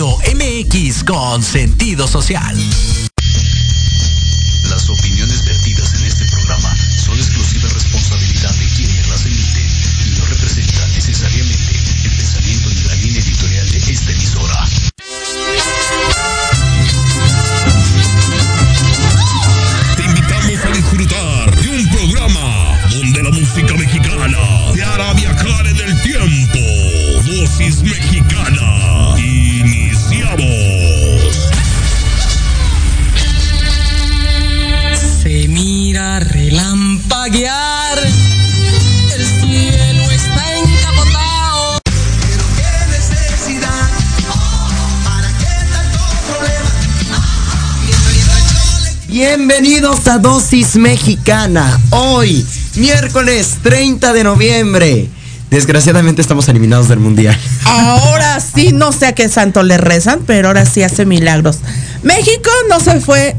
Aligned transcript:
MX 0.00 1.04
con 1.04 1.42
sentido 1.42 2.08
social. 2.08 2.56
Bienvenidos 49.52 50.08
a 50.08 50.16
Dosis 50.16 50.76
Mexicana. 50.76 51.78
Hoy, 51.90 52.46
miércoles 52.74 53.58
30 53.62 54.14
de 54.14 54.24
noviembre. 54.24 55.10
Desgraciadamente 55.50 56.22
estamos 56.22 56.48
eliminados 56.48 56.88
del 56.88 57.00
mundial. 57.00 57.38
Ahora 57.66 58.40
sí, 58.40 58.70
no 58.72 58.92
sé 58.92 59.04
a 59.04 59.14
qué 59.14 59.28
santo 59.28 59.62
le 59.62 59.76
rezan, 59.76 60.20
pero 60.26 60.48
ahora 60.48 60.64
sí 60.64 60.82
hace 60.82 61.04
milagros. 61.04 61.58
México 62.02 62.50
no 62.70 62.80
se 62.80 62.98
fue 63.00 63.36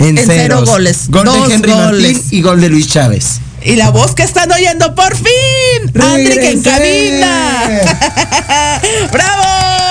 En, 0.00 0.18
En 0.18 0.26
cero 0.26 0.64
goles. 0.66 1.08
Gol 1.08 1.26
Dos 1.26 1.48
de 1.48 1.54
Henry 1.54 1.70
goles. 1.70 2.12
Martín 2.12 2.28
y 2.32 2.42
gol 2.42 2.60
de 2.60 2.68
Luis 2.68 2.88
Chávez. 2.88 3.40
Y 3.64 3.76
la 3.76 3.90
voz 3.90 4.16
que 4.16 4.24
están 4.24 4.50
oyendo, 4.50 4.96
por 4.96 5.14
fin, 5.16 6.02
Andrick 6.02 6.42
en 6.42 6.60
cabina. 6.60 7.70
¡Bravo! 9.12 9.81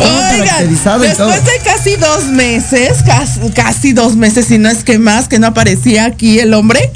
Oigan, 0.00 0.68
después 1.00 1.44
de 1.44 1.58
casi 1.64 1.96
dos 1.96 2.24
meses, 2.26 2.98
casi, 3.04 3.40
casi 3.50 3.92
dos 3.92 4.16
meses, 4.16 4.46
si 4.46 4.58
no 4.58 4.68
es 4.68 4.84
que 4.84 4.98
más, 4.98 5.28
que 5.28 5.38
no 5.38 5.46
aparecía 5.48 6.04
aquí 6.04 6.38
el 6.38 6.54
hombre. 6.54 6.92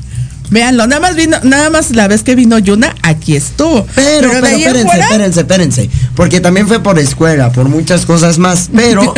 Véanlo, 0.51 0.87
nada 0.89 1.01
más 1.01 1.15
vino, 1.15 1.39
nada 1.45 1.71
más 1.71 1.91
la 1.91 2.09
vez 2.09 2.23
que 2.23 2.35
vino 2.35 2.59
Yuna, 2.59 2.95
aquí 3.03 3.37
estuvo. 3.37 3.87
Pero, 3.95 4.31
pero, 4.31 4.47
en 4.47 4.55
espérense, 4.55 4.83
fuera, 4.89 5.05
espérense, 5.05 5.41
espérense. 5.41 5.91
Porque 6.17 6.41
también 6.41 6.67
fue 6.67 6.83
por 6.83 6.99
escuela, 6.99 7.53
por 7.53 7.69
muchas 7.69 8.05
cosas 8.05 8.39
más. 8.39 8.69
Pero 8.75 9.15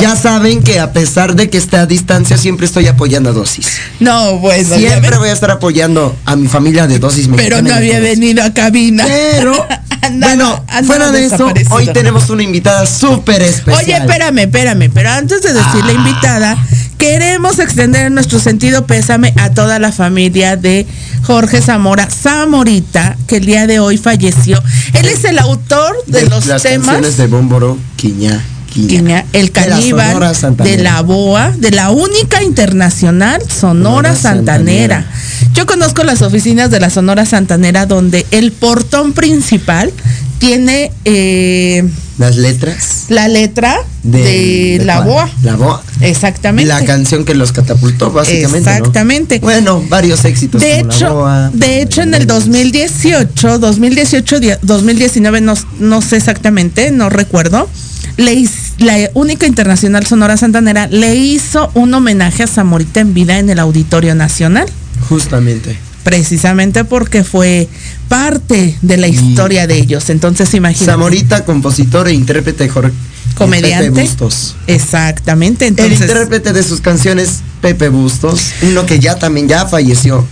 ya 0.00 0.16
saben 0.16 0.62
que 0.62 0.80
a 0.80 0.92
pesar 0.92 1.34
de 1.34 1.50
que 1.50 1.58
esté 1.58 1.76
a 1.76 1.86
distancia, 1.86 2.38
siempre 2.38 2.66
estoy 2.66 2.86
apoyando 2.86 3.30
a 3.30 3.32
Dosis. 3.32 3.66
No, 4.00 4.38
bueno, 4.38 4.76
Siempre 4.76 5.18
voy 5.18 5.28
a 5.28 5.32
estar 5.32 5.50
apoyando 5.50 6.16
a 6.24 6.34
mi 6.36 6.48
familia 6.48 6.86
de 6.86 6.98
Dosis 6.98 7.28
Mexicana. 7.28 7.56
pero 7.56 7.68
no 7.68 7.74
había 7.74 8.00
venido 8.00 8.42
a 8.42 8.52
cabina. 8.54 9.04
Pero, 9.06 9.52
Andaba- 10.00 10.34
bueno, 10.34 10.64
andaba 10.68 10.86
fuera 10.86 11.10
de 11.10 11.24
eso, 11.26 11.52
hoy 11.70 11.86
tenemos 11.92 12.30
una 12.30 12.42
invitada 12.42 12.86
súper 12.86 13.42
especial. 13.42 13.84
Oye, 13.84 13.96
espérame, 13.96 14.38
espérame, 14.38 14.90
pero 14.94 15.10
antes 15.10 15.42
de 15.42 15.52
decir 15.52 15.84
la 15.84 15.92
invitada, 15.92 16.56
queremos 16.98 17.58
extender 17.58 18.10
nuestro 18.10 18.38
sentido 18.38 18.86
pésame 18.86 19.34
a 19.36 19.50
toda 19.50 19.78
la 19.80 19.90
familia 19.90 20.37
de 20.38 20.86
Jorge 21.24 21.60
Zamora 21.60 22.08
Zamorita, 22.08 23.16
que 23.26 23.36
el 23.36 23.46
día 23.46 23.66
de 23.66 23.80
hoy 23.80 23.98
falleció. 23.98 24.62
Él 24.94 25.06
es 25.06 25.24
el 25.24 25.38
autor 25.38 25.96
de, 26.06 26.26
los 26.26 26.46
las 26.46 26.62
temas 26.62 26.86
canciones 26.86 27.16
de 27.16 27.26
Bómboro, 27.26 27.76
Quiña, 27.96 28.42
Quiña. 28.72 28.88
Quiña, 28.88 29.24
El 29.32 29.52
De 29.52 29.66
la 29.66 29.80
Sonora 29.80 30.32
Caníbal, 30.32 30.64
de 30.64 30.78
la 30.78 31.02
BOA, 31.02 31.50
de 31.58 31.70
la 31.72 31.90
única 31.90 32.42
internacional 32.42 33.42
Sonora 33.42 33.50
Sonora 33.60 34.16
Santanera. 34.16 35.02
Santanera. 35.02 35.52
Yo 35.54 35.66
conozco 35.66 36.04
las 36.04 36.22
oficinas 36.22 36.70
de 36.70 36.80
la 36.80 36.90
Sonora 36.90 37.26
Santanera 37.26 37.86
donde 37.86 38.26
el 38.30 38.52
portón 38.52 39.12
principal 39.12 39.92
tiene 40.38 40.92
eh, 41.04 41.88
Las 42.18 42.36
letras 42.36 43.04
la 43.08 43.28
letra 43.28 43.76
de, 44.02 44.78
de 44.78 44.84
la 44.84 44.96
cuál? 44.96 45.06
BOA. 45.08 45.30
La 45.44 45.56
Boa. 45.56 45.82
Exactamente. 46.00 46.68
La 46.68 46.84
canción 46.84 47.24
que 47.24 47.34
los 47.34 47.52
catapultó, 47.52 48.10
básicamente. 48.10 48.68
¿no? 48.70 48.76
Exactamente. 48.76 49.38
Bueno, 49.38 49.82
varios 49.88 50.24
éxitos. 50.24 50.60
de 50.60 50.78
como 50.80 50.88
La 50.88 50.94
hecho, 50.94 51.14
Boa, 51.14 51.50
de 51.52 51.82
hecho 51.82 52.02
en 52.02 52.14
el 52.14 52.26
Menos. 52.26 52.44
2018, 52.46 53.58
2018, 53.58 54.40
die- 54.40 54.58
2019, 54.62 55.40
no, 55.40 55.54
no 55.78 56.02
sé 56.02 56.16
exactamente, 56.16 56.90
no 56.90 57.08
recuerdo. 57.08 57.68
Le 58.16 58.44
la 58.78 58.96
única 59.14 59.46
internacional 59.46 60.04
Sonora 60.06 60.36
Santanera 60.36 60.86
le 60.88 61.14
hizo 61.14 61.70
un 61.74 61.94
homenaje 61.94 62.42
a 62.42 62.46
Zamorita 62.46 63.00
en 63.00 63.14
vida 63.14 63.38
en 63.38 63.48
el 63.50 63.58
Auditorio 63.58 64.14
Nacional, 64.14 64.66
Justamente. 65.08 65.78
Precisamente 66.08 66.86
porque 66.86 67.22
fue 67.22 67.68
parte 68.08 68.78
de 68.80 68.96
la 68.96 69.08
historia 69.08 69.66
de 69.66 69.76
ellos. 69.76 70.08
Entonces, 70.08 70.54
imagínate. 70.54 70.90
Zamorita, 70.90 71.44
compositor 71.44 72.08
e 72.08 72.14
intérprete 72.14 72.66
Jorge. 72.66 72.92
comediante. 73.36 73.90
Pepe 73.90 74.02
Bustos. 74.04 74.56
Exactamente. 74.66 75.66
El 75.66 75.72
Entonces, 75.72 76.00
intérprete 76.00 76.54
de 76.54 76.62
sus 76.62 76.80
canciones, 76.80 77.40
Pepe 77.60 77.90
Bustos, 77.90 78.52
uno 78.62 78.86
que 78.86 78.98
ya 78.98 79.18
también 79.18 79.48
ya 79.48 79.66
falleció. 79.66 80.26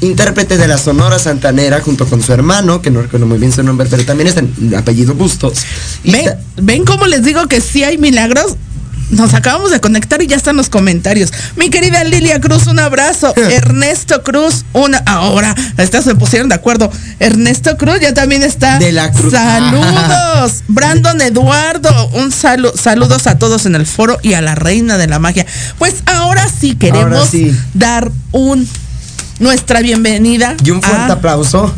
Intérprete 0.00 0.56
de 0.56 0.66
la 0.66 0.78
Sonora 0.78 1.18
Santanera 1.18 1.80
junto 1.82 2.06
con 2.06 2.22
su 2.22 2.32
hermano, 2.32 2.80
que 2.80 2.90
no 2.90 3.02
recuerdo 3.02 3.26
muy 3.26 3.36
bien 3.36 3.52
su 3.52 3.62
nombre, 3.62 3.86
pero 3.90 4.06
también 4.06 4.28
es 4.28 4.36
el 4.36 4.74
apellido 4.74 5.12
Bustos. 5.14 5.58
¿Ven, 6.04 6.36
¿Ven 6.56 6.84
cómo 6.86 7.06
les 7.06 7.22
digo 7.22 7.46
que 7.48 7.60
sí 7.60 7.84
hay 7.84 7.98
milagros? 7.98 8.56
Nos 9.10 9.32
acabamos 9.34 9.70
de 9.70 9.80
conectar 9.80 10.20
y 10.22 10.26
ya 10.26 10.36
están 10.36 10.56
los 10.56 10.68
comentarios. 10.68 11.32
Mi 11.56 11.70
querida 11.70 12.04
Lilia 12.04 12.40
Cruz, 12.40 12.66
un 12.66 12.78
abrazo. 12.78 13.32
Ernesto 13.36 14.22
Cruz, 14.22 14.64
una. 14.74 14.98
Ahora, 15.06 15.54
estas 15.78 16.04
se 16.04 16.14
pusieron 16.14 16.48
de 16.50 16.54
acuerdo. 16.56 16.90
Ernesto 17.18 17.76
Cruz 17.78 18.00
ya 18.00 18.12
también 18.12 18.42
está. 18.42 18.78
De 18.78 18.92
la 18.92 19.10
Cruz. 19.12 19.32
Saludos. 19.32 20.62
Brandon 20.68 21.20
Eduardo, 21.22 22.08
un 22.14 22.30
saludo. 22.32 22.74
Saludos 22.76 23.26
a 23.26 23.38
todos 23.38 23.64
en 23.66 23.74
el 23.76 23.86
foro 23.86 24.18
y 24.22 24.34
a 24.34 24.42
la 24.42 24.54
reina 24.54 24.98
de 24.98 25.06
la 25.06 25.18
magia. 25.18 25.46
Pues 25.78 25.94
ahora 26.06 26.46
sí 26.60 26.74
queremos 26.76 27.12
Ahora 27.18 27.26
sí. 27.30 27.56
dar 27.74 28.10
un 28.32 28.68
nuestra 29.38 29.80
bienvenida. 29.80 30.54
y 30.64 30.70
un 30.70 30.82
fuerte 30.82 31.12
a- 31.12 31.14
aplauso. 31.14 31.74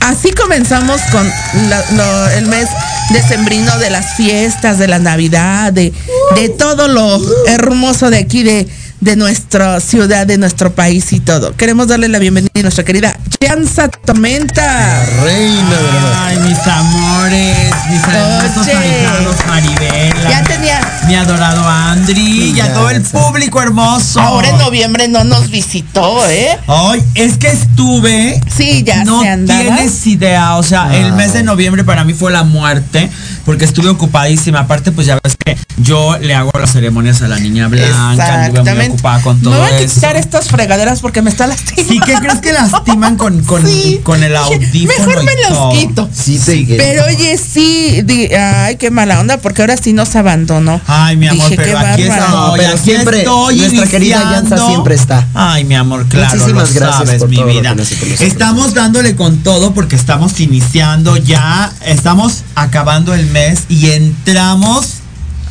Así 0.00 0.30
comenzamos 0.32 1.00
con 1.10 1.26
la- 1.68 1.84
lo- 1.92 2.28
el 2.30 2.46
mes 2.46 2.68
decembrino 3.10 3.78
de 3.78 3.90
las 3.90 4.14
fiestas, 4.16 4.78
de 4.78 4.88
la 4.88 4.98
Navidad, 4.98 5.72
de, 5.72 5.92
de 6.34 6.48
todo 6.48 6.88
lo 6.88 7.20
hermoso 7.46 8.10
de 8.10 8.18
aquí, 8.18 8.42
de, 8.42 8.66
de 9.00 9.16
nuestra 9.16 9.80
ciudad, 9.80 10.26
de 10.26 10.38
nuestro 10.38 10.74
país 10.74 11.12
y 11.12 11.20
todo. 11.20 11.54
Queremos 11.56 11.88
darle 11.88 12.08
la 12.08 12.18
bienvenida 12.18 12.50
a 12.56 12.62
nuestra 12.62 12.84
querida 12.84 13.16
Jansa 13.44 13.88
Tormenta. 13.88 15.04
Reina 15.22 15.70
de 15.70 15.92
la 15.92 16.26
Ay, 16.26 16.36
mis 16.38 16.58
amores, 16.66 17.56
mis 17.90 18.02
hermosos 18.02 18.66
Oye. 18.66 18.72
ahijados 18.76 19.36
Maribela. 19.46 20.30
Ya 20.30 20.42
tenía. 20.44 20.80
Mi 21.06 21.14
adorado 21.14 21.68
Andri 21.68 22.52
y 22.56 22.60
a 22.60 22.66
Ya, 22.66 22.74
todo 22.74 22.90
el 22.90 23.02
público 23.02 23.62
hermoso. 23.62 24.20
Ahora 24.20 24.48
en 24.48 24.58
noviembre 24.58 25.08
no 25.08 25.24
nos 25.24 25.50
visitó, 25.50 26.26
¿eh? 26.28 26.58
Ay, 26.66 27.02
es 27.14 27.36
que 27.38 27.48
estuve. 27.48 28.40
Sí, 28.56 28.82
ya 28.84 29.04
no 29.04 29.22
se 29.22 29.28
andaba. 29.28 29.60
tienes 29.60 30.06
idea. 30.06 30.56
O 30.56 30.62
sea, 30.62 30.96
el 30.96 31.12
mes 31.12 31.32
de 31.34 31.42
noviembre 31.42 31.84
para 31.84 32.04
mí 32.04 32.14
fue 32.14 32.32
la 32.32 32.42
muerte. 32.42 33.10
Porque 33.46 33.64
estuve 33.64 33.88
ocupadísima. 33.88 34.58
Aparte, 34.60 34.92
pues 34.92 35.06
ya 35.06 35.18
ves 35.22 35.36
que 35.42 35.56
yo 35.78 36.18
le 36.18 36.34
hago 36.34 36.50
las 36.58 36.72
ceremonias 36.72 37.22
a 37.22 37.28
la 37.28 37.38
niña 37.38 37.68
blanca. 37.68 38.44
Anduve 38.46 38.74
muy 38.74 38.86
ocupada 38.88 39.22
con 39.22 39.40
todo 39.40 39.52
Me 39.54 39.60
voy 39.60 39.70
a 39.70 39.78
eso. 39.80 39.94
quitar 39.94 40.16
estas 40.16 40.48
fregaderas 40.48 41.00
porque 41.00 41.22
me 41.22 41.30
está 41.30 41.46
lastimando. 41.46 41.92
¿Sí 41.94 42.00
qué 42.04 42.14
crees 42.14 42.40
que 42.40 42.52
lastiman 42.52 43.16
con, 43.16 43.42
con, 43.44 43.64
Sí. 43.66 44.00
con 44.02 44.22
el 44.22 44.34
audífono? 44.36 44.98
Mejor 45.06 45.24
me 45.24 45.34
los 45.36 45.48
todo? 45.48 45.70
quito. 45.72 46.10
Sí, 46.12 46.38
sí. 46.44 46.66
Pero 46.76 47.04
oye, 47.06 47.38
sí, 47.38 48.02
di- 48.04 48.34
ay, 48.34 48.76
qué 48.76 48.90
mala 48.90 49.20
onda, 49.20 49.38
porque 49.38 49.62
ahora 49.62 49.76
sí 49.76 49.92
nos 49.92 50.16
abandonó. 50.16 50.80
Ay, 50.88 51.16
mi 51.16 51.28
amor, 51.28 51.48
Dije, 51.48 51.56
pero 51.62 51.78
aquí 51.78 52.02
estoy, 52.02 52.18
No, 52.18 52.52
pero 52.56 52.68
aquí 52.74 52.78
siempre 52.82 53.18
estoy 53.20 53.56
nuestra 53.60 53.86
querida. 53.86 54.32
Yanza 54.32 54.66
siempre 54.66 54.94
está. 54.96 55.26
Ay, 55.34 55.64
mi 55.64 55.76
amor, 55.76 56.04
claro, 56.08 56.34
Muchísimas 56.34 56.74
lo 56.74 56.80
gracias 56.80 56.96
sabes, 57.06 57.20
por 57.20 57.28
mi 57.28 57.36
todo 57.36 57.46
lo 57.46 57.52
vida. 57.52 57.74
que. 57.76 58.26
Estamos 58.26 58.74
dándole 58.74 59.14
con 59.14 59.38
todo 59.44 59.72
porque 59.72 59.94
estamos 59.94 60.40
iniciando 60.40 61.16
ya, 61.16 61.72
estamos 61.84 62.42
acabando 62.56 63.14
el 63.14 63.26
mes 63.26 63.35
y 63.68 63.90
entramos 63.90 64.94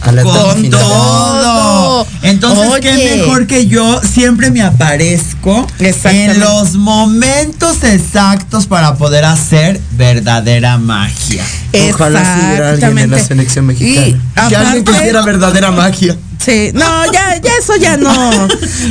A 0.01 0.11
la 0.11 0.21
etapa 0.21 0.53
con 0.53 0.69
todo. 0.69 2.07
Entonces, 2.21 2.69
Oye. 2.69 2.81
qué 2.81 3.17
mejor 3.17 3.47
que 3.47 3.67
yo 3.67 4.01
siempre 4.01 4.49
me 4.51 4.61
aparezco 4.61 5.67
en 5.79 6.39
los 6.39 6.75
momentos 6.75 7.83
exactos 7.83 8.65
para 8.65 8.95
poder 8.95 9.25
hacer 9.25 9.79
verdadera 9.91 10.77
magia. 10.77 11.43
Ojalá 11.91 12.41
hubiera 12.47 12.69
alguien 12.71 12.97
en 12.97 13.11
la 13.11 13.19
selección 13.19 13.65
mexicana. 13.67 14.07
Y 14.07 14.49
que 14.49 14.55
alguien 14.55 14.83
que 14.83 14.91
hiciera 14.91 15.21
verdadera 15.21 15.71
magia. 15.71 16.17
Sí, 16.43 16.71
no, 16.73 17.11
ya, 17.11 17.39
ya 17.41 17.51
eso 17.59 17.75
ya 17.75 17.97
no. 17.97 18.11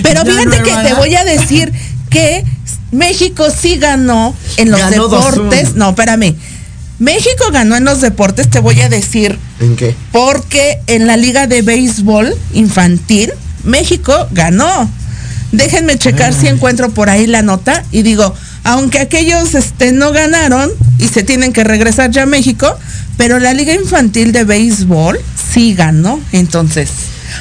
Pero 0.03 0.25
Ya 0.25 0.31
fíjate 0.31 0.59
no, 0.59 0.65
que 0.65 0.89
te 0.89 0.95
voy 0.95 1.15
a 1.15 1.25
decir 1.25 1.73
que 2.11 2.45
México 2.91 3.47
sí 3.51 3.77
ganó 3.77 4.35
en 4.57 4.71
los 4.71 4.81
Ganó 4.81 5.09
deportes. 5.09 5.71
2-1. 5.71 5.75
No, 5.75 5.89
espérame. 5.91 6.35
México 6.99 7.47
ganó 7.53 7.77
en 7.77 7.85
los 7.85 8.01
deportes, 8.01 8.49
te 8.49 8.61
voy 8.61 8.81
a 8.81 8.89
decir, 8.89 9.39
¿En 9.61 9.77
qué? 9.77 9.95
porque 10.13 10.79
en 10.87 11.07
la 11.07 11.17
liga 11.17 11.47
de 11.47 11.63
béisbol 11.63 12.35
infantil, 12.53 13.33
México 13.65 14.29
ganó. 14.31 14.89
Déjenme 15.53 15.99
checar 15.99 16.35
si 16.35 16.49
encuentro 16.49 16.91
por 16.91 17.09
ahí 17.11 17.27
la 17.27 17.43
nota 17.43 17.85
y 17.93 18.03
digo, 18.03 18.35
aunque 18.65 18.99
aquellos 18.99 19.55
este, 19.55 19.93
no 19.93 20.11
ganaron 20.13 20.71
y 20.99 21.09
se 21.09 21.23
tienen 21.23 21.53
que 21.53 21.65
regresar 21.65 22.11
ya 22.11 22.23
a 22.23 22.27
México, 22.27 22.77
pero 23.17 23.39
la 23.39 23.53
liga 23.55 23.73
infantil 23.75 24.33
de 24.33 24.45
béisbol 24.45 25.19
sí 25.53 25.75
ganó. 25.75 26.21
Entonces, 26.33 26.89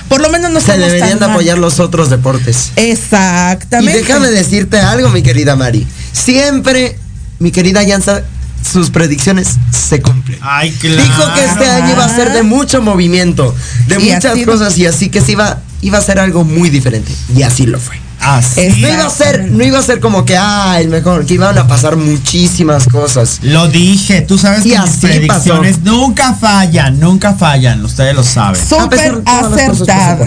por 0.09 0.21
lo 0.21 0.29
menos 0.29 0.51
no 0.51 0.61
Se 0.61 0.77
deberían 0.77 1.19
de 1.19 1.25
apoyar 1.25 1.57
los 1.57 1.79
otros 1.79 2.09
deportes. 2.09 2.71
Y 2.75 2.81
Exactamente. 2.81 3.99
déjame 3.99 4.29
decirte 4.29 4.79
algo, 4.79 5.09
mi 5.09 5.23
querida 5.23 5.55
Mari. 5.55 5.87
Siempre, 6.11 6.97
mi 7.39 7.51
querida 7.51 7.83
Yansa, 7.83 8.23
sus 8.63 8.89
predicciones 8.89 9.57
se 9.71 10.01
cumplen. 10.01 10.39
Ay, 10.41 10.71
claro. 10.71 11.03
Dijo 11.03 11.33
que 11.35 11.45
este 11.45 11.69
año 11.69 11.91
iba 11.93 12.05
a 12.05 12.15
ser 12.15 12.31
de 12.33 12.43
mucho 12.43 12.81
movimiento, 12.81 13.53
de 13.87 13.95
Y 13.95 14.11
muchas 14.13 14.25
así- 14.33 14.45
cosas 14.45 14.77
y 14.77 14.85
así 14.85 15.09
que 15.09 15.21
se 15.21 15.33
iba, 15.33 15.59
iba 15.81 15.97
a 15.97 16.01
ser 16.01 16.19
algo 16.19 16.43
muy 16.43 16.69
diferente. 16.69 17.11
Y 17.35 17.43
así 17.43 17.65
lo 17.65 17.79
fue. 17.79 17.97
Así. 18.19 18.61
Es- 18.61 18.77
No 18.77 18.87
iba 18.87 19.05
a 19.05 19.09
ser, 19.09 19.51
no 19.51 19.63
iba 19.65 19.79
a 19.79 19.83
ser 19.83 19.99
como 19.99 20.23
que, 20.23 20.37
ah, 20.37 20.77
el 20.79 20.87
mejor, 20.87 21.25
que 21.25 21.33
iban 21.33 21.57
a 21.57 21.67
pasar 21.67 21.97
muchísimas 21.97 22.87
cosas. 22.87 23.39
Lo 23.41 23.67
dije, 23.67 24.21
tú 24.21 24.37
sabes 24.37 24.65
Y 24.65 24.69
que 24.71 24.79
mis 24.79 24.89
así 24.89 25.07
predicciones 25.07 25.81
nunca 25.83 26.33
fallan, 26.33 26.99
nunca 27.01 27.33
fallan, 27.33 27.83
ustedes 27.83 28.15
lo 28.15 28.23
saben. 28.23 28.61
Súper 28.65 29.21
las 29.25 29.43
acertada. 29.45 30.25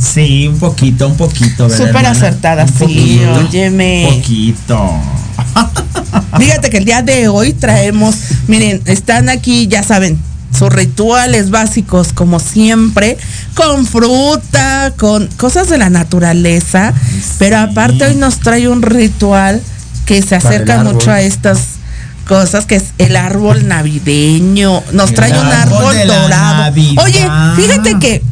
Sí, 0.00 0.48
un 0.48 0.58
poquito, 0.58 1.06
un 1.06 1.16
poquito, 1.16 1.68
¿verdad, 1.68 1.86
Súper 1.86 2.06
acertada, 2.06 2.62
Un 2.64 2.68
sí, 2.70 2.74
poquito, 2.80 3.34
óyeme. 3.48 4.08
Poquito. 4.16 5.00
Fíjate 6.38 6.70
que 6.70 6.78
el 6.78 6.84
día 6.84 7.02
de 7.02 7.28
hoy 7.28 7.52
traemos, 7.52 8.16
miren, 8.48 8.82
están 8.86 9.28
aquí, 9.28 9.66
ya 9.66 9.82
saben, 9.82 10.18
sus 10.56 10.70
rituales 10.72 11.50
básicos, 11.50 12.12
como 12.12 12.38
siempre, 12.38 13.16
con 13.54 13.86
fruta, 13.86 14.92
con 14.98 15.26
cosas 15.36 15.68
de 15.68 15.78
la 15.78 15.90
naturaleza, 15.90 16.92
pero 17.38 17.58
aparte 17.58 18.04
hoy 18.04 18.14
nos 18.16 18.40
trae 18.40 18.68
un 18.68 18.82
ritual 18.82 19.62
que 20.06 20.22
se 20.22 20.36
acerca 20.36 20.82
mucho 20.82 21.10
a 21.10 21.20
estas 21.20 21.58
cosas, 22.26 22.66
que 22.66 22.76
es 22.76 22.84
el 22.98 23.16
árbol 23.16 23.66
navideño. 23.66 24.82
Nos 24.92 25.10
El 25.10 25.16
trae 25.16 25.32
un 25.32 25.46
árbol 25.46 25.96
dorado. 26.06 26.62
Navidad. 26.62 27.04
Oye, 27.04 27.28
fíjate 27.56 27.98
que 27.98 28.22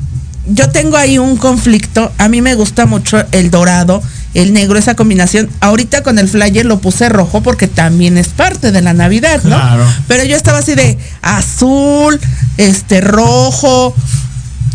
yo 0.47 0.71
tengo 0.71 0.97
ahí 0.97 1.19
un 1.19 1.37
conflicto. 1.37 2.13
A 2.19 2.29
mí 2.29 2.43
me 2.43 2.55
gusta 2.55 2.87
mucho 2.87 3.23
el 3.33 3.51
dorado, 3.51 4.03
el 4.35 4.53
negro, 4.53 4.79
esa 4.79 4.95
combinación. 4.95 5.49
Ahorita 5.61 6.03
con 6.03 6.19
el 6.19 6.29
flyer 6.29 6.65
lo 6.67 6.81
puse 6.81 7.09
rojo 7.09 7.43
porque 7.43 7.67
también 7.67 8.17
es 8.17 8.29
parte 8.29 8.73
de 8.73 8.81
la 8.83 8.93
Navidad, 8.93 9.43
¿no? 9.43 9.57
Claro. 9.57 9.85
Pero 10.07 10.25
yo 10.25 10.37
estaba 10.37 10.59
así 10.59 10.75
de 10.75 10.99
azul, 11.23 12.21
este 12.57 13.01
rojo, 13.01 13.95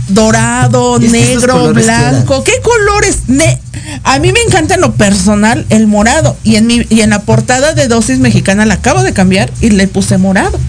dorado, 0.09 0.97
es 0.99 1.11
negro, 1.11 1.73
blanco. 1.73 2.43
¿Qué 2.43 2.53
colores? 2.61 3.19
Ne- 3.27 3.59
a 4.03 4.19
mí 4.19 4.31
me 4.31 4.41
encanta 4.41 4.75
en 4.75 4.81
lo 4.81 4.93
personal 4.95 5.65
el 5.69 5.87
morado. 5.87 6.37
Y 6.43 6.55
en, 6.57 6.67
mi, 6.67 6.85
y 6.89 7.01
en 7.01 7.11
la 7.11 7.21
portada 7.21 7.73
de 7.73 7.87
dosis 7.87 8.19
mexicana 8.19 8.65
la 8.65 8.75
acabo 8.75 9.03
de 9.03 9.13
cambiar 9.13 9.51
y 9.61 9.69
le 9.69 9.87
puse 9.87 10.17
morado. 10.17 10.59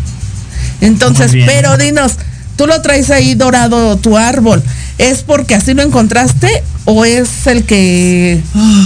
Entonces, 0.80 1.32
pero 1.46 1.76
dinos, 1.76 2.12
tú 2.56 2.66
lo 2.66 2.80
traes 2.82 3.10
ahí 3.10 3.34
dorado 3.34 3.96
tu 3.96 4.16
árbol. 4.16 4.62
¿Es 4.98 5.22
porque 5.22 5.54
así 5.54 5.74
lo 5.74 5.82
encontraste 5.82 6.62
o 6.86 7.04
es 7.04 7.46
el 7.46 7.64
que 7.64 8.40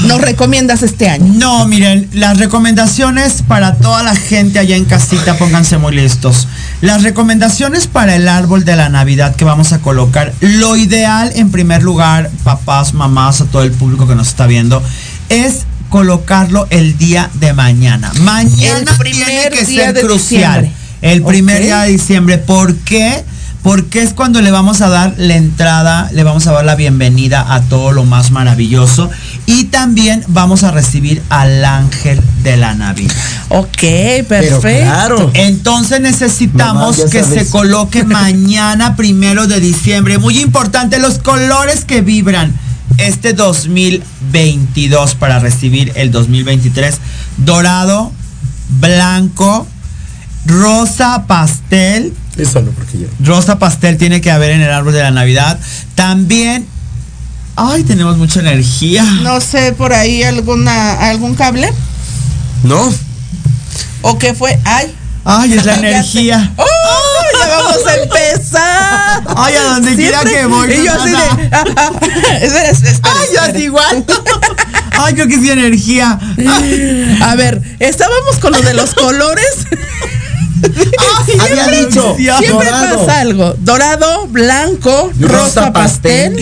nos 0.07 0.21
recomiendas 0.21 0.83
este 0.83 1.09
año? 1.09 1.33
No, 1.37 1.67
miren, 1.67 2.09
las 2.13 2.39
recomendaciones 2.39 3.43
para 3.47 3.77
toda 3.77 4.03
la 4.03 4.17
gente 4.17 4.59
allá 4.59 4.75
en 4.77 4.87
casita, 4.87 5.37
pónganse 5.39 5.79
muy 5.79 5.95
listos. 5.95 6.49
Las 6.81 7.03
recomendaciones 7.03 7.87
para 7.87 8.17
el 8.17 8.27
árbol 8.27 8.65
de 8.65 8.75
la 8.75 8.89
Navidad 8.89 9.37
que 9.37 9.45
vamos 9.45 9.73
a 9.73 9.81
colocar, 9.81 10.33
lo 10.41 10.77
ideal 10.77 11.31
en 11.35 11.51
primer 11.51 11.83
lugar, 11.83 12.31
papás, 12.43 12.95
mamás, 12.95 13.43
a 13.43 13.45
todo 13.45 13.63
el 13.63 13.73
público 13.73 14.09
que 14.09 14.15
nos 14.15 14.29
está 14.29 14.47
viendo, 14.47 14.83
es 15.29 15.67
colocarlo 15.91 16.67
el 16.71 16.97
día 16.97 17.31
de 17.35 17.53
mañana. 17.53 18.11
Mañana 18.23 18.79
El 18.79 18.85
primer 18.97 19.27
tiene 19.27 19.51
que 19.51 19.65
día 19.67 19.85
ser 19.85 19.95
de 19.95 20.01
crucial. 20.01 20.63
diciembre. 20.63 20.73
El 21.03 21.23
primer 21.23 21.63
día 21.63 21.81
de 21.83 21.93
diciembre. 21.93 22.39
¿Por 22.39 22.77
qué? 22.77 23.25
Porque 23.63 24.03
es 24.03 24.15
cuando 24.15 24.41
le 24.41 24.51
vamos 24.51 24.81
a 24.81 24.89
dar 24.89 25.15
la 25.19 25.37
entrada, 25.37 26.09
le 26.13 26.23
vamos 26.23 26.47
a 26.47 26.53
dar 26.53 26.65
la 26.65 26.77
bienvenida 26.77 27.55
a 27.55 27.61
todo 27.61 27.93
lo 27.93 28.05
más 28.05 28.31
maravilloso 28.31 29.11
y 29.45 29.65
también 29.65 30.25
vamos 30.29 30.63
a 30.63 30.71
recibir 30.71 31.23
al 31.29 31.63
ángel 31.65 32.23
de 32.43 32.57
la 32.57 32.75
Navidad. 32.75 33.15
Ok, 33.51 33.69
Pero 33.81 34.27
perfecto. 34.61 34.85
claro. 34.87 35.31
Entonces 35.35 36.01
necesitamos 36.01 36.99
Mamá, 36.99 37.11
que 37.11 37.23
sabes. 37.23 37.45
se 37.47 37.51
coloque 37.51 38.05
mañana 38.07 38.97
primero 38.97 39.47
de 39.47 39.61
diciembre. 39.61 40.17
Muy 40.17 40.39
importante, 40.39 40.99
los 40.99 41.19
colores 41.19 41.85
que 41.85 42.01
vibran 42.01 42.55
este 42.97 43.35
2022 43.35 45.15
para 45.17 45.39
recibir 45.39 45.93
el 45.97 46.11
2023. 46.11 46.97
Dorado, 47.37 48.11
blanco, 48.81 49.67
rosa 50.47 51.25
pastel. 51.27 52.15
Eso 52.37 52.61
no, 52.63 52.71
porque 52.73 52.99
yo. 52.99 53.07
Rosa 53.25 53.59
pastel 53.59 53.97
tiene 53.99 54.21
que 54.21 54.31
haber 54.31 54.51
en 54.53 54.63
el 54.63 54.71
árbol 54.71 54.93
de 54.93 55.03
la 55.03 55.11
Navidad. 55.11 55.59
También... 55.95 56.67
Ay, 57.57 57.83
tenemos 57.85 58.17
mucha 58.17 58.41
energía. 58.41 59.05
No 59.23 59.41
sé, 59.41 59.73
por 59.73 59.93
ahí 59.93 60.23
alguna 60.23 60.93
algún 61.11 61.35
cable 61.35 61.71
No. 62.63 62.91
o 64.03 64.19
qué 64.19 64.33
fue. 64.35 64.59
Ay. 64.65 64.95
Ay, 65.25 65.53
es 65.55 65.67
la 65.67 65.75
energía. 65.79 66.53
¡Oh! 66.57 66.65
Ya 67.39 67.49
vamos 67.49 67.87
a 67.87 67.97
empezar. 67.97 69.23
Ay, 69.37 69.55
a 69.57 69.63
donde 69.75 69.95
quiera 69.97 70.21
que 70.25 70.47
voy, 70.47 70.73
Y 70.73 70.85
yo 70.87 70.93
así 70.95 71.11
de. 71.11 71.17
Ah, 71.53 71.65
ah, 71.77 71.91
espera, 72.41 72.71
espera, 72.71 72.71
espera, 72.71 72.99
Ay, 73.03 73.27
espera. 73.35 73.47
es 73.59 73.63
igual. 73.63 74.05
Ay, 74.93 75.15
creo 75.15 75.27
que 75.29 75.35
es 75.35 75.41
mi 75.41 75.51
energía. 75.51 76.19
A 77.23 77.35
ver, 77.35 77.61
estábamos 77.79 78.37
con 78.41 78.53
lo 78.53 78.63
de 78.63 78.73
los 78.75 78.95
colores. 78.95 79.67
Había 81.41 81.67
dicho. 81.69 82.15
Siempre 82.17 82.71
dorado. 82.71 83.07
pasa 83.07 83.21
algo. 83.21 83.55
Dorado, 83.61 84.27
blanco, 84.29 85.11
rosa, 85.21 85.37
Rosa 85.39 85.73
pastel. 85.73 86.37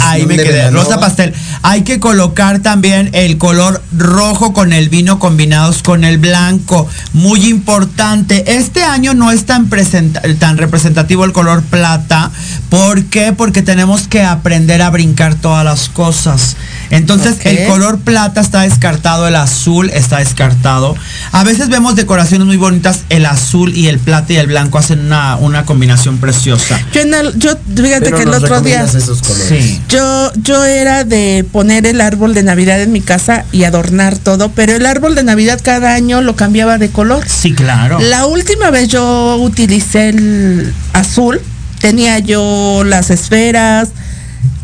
ahí 0.00 0.26
me 0.26 0.36
quedé. 0.36 0.52
Belanova. 0.52 0.84
Rosa 0.84 1.00
pastel. 1.00 1.34
Hay 1.62 1.82
que 1.82 1.98
colocar 2.00 2.60
también 2.60 3.10
el 3.12 3.38
color 3.38 3.82
rojo 3.96 4.52
con 4.52 4.72
el 4.72 4.88
vino 4.88 5.18
combinados 5.18 5.82
con 5.82 6.04
el 6.04 6.18
blanco. 6.18 6.88
Muy 7.12 7.46
importante. 7.46 8.56
Este 8.56 8.82
año 8.82 9.14
no 9.14 9.30
es 9.32 9.44
tan, 9.46 9.68
presenta- 9.68 10.22
tan 10.38 10.58
representativo 10.58 11.24
el 11.24 11.32
color 11.32 11.62
plata. 11.62 12.30
¿Por 12.70 13.04
qué? 13.04 13.32
Porque 13.32 13.62
tenemos 13.62 14.08
que 14.08 14.22
aprender 14.22 14.82
a 14.82 14.90
brincar 14.90 15.34
todas 15.34 15.64
las 15.64 15.88
cosas. 15.88 16.56
Entonces 16.90 17.36
el 17.44 17.66
color 17.66 17.98
plata 17.98 18.40
está 18.40 18.62
descartado, 18.62 19.26
el 19.28 19.36
azul 19.36 19.90
está 19.90 20.18
descartado. 20.18 20.94
A 21.32 21.44
veces 21.44 21.68
vemos 21.68 21.96
decoraciones 21.96 22.46
muy 22.46 22.56
bonitas, 22.56 23.00
el 23.10 23.26
azul 23.26 23.74
y 23.76 23.88
el 23.88 23.98
plata 23.98 24.32
y 24.32 24.36
el 24.36 24.46
blanco 24.46 24.78
hacen 24.78 25.00
una, 25.00 25.36
una 25.36 25.64
combinación 25.64 26.18
preciosa. 26.18 26.78
Yo, 26.92 27.00
en 27.02 27.14
el- 27.14 27.38
yo 27.38 27.50
fíjate 27.74 28.00
Pero 28.06 28.16
que 28.16 28.22
el 28.24 28.34
otro 28.34 28.60
día. 28.60 28.84
esos. 28.84 29.18
Sí. 29.48 29.80
Yo, 29.88 30.32
yo 30.36 30.64
era 30.64 31.04
de 31.04 31.44
poner 31.50 31.86
el 31.86 32.00
árbol 32.00 32.34
de 32.34 32.42
Navidad 32.42 32.80
en 32.80 32.92
mi 32.92 33.00
casa 33.00 33.44
y 33.52 33.64
adornar 33.64 34.16
todo, 34.18 34.50
pero 34.50 34.74
el 34.74 34.86
árbol 34.86 35.14
de 35.14 35.24
Navidad 35.24 35.60
cada 35.62 35.94
año 35.94 36.20
lo 36.22 36.36
cambiaba 36.36 36.78
de 36.78 36.88
color. 36.90 37.24
Sí, 37.28 37.52
claro. 37.54 37.98
La 38.00 38.26
última 38.26 38.70
vez 38.70 38.88
yo 38.88 39.36
utilicé 39.36 40.10
el 40.10 40.72
azul, 40.92 41.40
tenía 41.80 42.18
yo 42.18 42.82
las 42.84 43.10
esferas, 43.10 43.88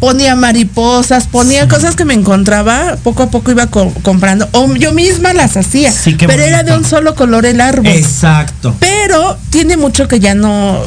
ponía 0.02 0.34
mariposas, 0.34 1.28
ponía 1.28 1.68
cosas 1.68 1.94
que 1.94 2.04
me 2.04 2.12
encontraba, 2.14 2.96
poco 3.04 3.22
a 3.22 3.30
poco 3.30 3.52
iba 3.52 3.68
co- 3.68 3.94
comprando, 4.02 4.48
o 4.50 4.74
yo 4.74 4.92
misma 4.92 5.32
las 5.32 5.56
hacía, 5.56 5.92
Sí, 5.92 6.16
pero 6.18 6.42
era 6.42 6.64
de 6.64 6.76
un 6.76 6.84
solo 6.84 7.14
color 7.14 7.46
el 7.46 7.60
árbol. 7.60 7.86
Exacto. 7.86 8.74
Pero 8.80 9.38
tiene 9.50 9.76
mucho 9.76 10.08
que 10.08 10.18
ya 10.18 10.34
no. 10.34 10.80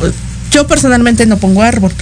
Yo 0.52 0.68
personalmente 0.68 1.26
no 1.28 1.38
pongo 1.38 1.62
árbol. 1.64 1.94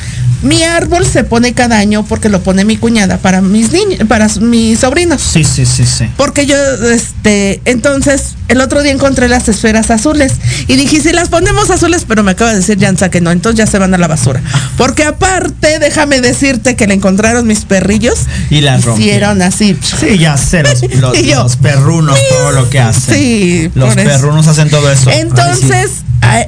Mi 0.41 0.63
árbol 0.63 1.05
se 1.05 1.24
pone 1.24 1.53
cada 1.53 1.77
año 1.77 2.03
porque 2.03 2.29
lo 2.29 2.41
pone 2.41 2.65
mi 2.65 2.77
cuñada 2.77 3.17
para 3.20 3.41
mis 3.41 3.72
niños, 3.72 4.00
para 4.08 4.27
mis 4.41 4.79
sobrinos. 4.79 5.22
Sí, 5.22 5.43
sí, 5.43 5.67
sí, 5.67 5.86
sí. 5.86 6.10
Porque 6.17 6.48
yo, 6.48 6.55
este, 6.91 7.62
entonces, 7.65 8.34
el 8.47 8.62
otro 8.62 8.81
día 8.83 8.91
encontré 8.91 9.27
las 9.29 9.47
esferas 9.50 9.89
azules 9.91 10.33
y 10.67 10.75
dije, 10.75 11.01
si 11.01 11.12
las 11.12 11.29
ponemos 11.29 11.69
azules, 11.69 12.05
pero 12.07 12.23
me 12.23 12.31
acaba 12.31 12.51
de 12.51 12.57
decir 12.57 12.77
Jansa 12.79 13.09
que 13.09 13.21
no, 13.21 13.31
entonces 13.31 13.57
ya 13.57 13.67
se 13.67 13.79
van 13.79 13.93
a 13.93 13.97
la 13.97 14.07
basura. 14.07 14.41
Porque 14.77 15.03
aparte, 15.03 15.79
déjame 15.79 16.21
decirte 16.21 16.75
que 16.75 16.88
le 16.88 16.93
encontraron 16.93 17.47
mis 17.47 17.65
perrillos. 17.65 18.19
Y 18.50 18.62
las 18.62 18.83
rompieron. 18.85 19.38
Hicieron 19.39 19.41
así. 19.41 19.77
Sí, 20.00 20.17
ya 20.17 20.38
sé, 20.38 20.63
los, 20.63 20.81
los- 21.01 21.17
Y 21.17 21.25
yo, 21.27 21.43
los 21.43 21.55
perrunos, 21.57 22.17
todo 22.29 22.51
lo 22.51 22.69
que 22.69 22.79
hacen. 22.79 23.15
Sí, 23.15 23.71
Los 23.75 23.95
perrunos 23.95 24.47
hacen 24.47 24.69
todo 24.69 24.91
eso. 24.91 25.09
Entonces, 25.12 25.91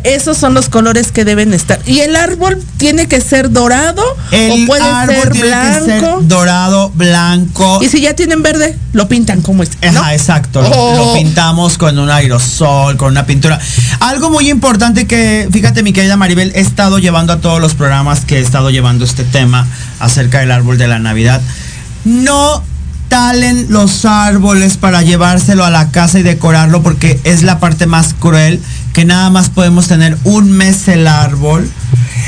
esos 0.04 0.38
son 0.38 0.54
los 0.54 0.70
colores 0.70 1.12
que 1.12 1.26
deben 1.26 1.54
estar. 1.54 1.80
Y 1.86 2.00
el 2.00 2.16
árbol 2.16 2.62
tiene 2.78 3.08
que 3.08 3.22
ser 3.22 3.52
dorado 3.52 4.04
el 4.32 4.64
o 4.64 4.66
puede 4.68 4.84
árbol 4.84 5.16
ser 5.16 5.32
tiene 5.32 5.50
que 5.50 5.74
ser 5.74 6.00
blanco. 6.00 6.20
dorado, 6.24 6.90
blanco. 6.96 7.80
y 7.84 7.90
si 7.90 8.02
ya 8.02 8.14
tienen 8.16 8.42
verde, 8.42 8.78
lo 8.94 9.08
pintan 9.08 9.42
como 9.42 9.64
es. 9.64 9.70
¿no? 9.92 10.00
Ajá, 10.00 10.14
exacto. 10.14 10.62
Lo, 10.62 10.96
lo 11.06 11.14
pintamos 11.14 11.78
con 11.78 11.85
un 12.00 12.10
aerosol, 12.10 12.98
con 12.98 13.12
una 13.12 13.26
pintura. 13.26 13.60
Algo 14.00 14.30
muy 14.30 14.50
importante 14.50 15.08
que, 15.08 15.48
fíjate 15.52 15.84
mi 15.84 15.94
querida 15.94 16.18
Maribel, 16.18 16.52
he 16.56 16.60
estado 16.60 17.00
llevando 17.00 17.34
a 17.34 17.42
todos 17.42 17.62
los 17.62 17.76
programas 17.76 18.26
que 18.26 18.38
he 18.38 18.42
estado 18.42 18.70
llevando 18.70 19.06
este 19.06 19.24
tema 19.24 19.68
acerca 20.00 20.40
del 20.40 20.52
árbol 20.52 20.78
de 20.78 20.88
la 20.88 21.00
Navidad. 21.00 21.42
No 22.04 22.64
talen 23.08 23.68
los 23.70 24.06
árboles 24.06 24.78
para 24.78 25.02
llevárselo 25.02 25.64
a 25.64 25.70
la 25.70 25.92
casa 25.92 26.20
y 26.20 26.24
decorarlo 26.24 26.82
porque 26.82 27.20
es 27.24 27.44
la 27.44 27.60
parte 27.60 27.86
más 27.86 28.14
cruel 28.14 28.60
que 28.96 29.04
nada 29.04 29.30
más 29.30 29.50
podemos 29.50 29.90
tener 29.90 30.18
un 30.24 30.50
mes 30.54 30.88
el 30.88 31.06
árbol. 31.06 31.70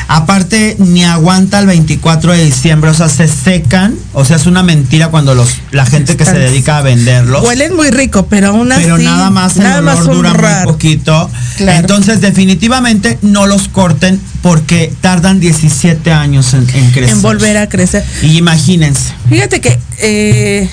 Aparte, 0.09 0.75
ni 0.79 1.01
aguanta 1.05 1.59
el 1.59 1.65
24 1.65 2.33
de 2.33 2.43
diciembre, 2.43 2.89
o 2.89 2.93
sea, 2.93 3.07
se 3.07 3.29
secan. 3.29 3.95
O 4.11 4.25
sea, 4.25 4.35
es 4.35 4.47
una 4.47 4.63
mentira 4.63 5.07
cuando 5.07 5.33
los, 5.33 5.59
la 5.71 5.85
gente 5.85 6.17
que 6.17 6.25
se 6.25 6.37
dedica 6.37 6.79
a 6.79 6.81
venderlos. 6.81 7.41
Huelen 7.45 7.73
muy 7.73 7.89
rico, 7.89 8.27
pero 8.27 8.49
aún 8.49 8.69
así. 8.73 8.83
pero 8.83 8.97
nada 8.97 9.29
más 9.29 9.55
el 9.55 9.63
nada 9.63 9.79
olor 9.79 9.95
más 9.95 10.05
dura 10.07 10.33
muy 10.33 10.73
poquito. 10.73 11.31
Claro. 11.55 11.79
Entonces, 11.79 12.19
definitivamente 12.19 13.17
no 13.21 13.47
los 13.47 13.69
corten 13.69 14.19
porque 14.41 14.93
tardan 14.99 15.39
17 15.39 16.11
años 16.11 16.53
en, 16.53 16.67
en 16.73 16.91
crecer. 16.91 17.15
En 17.15 17.21
volver 17.21 17.55
a 17.55 17.69
crecer. 17.69 18.03
Y 18.23 18.37
imagínense. 18.37 19.13
Fíjate 19.29 19.61
que 19.61 19.79
eh, 19.99 20.69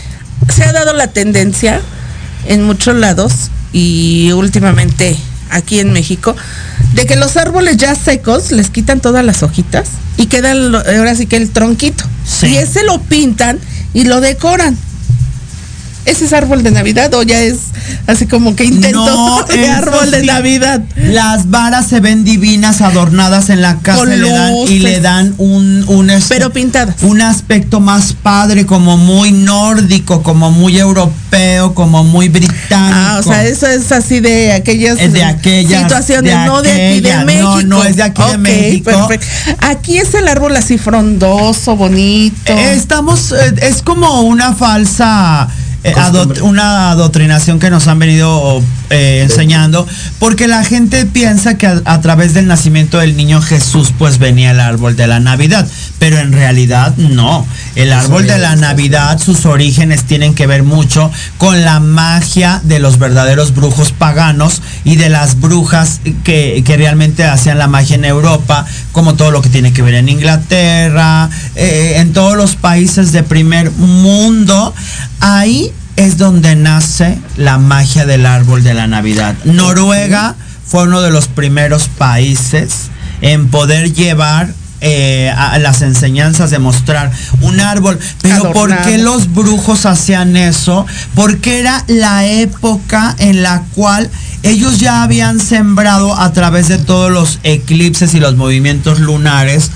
se 0.53 0.65
ha 0.65 0.73
dado 0.73 0.93
la 0.93 1.07
tendencia 1.13 1.81
en 2.47 2.65
muchos 2.65 2.97
lados 2.97 3.33
y 3.73 4.33
últimamente 4.33 5.17
aquí 5.55 5.81
en 5.81 5.93
México 5.93 6.37
de 6.95 7.07
que 7.07 7.17
los 7.17 7.37
árboles 7.37 7.77
ya 7.77 7.95
secos 7.95 8.53
les 8.53 8.71
quitan 8.71 9.01
todas 9.01 9.25
las 9.25 9.43
hojitas 9.43 9.89
y 10.17 10.27
queda 10.27 10.55
lo- 10.55 10.79
ahora 10.79 11.15
sí 11.15 11.27
que 11.27 11.37
el 11.37 11.51
tronquito. 11.51 12.05
Sí. 12.27 12.47
Y 12.49 12.57
ese 12.57 12.85
lo 12.85 13.01
pintan 13.01 13.59
y 13.95 14.05
lo 14.05 14.21
decoran. 14.21 14.77
¿Ese 16.05 16.27
es 16.27 16.33
árbol 16.33 16.63
de 16.63 16.71
Navidad 16.71 17.13
o 17.15 17.23
ya 17.23 17.41
es 17.41 17.57
así 18.07 18.27
como 18.27 18.55
que 18.57 18.65
intento 18.65 19.05
No, 19.05 19.43
de 19.49 19.69
árbol 19.69 20.11
de. 20.11 20.23
Navidad? 20.25 20.83
Las 20.97 21.51
varas 21.51 21.87
se 21.89 22.01
ven 22.01 22.25
divinas, 22.25 22.81
adornadas 22.83 23.49
en 23.51 23.63
la 23.63 23.79
casa 23.79 24.05
le 24.05 24.19
dan, 24.29 24.53
y 24.69 24.79
le 24.81 25.01
dan 25.01 25.35
un, 25.39 25.85
un 25.89 26.11
Pero 26.29 26.51
pintadas. 26.53 27.03
un 27.03 27.21
aspecto 27.23 27.81
más 27.81 28.13
padre, 28.13 28.67
como 28.67 28.97
muy 28.97 29.33
nórdico, 29.33 30.23
como 30.23 30.51
muy 30.51 30.79
europeo, 30.79 31.75
como 31.75 32.05
muy 32.05 32.29
británico. 32.29 32.69
Ah, 32.73 33.17
o 33.21 33.23
sea, 33.23 33.45
eso 33.45 33.67
es 33.67 33.91
así 33.93 34.21
de 34.21 34.53
aquellas 34.53 34.99
Es 35.01 35.13
de 35.13 35.25
aquellas, 35.25 35.83
situaciones, 35.83 36.33
de 36.35 36.47
no 36.47 36.63
de 36.63 36.71
aquí 36.73 37.01
de 37.01 37.25
México. 37.25 37.63
no, 37.63 37.63
no 37.79 37.85
es 37.85 37.97
de 37.97 38.03
aquí 38.03 38.23
de 38.23 38.29
Ok, 38.29 38.39
México. 38.39 38.91
perfecto. 39.09 39.27
Aquí 39.61 39.99
es 39.99 40.13
el 40.15 40.29
árbol 40.29 40.55
así 40.57 40.77
frondoso, 40.79 41.77
bonito. 41.77 42.53
Eh, 42.53 42.75
Estamos, 42.75 43.33
eh, 43.33 43.55
es 43.63 43.83
como 43.83 44.23
una 44.23 44.53
falsa. 44.55 45.49
Adot- 45.93 46.41
una 46.43 46.91
adoctrinación 46.91 47.59
que 47.59 47.69
nos 47.71 47.87
han 47.89 47.99
venido 47.99 48.63
eh, 48.91 49.21
enseñando, 49.23 49.87
porque 50.19 50.49
la 50.49 50.65
gente 50.65 51.05
piensa 51.07 51.59
que 51.59 51.67
a, 51.67 51.83
a 51.85 52.01
través 52.01 52.33
del 52.35 52.47
nacimiento 52.47 52.99
del 52.99 53.17
niño 53.17 53.41
Jesús 53.43 53.93
pues 53.99 54.19
venía 54.19 54.53
el 54.53 54.61
árbol 54.61 54.97
de 54.97 55.07
la 55.07 55.21
Navidad, 55.21 55.67
pero 56.05 56.19
en 56.19 56.33
realidad 56.33 56.95
no. 56.99 57.47
El 57.77 57.91
árbol 57.91 58.27
de 58.27 58.37
la 58.37 58.57
Navidad, 58.57 59.19
sus 59.19 59.47
orígenes 59.47 60.05
tienen 60.05 60.35
que 60.35 60.47
ver 60.47 60.63
mucho 60.63 61.11
con 61.39 61.65
la 61.65 61.81
magia 61.81 62.61
de 62.63 62.79
los 62.79 62.99
verdaderos 62.99 63.55
brujos 63.55 63.93
paganos 63.93 64.61
y 64.85 64.97
de 64.97 65.09
las 65.09 65.41
brujas 65.41 66.03
que, 66.23 66.63
que 66.63 66.77
realmente 66.77 67.25
hacían 67.25 67.57
la 67.57 67.69
magia 67.69 67.97
en 67.97 68.05
Europa, 68.05 68.67
como 68.93 69.15
todo 69.15 69.31
lo 69.31 69.41
que 69.41 69.49
tiene 69.49 69.73
que 69.73 69.81
ver 69.81 69.95
en 69.95 70.11
Inglaterra, 70.11 71.31
eh, 71.55 71.95
en 71.97 72.13
todos 72.13 72.37
los 72.37 72.55
países 72.55 73.13
de 73.13 73.23
primer 73.23 73.71
mundo. 73.71 74.75
Ahí 75.21 75.73
es 75.97 76.19
donde 76.19 76.55
nace 76.55 77.17
la 77.39 77.57
magia 77.57 78.05
del 78.05 78.27
árbol 78.27 78.63
de 78.63 78.75
la 78.75 78.87
Navidad. 78.87 79.37
Noruega 79.45 80.35
fue 80.67 80.83
uno 80.83 81.01
de 81.01 81.11
los 81.11 81.29
primeros 81.29 81.89
países 81.89 82.91
en 83.23 83.49
poder 83.49 83.95
llevar 83.95 84.53
eh, 84.87 85.31
a 85.35 85.59
las 85.61 85.81
enseñanzas 85.81 86.51
de 86.51 86.59
mostrar 86.59 87.11
un 87.41 87.59
árbol. 87.59 87.99
Pero 88.21 88.53
¿por 88.53 88.77
qué 88.83 88.99
los 88.99 89.33
brujos 89.33 89.87
hacían 89.87 90.37
eso? 90.37 90.85
Porque 91.15 91.59
era 91.59 91.83
la 91.89 92.27
época 92.27 93.17
en 93.19 93.43
la 93.43 93.63
cual 93.75 94.11
ellos 94.43 94.79
ya 94.79 95.03
habían 95.03 95.41
sembrado 95.41 96.15
a 96.15 96.31
través 96.35 96.69
de 96.69 96.77
todos 96.77 97.11
los 97.11 97.39
eclipses 97.45 98.13
y 98.13 98.21
los 98.21 98.37
movimientos 98.37 99.01
lunares 99.01 99.71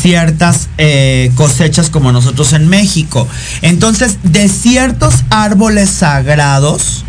ciertas 0.00 0.70
eh, 0.78 1.30
cosechas 1.34 1.90
como 1.90 2.10
nosotros 2.10 2.54
en 2.54 2.66
México. 2.66 3.28
Entonces, 3.60 4.16
de 4.22 4.48
ciertos 4.48 5.16
árboles 5.28 5.90
sagrados, 5.90 7.04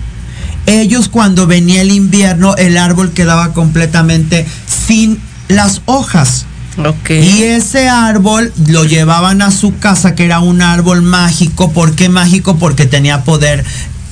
ellos 0.65 1.07
cuando 1.07 1.47
venía 1.47 1.79
el 1.79 1.91
invierno, 1.91 2.57
el 2.57 2.77
árbol 2.77 3.13
quedaba 3.13 3.53
completamente 3.53 4.45
sin 4.67 5.17
las 5.47 5.81
hojas. 5.85 6.45
Y 7.23 7.43
ese 7.43 7.87
árbol 7.89 8.51
lo 8.67 8.85
llevaban 8.85 9.41
a 9.41 9.51
su 9.51 9.77
casa, 9.77 10.15
que 10.15 10.25
era 10.25 10.39
un 10.39 10.61
árbol 10.61 11.01
mágico. 11.01 11.71
¿Por 11.71 11.95
qué 11.95 12.09
mágico? 12.09 12.57
Porque 12.57 12.85
tenía 12.85 13.23
poder. 13.23 13.63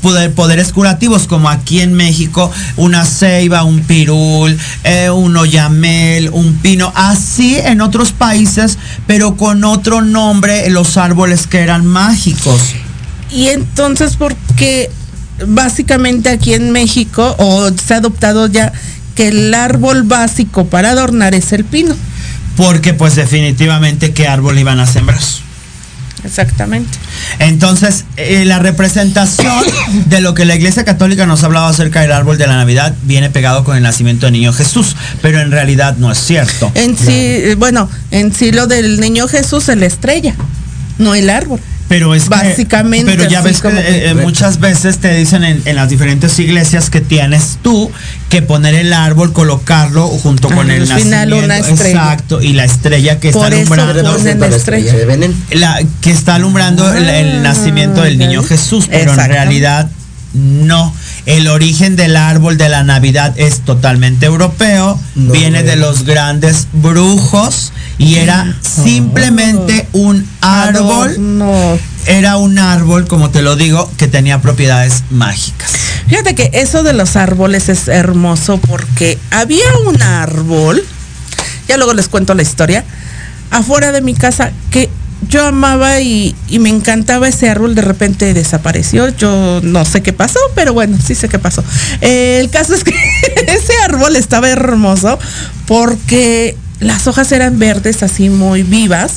poder- 0.01 0.33
poderes 0.33 0.71
curativos, 0.71 1.27
como 1.27 1.49
aquí 1.49 1.81
en 1.81 1.91
México, 1.93 2.49
una 2.77 3.03
ceiba, 3.03 3.63
un 3.65 3.81
pirul, 3.81 4.57
eh, 4.85 5.09
un 5.09 5.35
oyamel, 5.35 6.29
un 6.31 6.53
pino, 6.55 6.93
así 6.95 7.57
en 7.57 7.81
otros 7.81 8.13
países, 8.13 8.77
pero 9.07 9.35
con 9.35 9.65
otro 9.65 10.01
nombre, 10.01 10.69
los 10.69 10.95
árboles 10.95 11.47
que 11.47 11.59
eran 11.59 11.85
mágicos. 11.85 12.61
Y 13.29 13.47
entonces, 13.49 14.15
¿por 14.15 14.35
qué 14.55 14.89
básicamente 15.45 16.29
aquí 16.29 16.53
en 16.53 16.71
México, 16.71 17.35
o 17.38 17.69
se 17.71 17.93
ha 17.93 17.97
adoptado 17.97 18.47
ya 18.47 18.71
que 19.15 19.27
el 19.27 19.53
árbol 19.53 20.03
básico 20.03 20.65
para 20.67 20.91
adornar 20.91 21.33
es 21.35 21.51
el 21.51 21.65
pino? 21.65 21.93
Porque 22.60 22.94
pues 22.94 23.16
definitivamente 23.16 24.12
qué 24.12 24.28
árbol 24.28 24.60
iban 24.60 24.82
a 24.82 24.86
sembrar. 24.86 25.22
Exactamente. 26.25 26.98
Entonces, 27.39 28.04
eh, 28.18 28.44
la 28.44 28.60
representación 28.60 29.63
de 30.08 30.20
lo 30.20 30.34
que 30.34 30.44
la 30.44 30.56
Iglesia 30.56 30.84
Católica 30.84 31.25
nos 31.25 31.42
ha 31.42 31.46
hablado 31.46 31.68
acerca 31.68 32.01
del 32.01 32.12
árbol 32.12 32.38
de 32.38 32.48
la 32.48 32.58
Navidad 32.58 32.94
viene 33.04 33.30
pegado 33.30 33.63
con 33.63 33.78
el 33.78 33.84
nacimiento 33.84 34.25
del 34.25 34.34
niño 34.34 34.51
Jesús, 34.51 34.98
pero 35.22 35.39
en 35.39 35.51
realidad 35.51 35.96
no 35.98 36.12
es 36.12 36.18
cierto. 36.18 36.70
En 36.75 36.98
sí, 36.98 37.13
eh, 37.13 37.56
bueno, 37.58 37.89
en 38.12 38.34
sí 38.34 38.51
lo 38.51 38.68
del 38.68 39.00
niño 39.00 39.30
Jesús 39.30 39.70
es 39.70 39.78
la 39.78 39.86
estrella, 39.86 40.36
no 40.98 41.16
el 41.16 41.30
árbol. 41.30 41.62
Pero 41.89 42.15
es 42.15 42.24
que- 42.24 42.29
Básicamente, 42.29 43.12
pero 43.12 43.29
ya 43.29 43.41
ves 43.41 43.62
que 43.62 43.69
que- 43.69 43.77
eh, 43.79 44.10
eh, 44.12 44.13
muchas 44.13 44.60
veces 44.60 45.00
te 45.00 45.13
dicen 45.15 45.43
en, 45.43 45.62
en 45.65 45.75
las 45.75 45.89
diferentes 45.89 46.38
iglesias 46.39 46.89
que 46.89 47.01
tienes 47.01 47.58
tú 47.62 47.91
que 48.29 48.41
poner 48.41 48.75
el 48.75 48.93
árbol, 48.93 49.34
colocarlo 49.34 50.08
junto 50.08 50.50
con 50.50 50.69
el 50.72 50.84
al 50.89 51.00
final 51.01 51.29
nacimiento. 51.29 51.46
una 51.46 51.58
estrella. 51.58 52.01
Exacto, 52.03 52.41
y 52.41 52.53
la 52.53 52.63
estrella 52.65 53.19
que 53.19 53.31
Por 53.31 53.51
está 53.51 53.62
eso 53.62 53.74
alumbrando. 53.74 54.13
ponen 54.17 54.39
la 54.39 54.48
estrella. 54.48 54.93
que 56.01 56.12
está 56.12 56.36
alumbrando 56.36 56.93
el, 56.93 57.10
el 57.10 57.39
Ah, 57.39 57.41
nacimiento 57.41 58.03
del 58.03 58.17
niño. 58.19 58.43
Jesús, 58.43 58.86
pero 58.89 59.12
en 59.13 59.17
realidad 59.27 59.89
no. 60.34 60.93
El 61.25 61.48
origen 61.48 61.96
del 61.96 62.15
árbol 62.15 62.58
de 62.58 62.69
la 62.69 62.84
Navidad 62.84 63.34
es 63.38 63.62
totalmente 63.62 64.27
europeo, 64.27 65.00
No, 65.15 65.31
viene 65.34 65.63
de 65.63 65.75
los 65.75 66.05
grandes 66.05 66.67
brujos 66.72 67.72
y 68.00 68.15
era 68.15 68.56
simplemente 68.62 69.88
un 69.94 70.25
árbol, 70.41 71.38
No. 71.38 71.77
era 72.08 72.38
un 72.38 72.58
árbol, 72.58 73.06
como 73.08 73.29
te 73.29 73.41
lo 73.44 73.56
digo, 73.56 73.91
que 73.98 74.08
tenía 74.08 74.41
propiedades 74.41 75.03
mágicas. 75.12 75.72
Fíjate 76.08 76.34
que 76.34 76.50
eso 76.53 76.82
de 76.82 76.94
los 76.94 77.15
árboles 77.15 77.70
es 77.70 77.88
hermoso 77.88 78.58
porque 78.58 79.20
había 79.29 79.65
un 79.86 80.01
árbol, 80.01 80.84
ya 81.68 81.77
luego 81.77 81.94
les 81.94 82.08
cuento 82.08 82.34
la 82.34 82.41
historia, 82.41 82.84
afuera 83.51 83.91
de 83.91 84.01
mi 84.01 84.15
casa 84.15 84.51
que 84.72 84.89
yo 85.27 85.46
amaba 85.46 86.00
y, 86.00 86.34
y 86.48 86.60
me 86.60 86.70
encantaba 86.70 87.27
ese 87.27 87.50
árbol, 87.50 87.75
de 87.75 87.82
repente 87.82 88.34
desapareció, 88.34 89.10
yo 89.10 89.60
no 89.62 89.84
sé 89.84 90.01
qué 90.01 90.13
pasó, 90.13 90.39
pero 90.56 90.74
bueno, 90.74 90.98
sí 91.06 91.13
sé 91.13 91.27
qué 91.27 91.38
pasó. 91.38 91.63
Eh, 92.00 92.38
el 92.39 92.50
caso 92.50 92.74
es 92.74 92.84
que 92.86 92.94
ese 93.48 93.74
árbol 93.84 94.15
estaba 94.15 94.50
hermoso 94.50 95.20
porque 95.68 96.56
las 96.79 97.07
hojas 97.07 97.31
eran 97.31 97.59
verdes, 97.59 98.03
así 98.03 98.29
muy 98.29 98.63
vivas. 98.63 99.13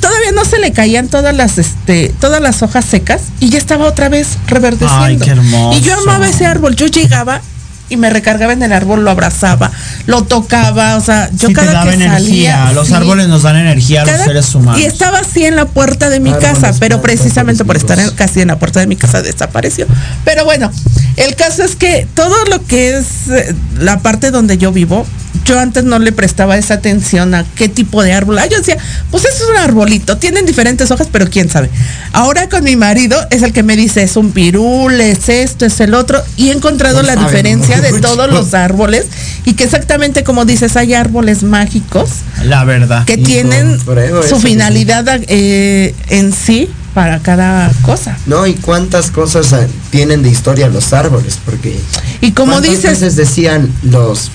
Todavía 0.00 0.32
no 0.32 0.44
se 0.44 0.58
le 0.58 0.72
caían 0.72 1.08
todas 1.08 1.34
las, 1.34 1.56
este, 1.58 2.12
todas 2.20 2.40
las 2.42 2.62
hojas 2.62 2.84
secas 2.84 3.22
y 3.40 3.48
ya 3.48 3.58
estaba 3.58 3.86
otra 3.86 4.08
vez 4.10 4.36
reverdeciendo. 4.48 5.04
Ay, 5.04 5.16
qué 5.18 5.30
hermoso. 5.30 5.78
Y 5.78 5.80
yo 5.82 5.96
amaba 5.98 6.28
ese 6.28 6.44
árbol. 6.44 6.76
Yo 6.76 6.86
llegaba 6.88 7.40
y 7.88 7.96
me 7.96 8.10
recargaba 8.10 8.52
en 8.52 8.62
el 8.62 8.72
árbol, 8.72 9.04
lo 9.04 9.10
abrazaba, 9.10 9.70
lo 10.06 10.24
tocaba, 10.24 10.96
o 10.96 11.00
sea, 11.02 11.30
yo 11.32 11.48
Sí, 11.48 11.54
te 11.54 11.60
cada 11.60 11.72
daba 11.72 11.90
que 11.90 11.94
energía. 11.96 12.54
salía, 12.56 12.72
Los 12.72 12.88
sí, 12.88 12.94
árboles 12.94 13.28
nos 13.28 13.42
dan 13.42 13.56
energía 13.56 14.02
a 14.02 14.06
los 14.06 14.24
seres 14.24 14.54
humanos. 14.54 14.80
Y 14.80 14.84
estaba 14.84 15.18
así 15.20 15.44
en 15.44 15.54
la 15.56 15.66
puerta 15.66 16.08
de 16.10 16.18
mi 16.18 16.30
Árboles, 16.30 16.58
casa, 16.60 16.74
pero 16.80 17.00
precisamente 17.02 17.64
por 17.64 17.76
estar 17.76 17.98
en- 17.98 18.10
casi 18.12 18.40
en 18.40 18.48
la 18.48 18.58
puerta 18.58 18.80
de 18.80 18.86
mi 18.86 18.96
casa 18.96 19.20
desapareció. 19.22 19.86
Pero 20.24 20.44
bueno, 20.46 20.70
el 21.16 21.36
caso 21.36 21.62
es 21.62 21.76
que 21.76 22.06
todo 22.14 22.34
lo 22.46 22.64
que 22.66 22.96
es 22.96 23.06
eh, 23.30 23.54
la 23.78 24.00
parte 24.00 24.30
donde 24.30 24.56
yo 24.58 24.72
vivo 24.72 25.06
yo 25.44 25.58
antes 25.58 25.84
no 25.84 25.98
le 25.98 26.12
prestaba 26.12 26.56
esa 26.56 26.74
atención 26.74 27.34
a 27.34 27.44
qué 27.54 27.68
tipo 27.68 28.02
de 28.02 28.12
árbol. 28.12 28.38
Ah, 28.38 28.46
yo 28.46 28.58
decía, 28.58 28.76
pues 29.10 29.24
es 29.24 29.42
un 29.50 29.56
arbolito, 29.56 30.16
tienen 30.16 30.46
diferentes 30.46 30.90
hojas, 30.90 31.08
pero 31.10 31.28
quién 31.28 31.50
sabe. 31.50 31.70
Ahora 32.12 32.48
con 32.48 32.64
mi 32.64 32.76
marido 32.76 33.16
es 33.30 33.42
el 33.42 33.52
que 33.52 33.62
me 33.62 33.76
dice, 33.76 34.02
es 34.02 34.16
un 34.16 34.30
pirul, 34.32 35.00
es 35.00 35.28
esto, 35.28 35.66
es 35.66 35.80
el 35.80 35.94
otro, 35.94 36.22
y 36.36 36.50
he 36.50 36.52
encontrado 36.52 37.02
No 37.02 37.08
la 37.08 37.16
diferencia 37.16 37.80
de 37.80 37.92
todos 38.00 38.30
los 38.30 38.54
árboles 38.54 39.06
y 39.44 39.54
que 39.54 39.64
exactamente 39.64 40.24
como 40.24 40.44
dices, 40.44 40.76
hay 40.76 40.94
árboles 40.94 41.42
mágicos 41.42 42.10
La 42.44 42.64
verdad. 42.64 43.04
que 43.04 43.18
tienen 43.18 43.78
su 43.80 43.92
eso, 43.98 44.38
finalidad 44.38 45.20
eh, 45.28 45.94
en 46.08 46.32
sí 46.32 46.68
para 46.94 47.18
cada 47.20 47.70
cosa. 47.82 48.16
No, 48.26 48.46
y 48.46 48.54
cuántas 48.54 49.10
cosas 49.10 49.52
ah, 49.52 49.66
tienen 49.90 50.22
de 50.22 50.30
historia 50.30 50.68
los 50.68 50.92
árboles, 50.92 51.38
porque 51.44 51.76
Y 52.20 52.32
como 52.32 52.52
¿cuántas 52.52 52.70
dices, 52.70 52.90
veces 53.00 53.16
decían 53.16 53.68
los 53.82 54.30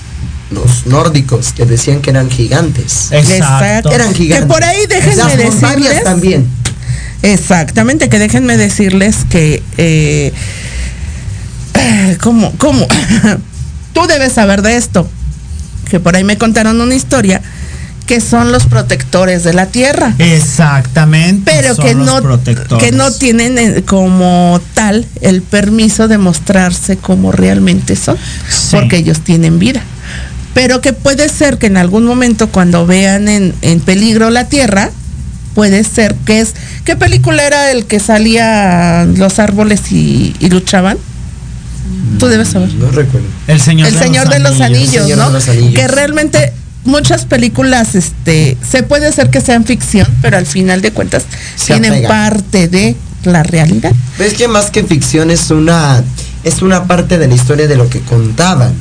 los 0.50 0.86
nórdicos 0.86 1.52
que 1.52 1.64
decían 1.66 2.00
que 2.00 2.10
eran 2.10 2.30
gigantes. 2.30 3.08
Exacto. 3.12 3.90
Eran 3.92 4.14
gigantes. 4.14 4.46
Que 4.46 4.52
por 4.52 4.64
ahí 4.64 4.86
déjenme 4.88 5.16
Las 5.16 5.36
decirles- 5.36 6.02
también. 6.04 6.46
Exactamente, 7.22 8.08
que 8.08 8.18
déjenme 8.18 8.56
decirles 8.56 9.18
que 9.28 9.62
eh, 9.76 10.32
¿cómo? 12.20 12.52
¿Cómo? 12.58 12.86
Tú 13.92 14.06
debes 14.06 14.32
saber 14.32 14.62
de 14.62 14.76
esto. 14.76 15.08
Que 15.90 15.98
por 16.00 16.14
ahí 16.16 16.24
me 16.24 16.38
contaron 16.38 16.80
una 16.80 16.94
historia 16.94 17.42
que 18.06 18.20
son 18.20 18.50
los 18.52 18.66
protectores 18.66 19.44
de 19.44 19.52
la 19.52 19.66
tierra. 19.66 20.14
Exactamente. 20.18 21.42
Pero 21.44 21.74
son 21.74 21.84
que 21.84 21.94
no, 21.94 22.20
protectores. 22.22 22.82
que 22.84 22.92
no 22.92 23.10
tienen 23.12 23.58
eh, 23.58 23.82
como 23.84 24.60
tal 24.74 25.06
el 25.20 25.42
permiso 25.42 26.08
de 26.08 26.18
mostrarse 26.18 26.96
como 26.96 27.30
realmente 27.32 27.94
son, 27.96 28.16
Sí. 28.48 28.68
porque 28.72 28.96
ellos 28.98 29.20
tienen 29.20 29.58
vida. 29.58 29.82
Pero 30.54 30.80
que 30.80 30.92
puede 30.92 31.28
ser 31.28 31.58
que 31.58 31.66
en 31.66 31.76
algún 31.76 32.04
momento 32.04 32.48
cuando 32.48 32.86
vean 32.86 33.28
en, 33.28 33.54
en 33.62 33.80
peligro 33.80 34.30
la 34.30 34.48
tierra, 34.48 34.90
puede 35.54 35.84
ser 35.84 36.14
que 36.26 36.40
es... 36.40 36.54
¿Qué 36.84 36.96
película 36.96 37.44
era 37.44 37.70
el 37.70 37.86
que 37.86 38.00
salía 38.00 39.04
los 39.04 39.38
árboles 39.38 39.92
y, 39.92 40.34
y 40.40 40.48
luchaban? 40.48 40.98
Tú 42.18 42.26
debes 42.26 42.48
saber. 42.48 42.72
No 42.74 42.90
recuerdo. 42.90 43.26
El 43.46 43.60
Señor, 43.60 43.88
El 43.88 43.94
de, 43.94 44.00
Señor 44.00 44.24
los 44.26 44.34
de 44.34 44.40
los 44.40 44.60
Anillos, 44.60 45.04
Señor 45.04 45.18
¿no? 45.18 45.26
de 45.28 45.32
los 45.32 45.48
Anillos. 45.48 45.74
Que 45.74 45.88
realmente 45.88 46.52
muchas 46.84 47.24
películas, 47.24 47.94
este, 47.94 48.56
se 48.68 48.82
puede 48.82 49.06
hacer 49.06 49.30
que 49.30 49.40
sean 49.40 49.64
ficción, 49.64 50.06
pero 50.22 50.36
al 50.36 50.46
final 50.46 50.82
de 50.82 50.92
cuentas 50.92 51.24
Se 51.56 51.78
tienen 51.78 52.06
parte 52.06 52.68
de 52.68 52.96
la 53.24 53.42
realidad. 53.42 53.92
Ves 54.18 54.34
que 54.34 54.48
más 54.48 54.70
que 54.70 54.84
ficción 54.84 55.30
es 55.30 55.50
una 55.50 56.02
es 56.42 56.62
una 56.62 56.84
parte 56.84 57.18
de 57.18 57.28
la 57.28 57.34
historia 57.34 57.68
de 57.68 57.76
lo 57.76 57.90
que 57.90 58.00
contaban 58.00 58.72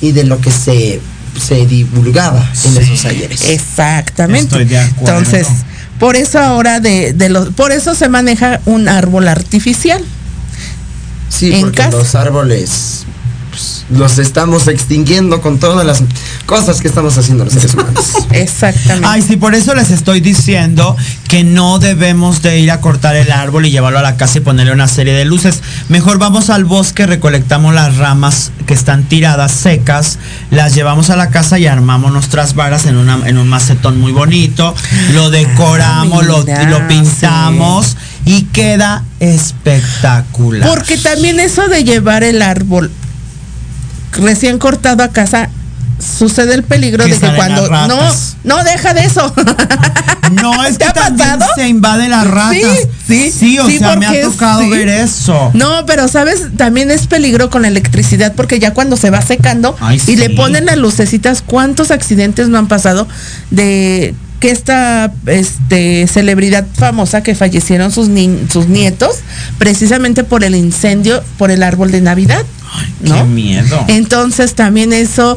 y 0.00 0.12
de 0.12 0.24
lo 0.24 0.40
que 0.40 0.50
se 0.50 1.00
se 1.40 1.64
divulgaba 1.66 2.40
en 2.64 2.72
Sí. 2.72 2.78
esos 2.80 3.04
ayeres. 3.04 3.42
Exactamente. 3.48 4.46
Estoy 4.46 4.64
de 4.64 4.78
acuerdo. 4.78 5.18
Entonces, 5.18 5.46
por 6.00 6.16
eso 6.16 6.40
ahora 6.40 6.80
de, 6.80 7.12
de 7.12 7.28
los, 7.28 7.50
por 7.50 7.70
eso 7.70 7.94
se 7.94 8.08
maneja 8.08 8.60
un 8.66 8.88
árbol 8.88 9.28
artificial. 9.28 10.02
Sí, 11.28 11.52
en 11.54 11.60
porque 11.60 11.76
casa. 11.76 11.96
los 11.96 12.14
árboles 12.16 13.04
los 13.90 14.18
estamos 14.18 14.68
extinguiendo 14.68 15.40
con 15.40 15.58
todas 15.58 15.84
las 15.84 16.02
cosas 16.46 16.80
que 16.80 16.88
estamos 16.88 17.16
haciendo 17.18 17.44
los 17.44 17.52
seres 17.52 17.74
humanos. 17.74 18.12
Exactamente. 18.30 19.08
Ay, 19.08 19.22
sí, 19.22 19.36
por 19.36 19.54
eso 19.54 19.74
les 19.74 19.90
estoy 19.90 20.20
diciendo 20.20 20.96
que 21.28 21.44
no 21.44 21.78
debemos 21.78 22.42
de 22.42 22.58
ir 22.60 22.70
a 22.70 22.80
cortar 22.80 23.16
el 23.16 23.30
árbol 23.30 23.66
y 23.66 23.70
llevarlo 23.70 23.98
a 23.98 24.02
la 24.02 24.16
casa 24.16 24.38
y 24.38 24.40
ponerle 24.40 24.72
una 24.72 24.88
serie 24.88 25.12
de 25.12 25.24
luces. 25.24 25.60
Mejor 25.88 26.18
vamos 26.18 26.50
al 26.50 26.64
bosque, 26.64 27.06
recolectamos 27.06 27.74
las 27.74 27.96
ramas 27.96 28.52
que 28.66 28.74
están 28.74 29.04
tiradas, 29.04 29.52
secas, 29.52 30.18
las 30.50 30.74
llevamos 30.74 31.10
a 31.10 31.16
la 31.16 31.30
casa 31.30 31.58
y 31.58 31.66
armamos 31.66 32.12
nuestras 32.12 32.54
varas 32.54 32.86
en, 32.86 32.96
una, 32.96 33.28
en 33.28 33.38
un 33.38 33.48
macetón 33.48 34.00
muy 34.00 34.12
bonito, 34.12 34.74
lo 35.12 35.30
decoramos, 35.30 36.24
lo, 36.26 36.44
mira, 36.44 36.64
lo 36.64 36.86
pintamos 36.88 37.96
y 38.24 38.42
queda 38.44 39.04
espectacular. 39.18 40.68
Porque 40.68 40.96
también 40.96 41.40
eso 41.40 41.68
de 41.68 41.84
llevar 41.84 42.22
el 42.22 42.42
árbol 42.42 42.90
recién 44.12 44.58
cortado 44.58 45.02
a 45.02 45.08
casa 45.08 45.48
sucede 45.98 46.54
el 46.54 46.62
peligro 46.62 47.04
Que 47.04 47.12
de 47.12 47.18
que 47.20 47.34
cuando 47.36 47.68
no 47.68 47.98
no 48.44 48.64
deja 48.64 48.94
de 48.94 49.04
eso 49.04 49.32
No, 50.32 50.64
es 50.66 50.78
¿Te 50.78 50.86
que 50.86 50.92
también 50.92 51.38
se 51.54 51.68
invade 51.68 52.08
las 52.08 52.26
ratas. 52.26 52.56
Sí, 53.06 53.30
sí, 53.30 53.30
sí, 53.38 53.58
o 53.58 53.66
sí, 53.66 53.78
sea, 53.78 53.96
me 53.96 54.06
ha 54.06 54.22
tocado 54.22 54.62
sí. 54.62 54.70
ver 54.70 54.88
eso. 54.88 55.50
No, 55.54 55.84
pero 55.86 56.08
sabes, 56.08 56.56
también 56.56 56.90
es 56.90 57.06
peligro 57.06 57.50
con 57.50 57.62
la 57.62 57.68
electricidad 57.68 58.32
porque 58.34 58.58
ya 58.58 58.72
cuando 58.72 58.96
se 58.96 59.10
va 59.10 59.20
secando 59.20 59.76
Ay, 59.80 60.00
y 60.06 60.16
le 60.16 60.30
ponen 60.30 60.64
las 60.66 60.78
lucecitas, 60.78 61.42
¿cuántos 61.44 61.90
accidentes 61.90 62.48
no 62.48 62.56
han 62.58 62.68
pasado 62.68 63.06
de 63.50 64.14
que 64.38 64.50
esta 64.50 65.12
este, 65.26 66.06
celebridad 66.06 66.64
famosa 66.74 67.22
que 67.22 67.34
fallecieron 67.34 67.92
sus, 67.92 68.08
ni- 68.08 68.46
sus 68.50 68.68
nietos 68.68 69.16
precisamente 69.58 70.24
por 70.24 70.44
el 70.44 70.54
incendio 70.54 71.22
por 71.36 71.50
el 71.50 71.62
árbol 71.62 71.90
de 71.90 72.00
Navidad? 72.00 72.42
Qué 73.02 73.08
¿no? 73.08 73.26
miedo. 73.26 73.84
Entonces 73.88 74.54
también 74.54 74.92
eso, 74.92 75.36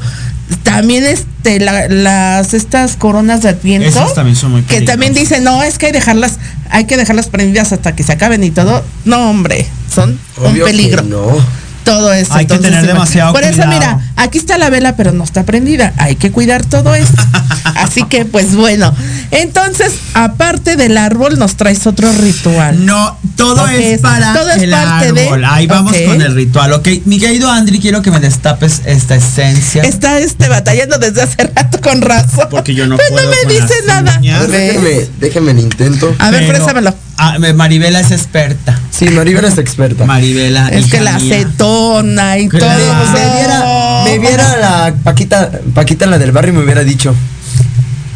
también 0.64 1.04
este, 1.06 1.60
la- 1.60 1.88
las 1.88 2.54
estas 2.54 2.96
coronas 2.96 3.42
de 3.42 3.50
adviento, 3.50 3.88
Esas 3.88 4.14
también 4.14 4.36
son 4.36 4.52
muy 4.52 4.62
que 4.64 4.82
también 4.82 5.14
dicen, 5.14 5.44
no, 5.44 5.64
es 5.64 5.78
que 5.78 5.88
hay 5.88 5.92
dejarlas, 5.92 6.40
hay 6.70 6.86
que 6.86 6.98
dejarlas 6.98 7.28
prendidas 7.28 7.72
hasta 7.74 7.96
que 7.96 8.04
se 8.04 8.12
acaben 8.12 8.44
y 8.44 8.52
todo. 8.52 8.84
No, 9.06 9.30
hombre, 9.30 9.66
son 9.94 10.20
Obvio 10.38 10.50
un 10.50 10.56
que 10.56 10.64
peligro. 10.64 11.04
no. 11.04 11.64
Todo 11.84 12.14
eso. 12.14 12.34
Hay 12.36 12.46
que 12.46 12.58
tener 12.60 12.88
demasiado 12.88 13.34
Por 13.34 13.44
eso, 13.44 13.68
mira, 13.68 14.00
aquí 14.16 14.38
está 14.38 14.58
la 14.58 14.70
vela, 14.70 14.96
pero 14.96 15.12
no 15.12 15.26
está 15.26 15.44
prendida. 15.44 15.92
Hay 15.98 16.16
que 16.16 16.32
cuidar 16.32 16.64
todo 16.66 16.96
eso. 16.96 17.12
Así 17.64 18.04
que, 18.04 18.26
pues 18.26 18.56
bueno. 18.56 18.94
Entonces, 19.32 19.94
aparte 20.14 20.76
del 20.76 20.98
árbol, 20.98 21.40
nos 21.40 21.56
traes 21.56 21.86
otro 21.88 22.12
ritual. 22.12 22.86
No, 22.86 23.18
todo 23.36 23.68
es 23.68 24.02
para 24.02 24.34
todo 24.34 24.50
es 24.52 24.62
el 24.64 24.72
parte 24.72 25.12
de- 25.14 25.26
árbol. 25.28 25.46
Ahí 25.46 25.68
vamos 25.68 25.96
con 26.06 26.22
el 26.22 26.36
ritual, 26.36 26.74
¿ok? 26.74 26.88
Mi 27.06 27.20
querido 27.20 27.50
Andri, 27.50 27.80
quiero 27.80 28.02
que 28.02 28.12
me 28.12 28.20
destapes 28.20 28.82
esta 28.86 29.16
esencia. 29.16 29.84
Está 29.84 30.20
este 30.20 30.50
batallando 30.50 30.98
desde 30.98 31.22
hace 31.24 31.44
rato 31.56 31.80
con 31.82 32.02
razón. 32.02 32.48
Porque 32.50 32.74
yo 32.76 32.88
no 32.88 32.98
Pero 32.98 33.10
puedo 33.10 33.26
no 33.26 33.32
me 33.32 33.44
con 33.44 33.50
dice 33.52 33.74
las 33.86 34.04
nada. 34.04 34.20
déjenme, 34.48 35.08
déjenme 35.20 35.52
el 35.52 35.60
intento. 35.60 36.14
A 36.20 36.30
ver, 36.32 36.48
préstamelo. 36.48 36.94
Ah, 37.18 37.38
Maribela 37.56 38.00
es 38.00 38.12
experta. 38.12 38.80
Sí, 38.92 39.06
Maribel 39.10 39.46
es 39.46 39.58
experta. 39.58 40.06
Maribela. 40.06 40.68
Es 40.70 40.88
que 40.88 41.00
la 41.00 41.18
mía. 41.20 41.36
acetona 41.36 42.38
y 42.40 42.50
Claro. 42.50 42.66
todo. 42.84 42.96
Me 43.14 43.20
me 43.20 43.36
viera, 43.36 44.04
me 44.06 44.20
viera 44.20 44.58
la 44.58 44.94
Paquita, 45.04 45.52
Paquita 45.74 46.06
la 46.08 46.18
del 46.18 46.32
barrio 46.32 46.54
y 46.54 46.58
me 46.58 46.64
hubiera 46.64 46.84
dicho, 46.84 47.16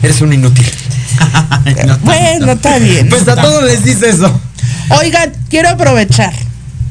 eres 0.03 0.21
un 0.21 0.33
inútil. 0.33 0.65
No, 1.85 1.97
Bueno, 1.99 2.53
está 2.53 2.77
bien. 2.79 3.09
Pues 3.09 3.27
a 3.27 3.35
todos 3.35 3.63
les 3.63 3.83
dice 3.83 4.09
eso. 4.09 4.39
Oigan, 4.89 5.31
quiero 5.49 5.69
aprovechar. 5.69 6.33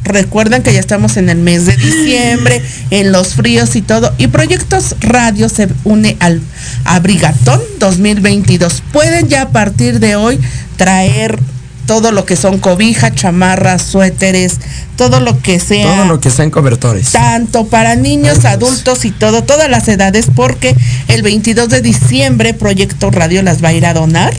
Recuerden 0.05 0.63
que 0.63 0.73
ya 0.73 0.81
estamos 0.81 1.17
en 1.17 1.29
el 1.31 1.39
mes 1.39 1.67
de 1.67 1.77
diciembre, 1.77 2.63
en 2.91 3.11
los 3.11 3.35
fríos 3.35 3.75
y 3.75 3.83
todo. 3.83 4.15
Y 4.19 4.29
Proyectos 4.29 4.97
Radio 5.01 5.49
se 5.49 5.69
une 5.85 6.17
al 6.21 6.41
Abrigatón 6.85 7.61
2022. 7.81 8.83
Pueden 8.93 9.29
ya 9.29 9.43
a 9.43 9.49
partir 9.49 9.99
de 9.99 10.17
hoy 10.17 10.39
traer 10.77 11.39
todo 11.87 12.13
lo 12.13 12.25
que 12.27 12.37
son 12.37 12.59
cobijas, 12.59 13.15
chamarras, 13.15 13.83
suéteres, 13.83 14.59
todo 14.97 15.21
lo 15.21 15.41
que 15.41 15.59
sea. 15.61 15.87
Todo 15.97 16.05
lo 16.07 16.21
que 16.21 16.31
sean 16.31 16.51
cobertores. 16.51 17.13
tanto 17.13 17.67
para 17.67 17.95
niños, 17.97 18.45
adultos 18.45 19.05
y 19.05 19.11
todo, 19.13 19.45
todas 19.45 19.71
las 19.71 19.87
edades, 19.89 20.27
porque 20.35 20.77
el 21.09 21.23
22 21.23 21.69
de 21.69 21.81
diciembre 21.83 22.55
Proyecto 22.55 23.11
Radio 23.11 23.43
las 23.43 23.63
va 23.63 23.69
a 23.69 23.73
ir 23.73 23.87
a 23.87 23.95
donar 23.95 24.35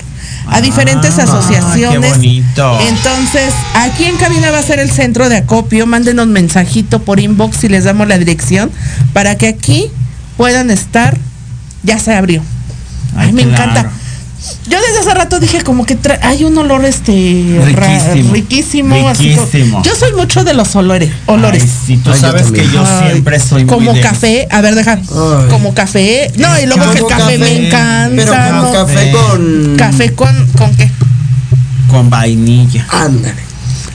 a 0.49 0.61
diferentes 0.61 1.17
Ah, 1.19 1.23
asociaciones. 1.23 2.11
qué 2.13 2.17
bonito. 2.17 2.79
Entonces, 2.87 3.53
aquí 3.75 4.05
en 4.05 4.15
cabina 4.17 4.51
va 4.51 4.59
a 4.59 4.63
ser 4.63 4.79
el 4.79 4.89
centro 4.91 5.27
de 5.29 5.37
acopio. 5.37 5.85
Mándenos 5.85 6.25
un 6.25 6.31
mensajito 6.33 7.01
por 7.01 7.19
inbox 7.19 7.63
y 7.65 7.69
les 7.69 7.83
damos 7.83 8.07
la 8.07 8.17
dirección 8.17 8.71
para 9.13 9.35
que 9.35 9.47
aquí 9.47 9.87
puedan 10.37 10.69
estar. 10.71 11.17
Ya 11.83 11.99
se 11.99 12.13
abrió. 12.13 12.41
Ay, 13.15 13.27
Ay, 13.27 13.33
me 13.33 13.43
claro. 13.43 13.63
encanta. 13.71 13.91
Yo 14.67 14.77
desde 14.81 14.99
hace 14.99 15.13
rato 15.13 15.39
dije 15.39 15.61
como 15.63 15.85
que 15.85 15.97
tra- 15.97 16.19
hay 16.21 16.43
un 16.43 16.57
olor 16.57 16.83
este 16.85 17.11
Riquísimo. 17.63 18.33
riquísimo. 18.33 19.09
así 19.09 19.35
Riquísimo. 19.35 19.81
yo 19.83 19.95
soy 19.95 20.13
mucho 20.13 20.43
de 20.43 20.53
los 20.53 20.75
olores. 20.75 21.09
olores. 21.25 21.63
Ay, 21.63 21.69
sí, 21.87 21.97
tú 21.97 22.11
Ay, 22.11 22.15
yo 22.15 22.21
sabes 22.27 22.51
que 22.51 22.67
yo 22.69 22.83
Ay, 22.85 23.09
siempre 23.11 23.39
soy 23.39 23.63
muy 23.65 23.73
como 23.73 23.93
de- 23.93 24.01
café, 24.01 24.47
a 24.51 24.61
ver, 24.61 24.75
deja, 24.75 24.93
Ay. 24.93 25.47
como 25.49 25.73
café, 25.73 26.31
no, 26.37 26.59
y 26.59 26.65
luego 26.65 26.91
que 26.91 26.99
el 26.99 27.05
café, 27.07 27.37
me 27.37 27.67
encanta, 27.67 28.15
Pero 28.15 28.33
como 28.33 28.61
¿no? 28.63 28.73
café 28.73 29.11
con... 29.11 29.75
café 29.77 30.13
con, 30.13 30.47
con 30.57 30.75
qué, 30.75 30.91
con 31.89 32.09
vainilla. 32.09 32.85
Ándale. 32.89 33.47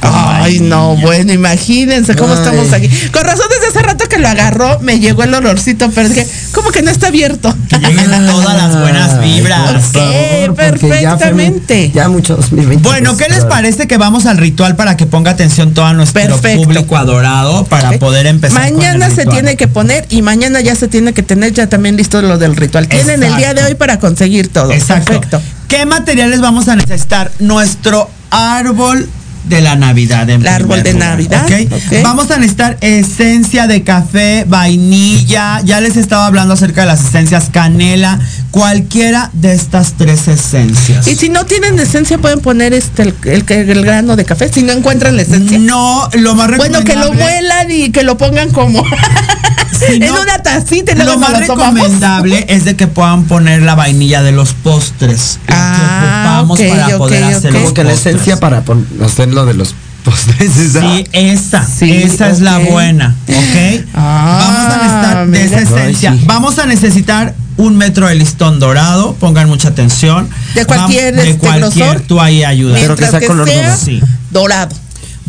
Ay 0.02 0.60
no, 0.60 0.96
bueno, 0.96 1.32
imagínense 1.32 2.14
cómo 2.16 2.32
Ay. 2.34 2.38
estamos 2.40 2.72
aquí, 2.72 2.88
con 3.12 3.24
razón 3.24 3.46
desde 3.50 3.68
hace 3.68 3.82
rato 3.86 4.08
que 4.08 4.18
lo 4.18 4.28
agarró, 4.28 4.80
me 4.80 4.98
llegó 4.98 5.22
el 5.22 5.32
olorcito, 5.34 5.90
pero 5.94 6.08
dije, 6.08 6.26
¿cómo 6.52 6.70
que 6.70 6.82
no 6.82 6.90
está 6.90 7.08
abierto? 7.08 7.54
Que 7.68 7.78
lleguen 7.78 8.10
todas 8.26 8.56
las 8.56 8.80
buenas 8.80 9.20
vibras. 9.20 9.92
Ya 9.92 10.02
muy- 10.48 10.56
perfectamente. 10.56 11.90
Ya, 11.94 12.08
mucho 12.08 12.36
2020. 12.36 12.88
Bueno, 12.88 13.16
¿qué 13.16 13.28
les 13.28 13.44
parece 13.44 13.86
que 13.86 13.96
vamos 13.96 14.26
al 14.26 14.38
ritual 14.38 14.76
para 14.76 14.96
que 14.96 15.06
ponga 15.06 15.30
atención 15.30 15.74
todo 15.74 15.92
nuestro 15.94 16.20
Perfecto. 16.22 16.62
público 16.64 16.96
adorado 16.96 17.64
para 17.64 17.92
poder 17.98 18.26
empezar? 18.26 18.68
con 18.68 18.78
Mañana 18.78 19.06
el 19.06 19.12
se 19.12 19.20
ritual? 19.22 19.36
tiene 19.36 19.56
que 19.56 19.68
poner 19.68 20.06
y 20.10 20.22
mañana 20.22 20.60
ya 20.60 20.74
se 20.74 20.88
tiene 20.88 21.12
que 21.12 21.22
tener 21.22 21.52
ya 21.52 21.68
también 21.68 21.96
listo 21.96 22.20
lo 22.22 22.38
del 22.38 22.56
ritual. 22.56 22.88
Tienen 22.88 23.22
el 23.22 23.36
día 23.36 23.54
de 23.54 23.62
hoy 23.64 23.74
para 23.74 23.98
conseguir 23.98 24.48
todo. 24.48 24.72
Exacto. 24.72 25.12
Perfecto. 25.12 25.40
¿Qué 25.68 25.86
materiales 25.86 26.40
vamos 26.40 26.68
a 26.68 26.76
necesitar? 26.76 27.30
Nuestro 27.38 28.10
árbol 28.30 29.08
de 29.44 29.60
la 29.60 29.76
Navidad. 29.76 30.28
en 30.30 30.40
El 30.42 30.46
árbol 30.48 30.82
de 30.82 30.92
lugar, 30.92 31.10
Navidad. 31.10 31.46
Vamos 32.02 32.30
a 32.30 32.36
necesitar 32.38 32.76
esencia 32.80 33.66
de 33.66 33.82
café, 33.82 34.44
vainilla. 34.48 35.60
Ya 35.64 35.80
les 35.80 35.96
estaba 35.96 36.26
hablando 36.26 36.54
acerca 36.54 36.82
de 36.82 36.86
las 36.88 37.04
esencias 37.04 37.48
canela. 37.52 38.18
Cualquiera 38.50 39.30
de 39.32 39.54
estas 39.54 39.94
tres 39.94 40.28
esencias. 40.28 41.06
Y 41.08 41.16
si 41.16 41.28
no 41.30 41.46
tienen 41.46 41.78
esencia, 41.80 42.18
pueden 42.18 42.40
poner 42.40 42.72
este 42.74 43.02
el, 43.02 43.14
el- 43.24 43.44
el 43.50 43.84
grano 43.84 44.14
de 44.16 44.24
café. 44.24 44.50
Si 44.52 44.62
no 44.62 44.72
encuentran 44.72 45.16
la 45.16 45.22
esencia. 45.22 45.58
No, 45.58 46.08
lo 46.12 46.34
más 46.34 46.56
Bueno, 46.56 46.84
que 46.84 46.94
lo 46.94 47.02
recomendable- 47.12 47.22
muelan 47.22 47.70
y 47.70 47.90
que 47.90 48.02
lo 48.02 48.16
pongan 48.18 48.50
como 48.50 48.84
Si 49.88 49.94
en 49.96 50.10
una 50.12 50.38
tacita 50.42 50.94
Lo 50.94 51.18
más 51.18 51.38
recomendable 51.38 52.44
es 52.48 52.64
de 52.64 52.76
que 52.76 52.86
puedan 52.86 53.24
poner 53.24 53.62
la 53.62 53.74
vainilla 53.74 54.22
de 54.22 54.32
los 54.32 54.52
postres. 54.54 55.38
la 55.46 55.54
que 55.54 55.54
Ah, 55.54 56.40
ocupamos 56.40 56.60
ok, 56.60 56.68
para 56.68 56.98
poder 56.98 57.24
hacer 57.24 57.50
ok. 57.50 57.54
los 57.54 57.62
Como 57.62 57.74
que 57.74 57.84
la 57.84 57.92
esencia 57.92 58.36
para 58.40 58.62
pon- 58.62 58.86
hacer 59.04 59.28
lo 59.32 59.44
de 59.46 59.54
los 59.54 59.74
postres. 60.04 60.56
esa. 60.56 60.80
Sí, 60.80 61.04
esa, 61.12 61.64
Sí, 61.66 61.92
esa 62.02 62.28
es 62.30 62.40
la 62.40 62.58
buena, 62.58 63.14
¿ok? 63.28 63.84
Ah, 63.94 64.38
Vamos 64.40 64.72
a 64.72 64.76
necesitar 64.76 65.26
de 65.28 65.44
esa 65.44 65.60
esencia. 65.60 66.10
Ay, 66.12 66.18
sí. 66.18 66.24
Vamos 66.26 66.58
a 66.58 66.66
necesitar 66.66 67.34
un 67.58 67.76
metro 67.76 68.08
de 68.08 68.14
listón 68.14 68.58
dorado, 68.58 69.14
pongan 69.20 69.46
mucha 69.48 69.68
atención. 69.68 70.28
De 70.54 70.64
cualquier, 70.64 71.14
de 71.14 71.30
este, 71.30 71.38
cualquier 71.38 71.86
grosor. 71.86 72.00
tú 72.06 72.20
ahí 72.20 72.42
ayuda. 72.44 72.76
Pero 72.80 72.96
que 72.96 73.06
sea 73.06 73.20
color 73.20 73.46
dorado. 73.46 73.76
Sí. 73.76 74.00
dorado. 74.30 74.74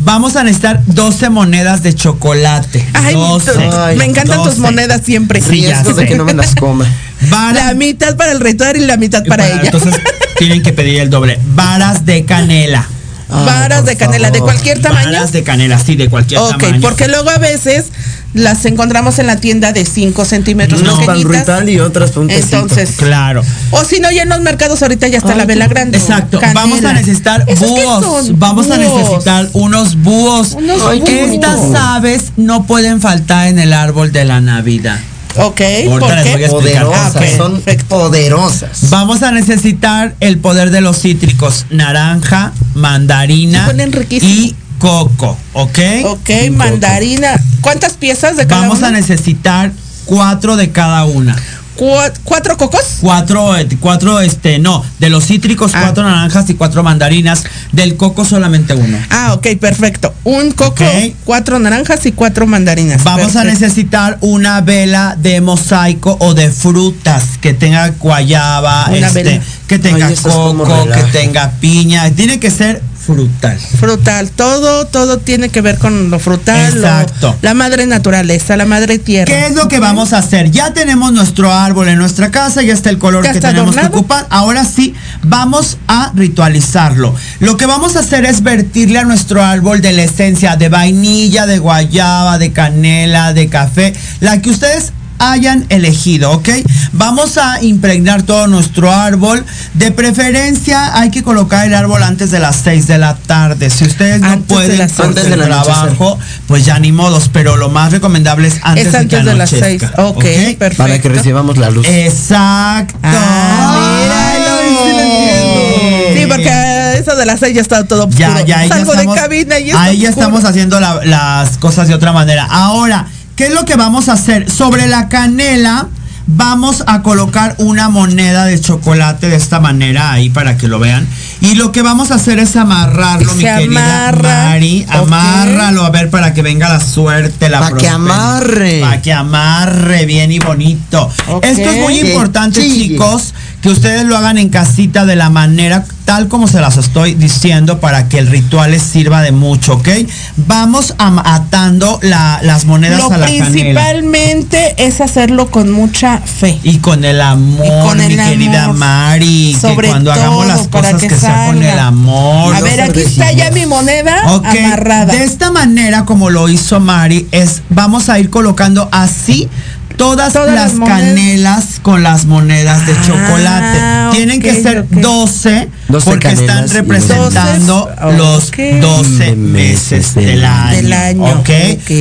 Vamos 0.04 0.36
a 0.36 0.44
necesitar 0.44 0.82
12 0.86 1.30
monedas 1.30 1.82
de 1.82 1.94
chocolate. 1.94 2.86
Ay, 2.92 3.14
12. 3.14 3.50
Ay, 3.72 3.96
me 3.96 4.04
encantan 4.04 4.38
tus 4.38 4.56
12. 4.56 4.60
monedas 4.60 5.00
siempre. 5.04 5.40
Sí, 5.40 5.62
de 5.64 6.06
que 6.06 6.14
no 6.16 6.24
me 6.24 6.34
las 6.34 6.54
coma. 6.54 6.86
Varas- 7.30 7.66
La 7.66 7.74
mitad 7.74 8.16
para 8.16 8.32
el 8.32 8.40
ritual 8.40 8.76
y 8.76 8.80
la 8.80 8.96
mitad 8.98 9.24
para, 9.24 9.46
ella. 9.46 9.62
Entonces 9.64 9.94
tienen 10.38 10.62
que 10.62 10.72
pedir 10.72 11.00
el 11.00 11.08
doble. 11.10 11.38
Varas 11.54 12.04
de 12.04 12.24
canela. 12.26 12.86
Ay, 13.30 13.46
Varas 13.46 13.86
de 13.86 13.96
canela 13.96 14.30
de 14.30 14.40
cualquier 14.40 14.80
tamaño. 14.82 15.06
Varas 15.10 15.32
de 15.32 15.42
canela, 15.42 15.78
sí, 15.78 15.96
de 15.96 16.10
cualquier 16.10 16.40
Ok, 16.40 16.58
tamaño. 16.58 16.80
porque 16.82 17.08
luego 17.08 17.30
a 17.30 17.38
veces 17.38 17.86
las 18.34 18.64
encontramos 18.66 19.18
en 19.18 19.26
la 19.28 19.36
tienda 19.36 19.72
de 19.72 19.84
5 19.84 20.24
centímetros 20.24 20.82
pequeñitas. 20.82 21.38
ritual 21.40 21.68
y 21.70 21.80
otras 21.80 22.16
un. 22.16 22.30
Entonces, 22.30 22.90
Claro. 22.98 23.42
o 23.70 23.84
si 23.84 24.00
no, 24.00 24.10
ya 24.10 24.22
en 24.24 24.28
los 24.28 24.40
mercados 24.40 24.82
ahorita 24.82 25.08
ya 25.08 25.18
está 25.18 25.32
Ay, 25.32 25.38
la 25.38 25.44
vela 25.46 25.66
grande. 25.68 25.98
Exacto. 25.98 26.40
Canela. 26.40 26.60
Vamos 26.60 26.84
a 26.84 26.92
necesitar 26.92 27.44
¿Esos 27.46 27.72
qué 27.72 27.84
búhos. 27.84 28.38
Vamos 28.38 28.70
a 28.70 28.76
Búhos. 28.78 28.98
necesitar 29.02 29.48
unos 29.52 29.96
búhos. 30.02 30.52
Unos 30.52 30.82
Ay, 30.86 31.02
Estas 31.06 31.60
bonito. 31.60 31.78
aves 31.80 32.32
no 32.36 32.66
pueden 32.66 33.00
faltar 33.00 33.46
en 33.48 33.58
el 33.58 33.72
árbol 33.72 34.12
de 34.12 34.24
la 34.24 34.40
Navidad. 34.40 34.98
Ok, 35.36 35.60
Ahorita 35.60 35.98
¿por 35.98 36.14
les 36.14 36.24
voy 36.24 36.32
a 36.32 36.36
qué? 36.36 36.44
explicar. 36.44 36.84
Poderosas, 36.84 37.16
Ah, 37.16 37.36
son 37.36 37.62
poderosas. 37.88 38.90
Vamos 38.90 39.22
a 39.22 39.32
necesitar 39.32 40.14
el 40.20 40.38
poder 40.38 40.70
de 40.70 40.80
los 40.80 41.00
cítricos, 41.00 41.66
naranja, 41.70 42.52
mandarina 42.74 43.72
y 44.20 44.54
coco, 44.88 45.36
¿ok? 45.54 45.78
Ok, 46.04 46.30
mandarina. 46.52 47.40
¿Cuántas 47.60 47.94
piezas 47.94 48.36
de 48.36 48.46
cada 48.46 48.62
Vamos 48.62 48.78
una? 48.78 48.88
a 48.88 48.90
necesitar 48.90 49.72
cuatro 50.04 50.56
de 50.56 50.70
cada 50.70 51.04
una. 51.04 51.36
Cua- 51.76 52.12
¿Cuatro 52.22 52.56
cocos? 52.56 52.98
Cuatro, 53.00 53.56
eh, 53.56 53.66
cuatro, 53.80 54.20
este, 54.20 54.60
no, 54.60 54.84
de 55.00 55.08
los 55.10 55.24
cítricos, 55.26 55.72
Ah. 55.74 55.80
cuatro 55.82 56.04
naranjas 56.04 56.48
y 56.48 56.54
cuatro 56.54 56.84
mandarinas. 56.84 57.42
Del 57.72 57.96
coco 57.96 58.24
solamente 58.24 58.74
uno. 58.74 58.96
Ah, 59.10 59.32
ok, 59.34 59.56
perfecto. 59.58 60.14
Un 60.22 60.52
coco, 60.52 60.84
Ok. 60.84 61.14
cuatro 61.24 61.58
naranjas 61.58 62.06
y 62.06 62.12
cuatro 62.12 62.46
mandarinas. 62.46 63.02
Vamos 63.02 63.34
a 63.34 63.42
necesitar 63.42 64.18
una 64.20 64.60
vela 64.60 65.16
de 65.18 65.40
mosaico 65.40 66.16
o 66.20 66.34
de 66.34 66.48
frutas 66.52 67.24
que 67.40 67.54
tenga 67.54 67.88
guayaba, 67.98 68.86
Una 68.90 69.08
este, 69.08 69.22
vela. 69.24 69.42
que 69.66 69.78
tenga 69.80 70.06
Ay, 70.06 70.12
es 70.12 70.20
coco, 70.20 70.86
que 70.94 71.02
tenga 71.10 71.50
piña. 71.60 72.08
Tiene 72.12 72.38
que 72.38 72.52
ser 72.52 72.82
frutal. 73.06 73.58
Frutal, 73.58 74.30
todo, 74.30 74.86
todo 74.86 75.18
tiene 75.18 75.48
que 75.48 75.60
ver 75.60 75.78
con 75.78 76.10
lo 76.10 76.18
frutal, 76.18 76.72
lo- 76.74 76.80
Exacto. 76.80 77.36
la 77.42 77.54
madre 77.54 77.86
naturaleza, 77.86 78.56
la 78.56 78.64
madre 78.64 78.98
tierra. 78.98 79.26
¿Qué 79.32 79.46
es 79.46 79.54
lo 79.54 79.68
que 79.68 79.78
vamos 79.80 80.12
a 80.12 80.18
hacer? 80.18 80.50
Ya 80.50 80.72
tenemos 80.72 81.12
nuestro 81.12 81.52
árbol 81.52 81.88
en 81.88 81.98
nuestra 81.98 82.30
casa, 82.30 82.62
ya 82.62 82.72
está 82.72 82.90
el 82.90 82.98
color 82.98 83.22
que 83.30 83.40
tenemos 83.40 83.76
que 83.76 83.86
ocupar. 83.86 84.26
Ahora 84.30 84.64
sí, 84.64 84.94
vamos 85.22 85.76
a 85.88 86.12
ritualizarlo. 86.14 87.14
Lo 87.40 87.56
que 87.56 87.66
vamos 87.66 87.96
a 87.96 88.00
hacer 88.00 88.24
es 88.24 88.42
vertirle 88.42 88.98
a 88.98 89.04
nuestro 89.04 89.42
árbol 89.42 89.80
de 89.80 89.92
la 89.92 90.02
esencia 90.02 90.56
de 90.56 90.68
vainilla, 90.68 91.46
de 91.46 91.58
guayaba, 91.58 92.38
de 92.38 92.52
canela, 92.52 93.32
de 93.34 93.48
café, 93.48 93.94
la 94.20 94.40
que 94.40 94.50
ustedes 94.50 94.92
hayan 95.18 95.64
elegido, 95.68 96.32
¿ok? 96.32 96.48
Vamos 96.92 97.38
a 97.38 97.62
impregnar 97.62 98.22
todo 98.22 98.46
nuestro 98.46 98.92
árbol. 98.92 99.44
De 99.74 99.90
preferencia 99.92 100.98
hay 100.98 101.10
que 101.10 101.22
colocar 101.22 101.66
el 101.66 101.74
árbol 101.74 102.02
antes 102.02 102.30
de 102.30 102.40
las 102.40 102.56
6 102.56 102.86
de 102.86 102.98
la 102.98 103.14
tarde. 103.16 103.70
Si 103.70 103.84
ustedes 103.84 104.20
no 104.20 104.28
Antes 104.28 104.48
de 104.48 104.54
pueden 104.54 104.78
por 104.78 104.88
seis. 104.88 104.98
el 104.98 105.04
Antes 105.06 105.24
del 105.30 105.40
trabajo, 105.44 106.18
pues 106.46 106.64
ya 106.64 106.78
ni 106.78 106.92
modos, 106.92 107.28
pero 107.32 107.56
lo 107.56 107.68
más 107.68 107.92
recomendable 107.92 108.48
es 108.48 108.58
antes, 108.62 108.86
es 108.86 108.92
de, 108.92 108.98
antes 108.98 109.18
que 109.20 109.24
de 109.24 109.34
las 109.34 109.50
seis. 109.50 109.62
anochezca, 109.82 110.02
Ok, 110.02 110.16
¿ok? 110.16 110.24
perfecto. 110.58 110.76
Para 110.78 111.00
que 111.00 111.08
recibamos 111.08 111.56
la 111.58 111.70
luz. 111.70 111.86
Exacto. 111.88 112.98
Ah, 113.02 114.30
Ay, 114.32 114.40
mira. 114.40 114.84
sí 114.84 114.92
lo 114.92 115.00
entiendo. 115.00 116.20
Sí, 116.20 116.26
porque 116.28 116.98
eso 116.98 117.16
de 117.16 117.26
las 117.26 117.40
seis 117.40 117.54
ya 117.54 117.60
está 117.62 117.84
todo 117.84 118.04
oscuro. 118.06 118.18
ya, 118.18 118.40
ya, 118.44 118.58
ahí 118.58 118.68
ya 118.68 118.74
Salgo 118.76 118.92
estamos, 118.92 119.14
de 119.14 119.20
cabina 119.20 119.58
y 119.58 119.70
ahí 119.70 119.98
ya 119.98 120.08
oscuro. 120.10 120.26
estamos 120.26 120.44
haciendo 120.44 120.80
la- 120.80 121.04
las 121.04 121.58
cosas 121.58 121.88
de 121.88 121.94
otra 121.94 122.12
manera. 122.12 122.46
Ahora, 122.50 123.06
¿qué 123.36 123.46
es 123.46 123.52
lo 123.52 123.64
que 123.64 123.76
vamos 123.76 124.08
a 124.08 124.14
hacer? 124.14 124.50
Sobre 124.50 124.86
la 124.86 125.08
canela 125.08 125.88
vamos 126.26 126.84
a 126.86 127.02
colocar 127.02 127.54
una 127.58 127.88
moneda 127.88 128.46
de 128.46 128.58
chocolate 128.60 129.28
de 129.28 129.36
esta 129.36 129.60
manera 129.60 130.12
ahí 130.12 130.30
para 130.30 130.56
que 130.56 130.68
lo 130.68 130.78
vean. 130.78 131.06
Y 131.40 131.54
lo 131.54 131.72
que 131.72 131.82
vamos 131.82 132.10
a 132.10 132.14
hacer 132.14 132.38
es 132.38 132.56
amarrarlo, 132.56 133.34
mi 133.34 133.44
querida 133.44 134.08
amarra. 134.08 134.44
Mari. 134.50 134.86
Ok. 134.88 134.94
Amárralo 134.94 135.84
a 135.84 135.90
ver 135.90 136.10
para 136.10 136.32
que 136.32 136.42
venga 136.42 136.68
la 136.68 136.80
suerte, 136.80 137.48
la 137.48 137.60
Pa' 137.60 137.76
que 137.76 137.88
amarre. 137.88 138.80
Para 138.80 139.02
que 139.02 139.12
amarre 139.12 140.06
bien 140.06 140.32
y 140.32 140.38
bonito. 140.38 141.10
Esto 141.42 141.70
es 141.70 141.80
muy 141.80 142.00
importante, 142.00 142.60
chicos, 142.60 143.34
que 143.64 143.70
ustedes 143.70 144.04
lo 144.04 144.14
hagan 144.18 144.36
en 144.36 144.50
casita 144.50 145.06
de 145.06 145.16
la 145.16 145.30
manera 145.30 145.86
tal 146.04 146.28
como 146.28 146.46
se 146.48 146.60
las 146.60 146.76
estoy 146.76 147.14
diciendo 147.14 147.80
para 147.80 148.10
que 148.10 148.18
el 148.18 148.26
ritual 148.26 148.72
les 148.72 148.82
sirva 148.82 149.22
de 149.22 149.32
mucho, 149.32 149.76
¿ok? 149.76 149.88
Vamos 150.36 150.94
am- 150.98 151.18
atando 151.18 151.98
la- 152.02 152.40
las 152.42 152.66
monedas 152.66 152.98
Lo 152.98 153.10
a 153.10 153.16
la 153.16 153.24
canela. 153.26 153.46
principalmente 153.46 154.74
es 154.76 155.00
hacerlo 155.00 155.50
con 155.50 155.72
mucha 155.72 156.18
fe. 156.18 156.58
Y 156.62 156.76
con 156.80 157.06
el 157.06 157.22
amor, 157.22 157.64
Y 157.64 157.88
con 157.88 158.00
el 158.02 158.08
mi 158.08 158.16
querida. 158.22 158.70
Mari, 158.74 159.56
Sobre 159.58 159.86
que 159.86 159.92
cuando 159.92 160.12
hagamos 160.12 160.40
todo, 160.40 160.44
las 160.48 160.68
para 160.68 160.82
cosas 160.92 161.00
que 161.00 161.08
que, 161.08 161.16
sea 161.16 161.46
con 161.46 161.62
el 161.62 161.78
amor. 161.78 162.54
A 162.54 162.60
ver, 162.60 162.82
aquí 162.82 163.00
está 163.00 163.32
ya 163.32 163.50
mi 163.50 163.64
moneda 163.64 164.20
amarrada. 164.24 165.06
De 165.14 165.24
esta 165.24 165.50
manera, 165.50 166.04
como 166.04 166.28
lo 166.28 166.50
hizo 166.50 166.80
Mari, 166.80 167.28
es 167.30 167.62
vamos 167.70 168.10
a 168.10 168.18
ir 168.18 168.28
colocando 168.28 168.90
así 168.92 169.48
todas, 169.96 170.32
Todas 170.32 170.54
las, 170.54 170.88
canelas 170.88 171.80
con 171.82 172.02
las 172.02 172.24
monedas 172.26 172.86
de 172.86 172.92
Ah, 172.92 173.02
chocolate. 173.06 174.16
Tienen 174.16 174.40
que 174.40 174.62
ser 174.62 174.80
ok. 174.80 174.86
12, 174.90 175.68
12 175.88 176.10
porque 176.10 176.28
están 176.28 176.68
representando 176.68 177.90
los 178.16 178.48
Ok. 178.48 178.58
12 178.80 179.36
meses 179.36 180.14
del 180.14 180.44
año. 180.44 180.76
Del 180.76 180.92
año. 180.92 181.42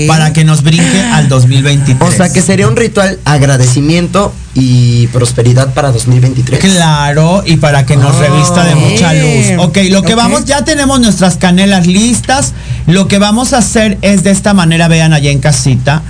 Para 0.07 0.33
que 0.33 0.43
nos 0.43 0.63
brinque 0.63 1.01
al 1.01 1.27
2023. 1.29 2.09
O 2.09 2.11
sea 2.15 2.31
que 2.31 2.41
sería 2.41 2.67
un 2.67 2.75
ritual 2.75 3.19
agradecimiento 3.25 4.33
y 4.55 5.07
prosperidad 5.07 5.73
para 5.73 5.91
2023. 5.91 6.59
Claro, 6.59 7.43
y 7.45 7.57
para 7.57 7.85
que 7.85 7.97
nos 7.97 8.15
Ah. 8.15 8.19
revista 8.19 8.63
de 8.65 8.75
mucha 8.75 9.13
luz. 9.13 9.45
Ok, 9.65 9.77
lo 9.89 10.03
que 10.03 10.15
vamos, 10.15 10.45
ya 10.45 10.63
tenemos 10.63 10.99
nuestras 10.99 11.37
canelas 11.37 11.87
listas. 11.87 12.53
Lo 12.85 13.07
que 13.07 13.17
vamos 13.17 13.53
a 13.53 13.57
hacer 13.59 13.97
es 14.01 14.23
de 14.23 14.31
esta 14.31 14.53
manera, 14.53 14.87
vean 14.87 15.13
allá 15.13 15.31
en 15.31 15.39
casita. 15.39 16.03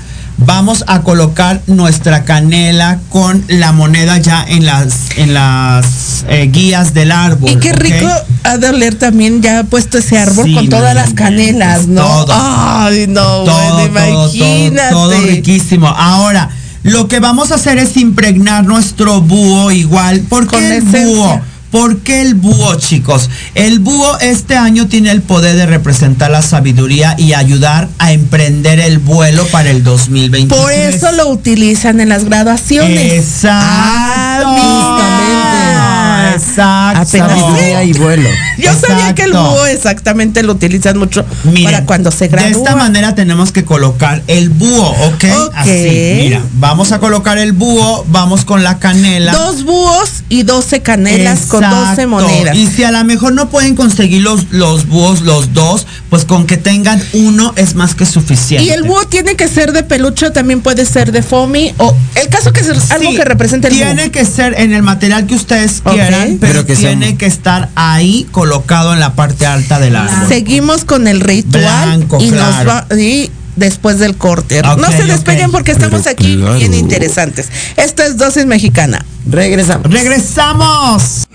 Vamos 0.46 0.84
a 0.88 1.02
colocar 1.02 1.62
nuestra 1.68 2.24
canela 2.26 3.00
con 3.10 3.44
la 3.48 3.72
moneda 3.72 4.18
ya 4.18 4.44
en 4.48 4.66
las 4.66 5.12
en 5.18 5.34
las 5.34 6.26
eh, 6.28 6.50
guías 6.52 6.94
del 6.94 7.12
árbol. 7.12 7.52
Y 7.52 7.56
qué 7.58 7.74
rico 7.74 8.08
ha 8.44 8.58
de 8.58 8.70
oler 8.70 8.96
también 8.96 9.42
ya 9.42 9.64
puesto 9.64 9.98
ese 10.00 10.18
árbol 10.18 10.46
Sí, 10.46 10.54
con 10.54 10.70
todas 10.70 10.94
las 10.96 11.14
canelas, 11.14 11.88
¿no? 11.88 12.02
todo. 12.26 12.34
Ay, 12.36 13.06
no, 13.08 13.22
todo, 13.22 13.46
bueno, 13.46 13.78
todo, 13.78 13.86
imagínate. 13.86 14.90
todo, 14.92 15.12
todo 15.12 15.22
riquísimo. 15.22 15.88
Ahora, 15.88 16.50
lo 16.84 17.08
que 17.08 17.20
vamos 17.20 17.52
a 17.52 17.56
hacer 17.56 17.78
es 17.78 17.96
impregnar 17.98 18.66
nuestro 18.66 19.22
búho 19.22 19.72
igual. 19.72 20.22
¿Por 20.22 20.48
Con 20.48 20.60
qué 20.60 20.78
el 20.78 20.88
esencia. 20.88 21.06
búho? 21.06 21.42
¿Por 21.74 22.02
qué 22.02 22.22
el 22.22 22.36
búho, 22.36 22.76
chicos? 22.76 23.32
El 23.56 23.80
búho 23.80 24.20
este 24.20 24.56
año 24.56 24.88
tiene 24.88 25.10
el 25.10 25.24
poder 25.24 25.56
de 25.56 25.66
representar 25.66 26.30
la 26.30 26.44
sabiduría 26.44 27.16
y 27.18 27.34
ayudar 27.34 27.90
a 27.98 28.12
emprender 28.12 28.80
el 28.80 29.00
vuelo 29.00 29.44
para 29.48 29.72
el 29.72 29.84
2023. 29.84 30.62
Por 30.62 30.72
eso 30.72 31.12
lo 31.14 31.30
utilizan 31.30 32.00
en 32.00 32.10
las 32.10 32.26
graduaciones. 32.26 33.14
Exacto. 33.14 34.52
Exacto. 36.34 37.02
Apenas 37.02 37.86
y 37.86 37.94
vuelo. 37.94 38.30
Yo 38.58 38.72
sabía 38.74 39.14
que 39.16 39.24
el 39.24 39.34
búho 39.34 39.66
exactamente 39.66 40.44
lo 40.44 40.54
utilizan 40.54 40.98
mucho 40.98 41.26
Miren, 41.44 41.64
para 41.64 41.86
cuando 41.86 42.12
se 42.12 42.28
gradúa. 42.28 42.50
De 42.50 42.58
esta 42.58 42.76
manera 42.76 43.16
tenemos 43.16 43.52
que 43.52 43.64
colocar 43.66 44.22
el 44.28 44.50
búho, 44.50 44.90
¿ok? 45.08 45.24
Ok. 45.48 45.54
Así, 45.56 46.14
mira, 46.18 46.42
vamos 46.54 46.92
a 46.92 47.00
colocar 47.00 47.38
el 47.38 47.52
búho, 47.54 48.06
vamos 48.10 48.46
con 48.46 48.64
la 48.64 48.80
canela. 48.80 49.32
Dos 49.34 49.64
búhos 49.64 50.24
y 50.30 50.44
12 50.44 50.82
canelas 50.82 51.42
con 51.48 51.62
12 51.62 51.76
Exacto. 51.76 52.08
monedas. 52.08 52.56
Y 52.56 52.68
si 52.68 52.84
a 52.84 52.92
lo 52.92 53.04
mejor 53.04 53.34
no 53.34 53.50
pueden 53.50 53.76
conseguir 53.76 54.22
los, 54.22 54.52
los 54.52 54.88
búhos, 54.88 55.22
los 55.22 55.54
dos, 55.54 55.86
pues 56.10 56.26
con 56.26 56.46
que 56.46 56.58
tengan 56.58 57.02
uno 57.14 57.54
es 57.56 57.76
más 57.76 57.96
que 57.96 58.06
suficiente. 58.06 58.66
Y 58.66 58.70
el 58.72 58.84
búho 58.84 59.06
tiene 59.08 59.36
que 59.36 59.48
ser 59.48 59.72
de 59.72 59.84
peluche, 59.84 60.30
también 60.32 60.62
puede 60.62 60.86
ser 60.86 61.12
de 61.12 61.22
foamy 61.22 61.74
o 61.78 61.96
el 62.16 62.30
caso 62.30 62.52
que 62.54 62.62
es 62.62 62.92
algo 62.92 63.10
Sí, 63.12 63.18
que 63.18 63.26
represente 63.26 63.68
el 63.68 63.74
Tiene 63.74 64.04
búho. 64.04 64.12
que 64.12 64.26
ser 64.26 64.56
en 64.60 64.74
el 64.74 64.84
material 64.84 65.26
que 65.26 65.36
ustedes 65.36 65.82
Ok. 65.84 65.94
Pero, 66.26 66.38
Pero 66.40 66.66
que 66.66 66.76
tiene 66.76 67.18
que 67.18 67.26
estar 67.26 67.70
ahí 67.76 68.28
colocado 68.32 68.94
en 68.94 69.00
la 69.00 69.14
parte 69.14 69.46
alta 69.46 69.80
del 69.80 69.96
árbol. 69.96 70.28
Seguimos 70.28 70.86
con 70.86 71.08
el 71.08 71.22
ritual 71.22 71.98
Blanco, 71.98 72.20
y 72.22 72.32
nos 72.32 72.68
va 72.68 72.86
y 72.98 73.32
después 73.56 74.00
del 74.00 74.16
corte. 74.18 74.62
No 74.62 74.92
se 74.92 75.04
despeguen 75.04 75.52
porque 75.52 75.72
estamos 75.72 76.02
Pero 76.04 76.12
aquí 76.12 76.36
claro. 76.38 76.56
bien 76.56 76.74
interesantes. 76.74 77.50
Esto 77.78 78.04
es 78.04 78.18
dosis 78.18 78.46
mexicana. 78.46 79.06
Regresamos. 79.30 79.92
¡Regresamos! 79.92 81.28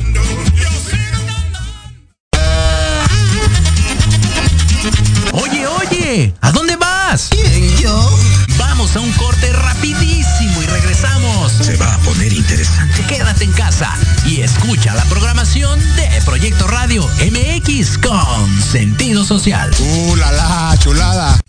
Oye, 5.32 5.66
oye, 5.66 6.34
¿a 6.40 6.52
dónde 6.52 6.76
vas? 6.76 7.28
¿Quién, 7.30 7.76
yo? 7.76 8.18
Vamos 8.58 8.96
a 8.96 9.00
un 9.00 9.12
corte 9.12 9.52
rapidísimo 9.52 10.62
y 10.62 10.66
regresamos. 10.66 11.52
Se 11.52 11.76
va 11.76 11.94
a 11.94 11.98
poner 11.98 12.32
interesante. 12.32 13.02
Quédate 13.06 13.44
en 13.44 13.52
casa 13.52 13.94
y 14.38 14.42
escucha 14.42 14.94
la 14.94 15.04
programación 15.06 15.80
de 15.96 16.08
Proyecto 16.24 16.68
Radio 16.68 17.08
MX 17.08 17.98
con 17.98 18.62
sentido 18.62 19.24
social. 19.24 19.70
¡Uh, 19.80 20.14
la, 20.14 20.30
la, 20.30 20.76
chulada! 20.78 21.40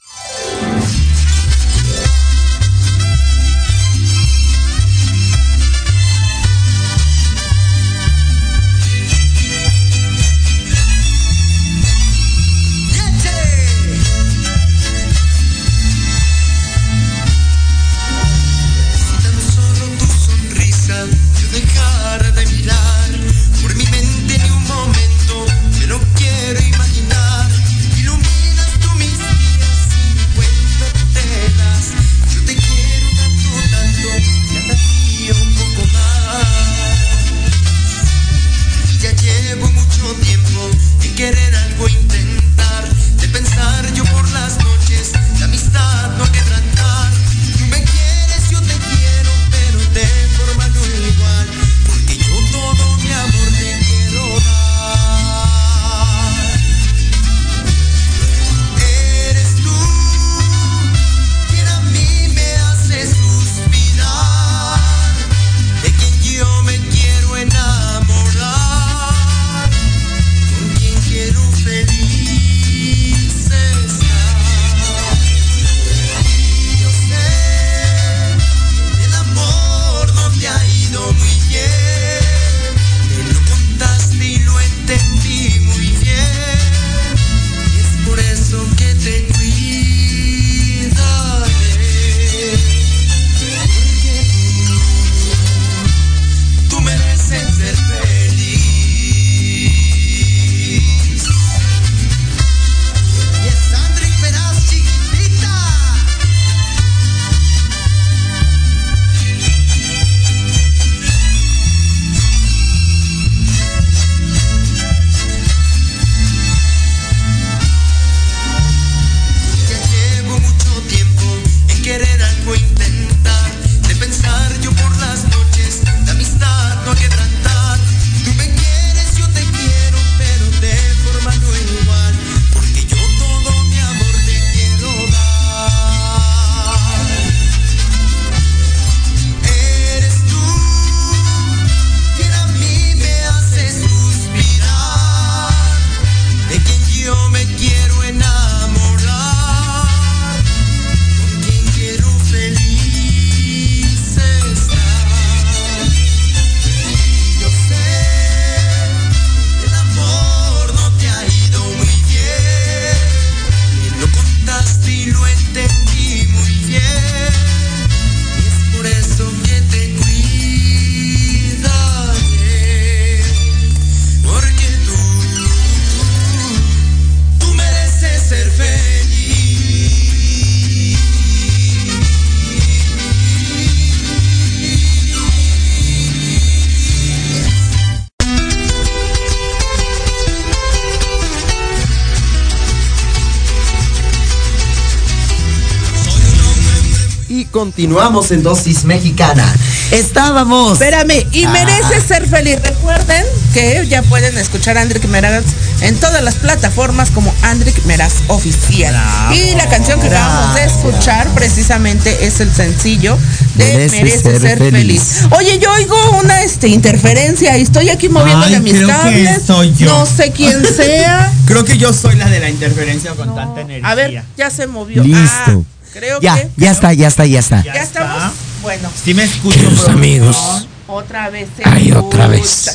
Continuamos 197.80 198.30
en 198.32 198.44
dosis 198.44 198.84
mexicana. 198.84 199.46
Estábamos. 199.92 200.74
Espérame, 200.74 201.26
y 201.32 201.46
Ah. 201.46 201.52
merece 201.52 202.02
ser 202.06 202.28
feliz. 202.28 202.58
Recuerden 202.62 203.26
que 203.54 203.60
que 203.60 203.88
ya 203.88 204.04
pueden 204.04 204.38
escuchar 204.38 204.78
a 204.78 204.82
Andrick 204.82 205.06
Meraz 205.06 205.44
en 205.82 205.96
todas 205.96 206.22
las 206.24 206.36
plataformas 206.36 207.10
como 207.10 207.34
Andrick 207.42 207.84
Meraz 207.86 208.13
Oficial. 208.28 208.94
Bravo. 208.94 209.34
Y 209.34 209.56
la 209.56 209.68
canción 209.70 210.00
que 210.00 210.08
acabamos 210.08 210.56
de 210.56 210.65
escuchar 210.65 211.28
precisamente 211.30 212.26
es 212.28 212.42
el 212.42 212.54
sencillo 212.54 213.18
de 213.56 213.65
Merece 213.65 213.96
Merece, 214.04 214.22
ser 214.22 214.42
ser, 214.42 214.58
feliz. 214.60 214.72
feliz. 214.72 215.20
Oye, 215.32 215.58
yo 215.60 215.72
oigo 215.72 215.96
una 216.22 216.44
este, 216.44 216.68
interferencia 216.68 217.58
y 217.58 217.62
estoy 217.63 217.89
aquí 217.89 218.08
moviéndole 218.10 218.58
Ay, 218.58 218.62
mis 218.62 218.74
creo 218.74 218.88
que 218.88 218.94
cables. 218.94 219.42
soy 219.48 219.74
yo. 219.74 219.88
No 219.88 220.06
sé 220.06 220.32
quién 220.32 220.63
sea. 220.76 221.32
Creo 221.46 221.63
que 221.65 221.78
yo 221.78 221.92
soy 221.94 222.18
la 222.18 222.30
de 222.30 222.39
la 222.42 222.50
interferencia 222.50 223.12
con 223.15 223.34
tanta 223.34 223.62
energía. 223.62 223.88
A 223.89 223.96
ver, 223.96 224.24
ya 224.38 224.50
se 224.52 224.68
movió. 224.68 225.02
Listo. 225.04 225.24
Ah, 225.65 225.79
creo 225.93 226.19
Ya, 226.21 226.36
que. 226.36 226.49
ya 226.58 226.71
está, 226.71 226.93
ya 226.93 227.08
está, 227.08 227.25
ya 227.25 227.39
está. 227.39 227.63
Ya 227.63 227.73
estamos. 227.73 228.34
Bueno. 228.62 228.89
Sí 229.04 229.13
me 229.13 229.23
escucho. 229.23 229.58
Queridos 229.60 229.88
amigos. 229.89 230.67
Otra 230.88 231.30
vez. 231.30 231.47
Ay, 231.63 231.91
otra 231.91 232.28
vez. 232.28 232.71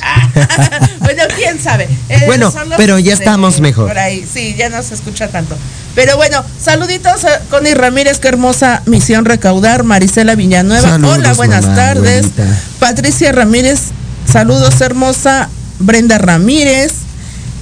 bueno, 1.00 1.22
quién 1.36 1.60
sabe. 1.60 1.88
Eh, 2.08 2.22
Bueno, 2.26 2.52
pero 2.76 2.98
ya 3.00 3.08
de- 3.16 3.18
estamos 3.18 3.60
mejor. 3.60 3.88
Por 3.88 3.98
ahí, 3.98 4.24
sí, 4.30 4.54
ya 4.56 4.68
no 4.68 4.80
se 4.82 4.94
escucha 4.94 5.28
tanto. 5.28 5.56
Pero 5.96 6.16
bueno, 6.16 6.44
saluditos 6.62 7.24
a 7.24 7.40
Connie 7.50 7.74
Ramírez, 7.74 8.18
qué 8.18 8.28
hermosa 8.28 8.82
misión 8.86 9.24
recaudar. 9.24 9.82
Marisela 9.84 10.34
Villanueva, 10.36 10.88
Saludos, 10.90 11.18
hola, 11.18 11.32
buenas 11.34 11.64
mamá, 11.64 11.76
tardes. 11.76 12.26
Patricia 12.78 13.32
Ramírez, 13.32 13.80
saludos 14.30 14.80
hermosa. 14.80 15.48
Brenda 15.80 16.18
Ramírez. 16.18 16.92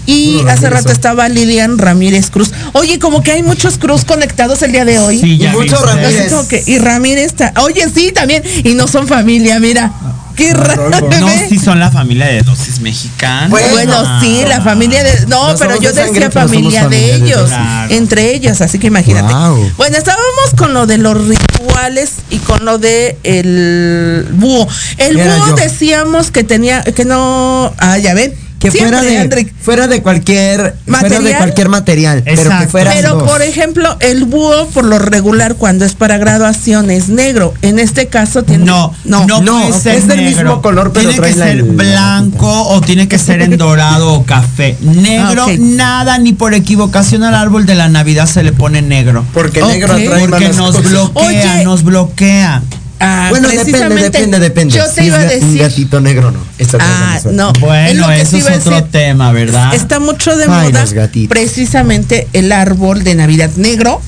Y 0.06 0.40
hace 0.48 0.68
rato 0.68 0.90
estaba 0.90 1.28
Lilian 1.28 1.78
Ramírez 1.78 2.30
Cruz. 2.30 2.50
Oye, 2.72 2.98
como 2.98 3.22
que 3.22 3.32
hay 3.32 3.42
muchos 3.42 3.78
Cruz 3.78 4.04
conectados 4.04 4.60
el 4.62 4.72
día 4.72 4.84
de 4.84 4.98
hoy. 4.98 5.20
Sí, 5.20 5.38
ya 5.38 5.52
Y 5.52 5.56
mucho. 5.56 5.84
Ramírez. 5.84 6.20
Así 6.20 6.30
como 6.30 6.48
que- 6.48 6.62
y 6.66 6.78
Ramírez 6.78 7.26
está. 7.26 7.52
Oye, 7.62 7.84
sí, 7.94 8.12
también. 8.12 8.42
Y 8.64 8.74
no 8.74 8.88
son 8.88 9.06
familia, 9.06 9.58
mira. 9.60 9.92
Qué 10.34 10.54
raro. 10.54 10.88
No, 10.90 11.28
sí 11.48 11.58
son 11.58 11.78
la 11.78 11.90
familia 11.90 12.24
de 12.26 12.40
dosis 12.42 12.80
mexicanas. 12.80 13.50
Bueno. 13.50 13.68
Bueno, 13.72 14.20
sí, 14.20 14.40
la 14.48 14.62
familia 14.62 15.04
de. 15.04 15.26
No, 15.26 15.52
No 15.52 15.58
pero 15.58 15.78
yo 15.78 15.92
de 15.92 16.02
sangre, 16.04 16.20
decía 16.24 16.30
pero 16.30 16.48
familia 16.48 16.88
de 16.88 17.14
ellos. 17.16 17.48
Claro. 17.48 17.94
Entre 17.94 18.34
ellos, 18.34 18.60
así 18.62 18.78
que 18.78 18.86
imagínate. 18.86 19.32
Bueno, 19.76 19.98
estábamos 19.98 20.54
con 20.56 20.72
lo 20.72 20.86
de 20.86 20.96
los 20.96 21.18
rituales 21.28 22.12
y 22.30 22.38
con 22.38 22.64
lo 22.64 22.78
de 22.78 23.18
el 23.24 24.26
búho. 24.32 24.66
El 24.96 25.18
Era 25.18 25.36
búho 25.36 25.48
yo. 25.48 25.56
decíamos 25.56 26.30
que 26.30 26.44
tenía. 26.44 26.82
Que 26.82 27.04
no. 27.04 27.72
Ah, 27.76 27.98
ya 27.98 28.14
ven. 28.14 28.32
Que 28.62 28.70
fuera 28.70 29.02
de, 29.02 29.18
Andrick. 29.18 29.52
fuera 29.60 29.88
de 29.88 30.02
cualquier 30.02 30.76
fuera 30.86 31.08
de 31.08 31.08
¿Material? 31.10 31.36
cualquier 31.38 31.68
material, 31.68 32.22
pero 32.24 32.50
que 32.60 32.66
fuera 32.68 32.92
Pero 32.94 33.14
dos. 33.16 33.28
por 33.28 33.42
ejemplo, 33.42 33.96
el 34.00 34.24
búho 34.24 34.68
por 34.68 34.84
lo 34.84 34.98
regular 34.98 35.56
cuando 35.56 35.84
es 35.84 35.94
para 35.94 36.16
graduación 36.18 36.90
es 36.90 37.08
negro. 37.08 37.54
En 37.62 37.78
este 37.78 38.06
caso 38.06 38.44
tiene 38.44 38.64
No, 38.64 38.94
no, 39.04 39.26
no. 39.26 39.40
no, 39.42 39.60
puede 39.66 39.80
ser 39.80 39.96
es 39.96 40.06
del 40.06 40.22
mismo 40.22 40.62
color, 40.62 40.92
pero 40.92 41.10
tiene 41.10 41.26
que 41.26 41.34
ser 41.34 41.56
la- 41.56 41.72
blanco 41.72 42.62
o 42.68 42.80
tiene 42.80 43.08
que 43.08 43.18
ser 43.18 43.42
en 43.42 43.56
dorado 43.58 44.12
o 44.14 44.24
café. 44.24 44.76
Negro, 44.80 45.46
Ah, 45.48 45.52
nada, 45.58 46.18
ni 46.18 46.32
por 46.32 46.54
equivocación 46.54 47.24
al 47.24 47.34
árbol 47.34 47.66
de 47.66 47.74
la 47.74 47.88
Navidad 47.88 48.26
se 48.26 48.42
le 48.42 48.52
pone 48.52 48.80
negro. 48.82 49.24
porque 49.34 49.60
negro 49.62 49.92
atrae 49.94 50.28
Porque 50.28 50.48
nos 50.50 50.82
bloquea, 50.88 51.54
Oye. 51.54 51.64
nos 51.64 51.82
bloquea. 51.82 52.62
Ah, 53.04 53.26
Bueno, 53.30 53.48
depende, 53.48 53.94
depende, 53.96 54.38
depende. 54.38 54.74
Yo 54.76 54.86
te 54.86 55.00
Si 55.02 55.06
iba 55.08 55.18
a 55.18 55.24
es 55.24 55.30
ga- 55.32 55.34
un 55.44 55.46
decir. 55.52 55.62
gatito 55.62 56.00
negro 56.00 56.30
no. 56.30 56.38
Ah, 56.78 57.20
no. 57.32 57.52
Bueno, 57.60 58.10
eso 58.12 58.36
es 58.36 58.44
otro 58.44 58.76
decir. 58.76 58.90
tema, 58.90 59.32
¿verdad? 59.32 59.74
Está 59.74 59.98
mucho 59.98 60.36
de 60.36 60.44
Ay, 60.48 60.70
moda 60.72 60.84
precisamente 61.28 62.28
el 62.32 62.52
árbol 62.52 63.02
de 63.04 63.14
Navidad 63.14 63.50
negro 63.56 64.00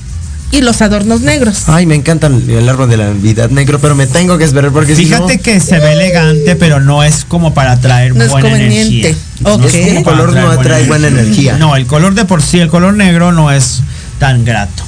y 0.51 0.61
los 0.61 0.81
adornos 0.81 1.21
negros. 1.21 1.63
Ay, 1.67 1.85
me 1.85 1.95
encanta 1.95 2.27
el 2.27 2.69
árbol 2.69 2.89
de 2.89 2.97
la 2.97 3.05
Navidad 3.07 3.49
negro, 3.49 3.79
pero 3.79 3.95
me 3.95 4.07
tengo 4.07 4.37
que 4.37 4.45
esperar 4.45 4.71
porque 4.71 4.95
si 4.95 5.05
Fíjate 5.05 5.37
no, 5.37 5.43
que 5.43 5.59
se 5.59 5.79
ve 5.79 5.93
elegante, 5.93 6.55
pero 6.55 6.79
no 6.79 7.03
es 7.03 7.25
como 7.25 7.53
para 7.53 7.77
traer 7.81 8.15
No 8.15 8.23
es 8.23 8.31
buena 8.31 8.49
conveniente. 8.49 9.09
energía. 9.09 9.51
Ok. 9.51 9.65
Es 9.65 9.71
que 9.73 9.97
el 9.97 10.03
color 10.03 10.33
no 10.33 10.51
atrae 10.51 10.85
buena 10.85 11.07
energía. 11.07 11.57
No, 11.57 11.75
el 11.75 11.85
color 11.87 12.13
de 12.13 12.25
por 12.25 12.41
sí, 12.41 12.59
el 12.59 12.69
color 12.69 12.93
negro 12.93 13.31
no 13.33 13.51
es 13.51 13.81
tan 14.19 14.45
grato. 14.45 14.83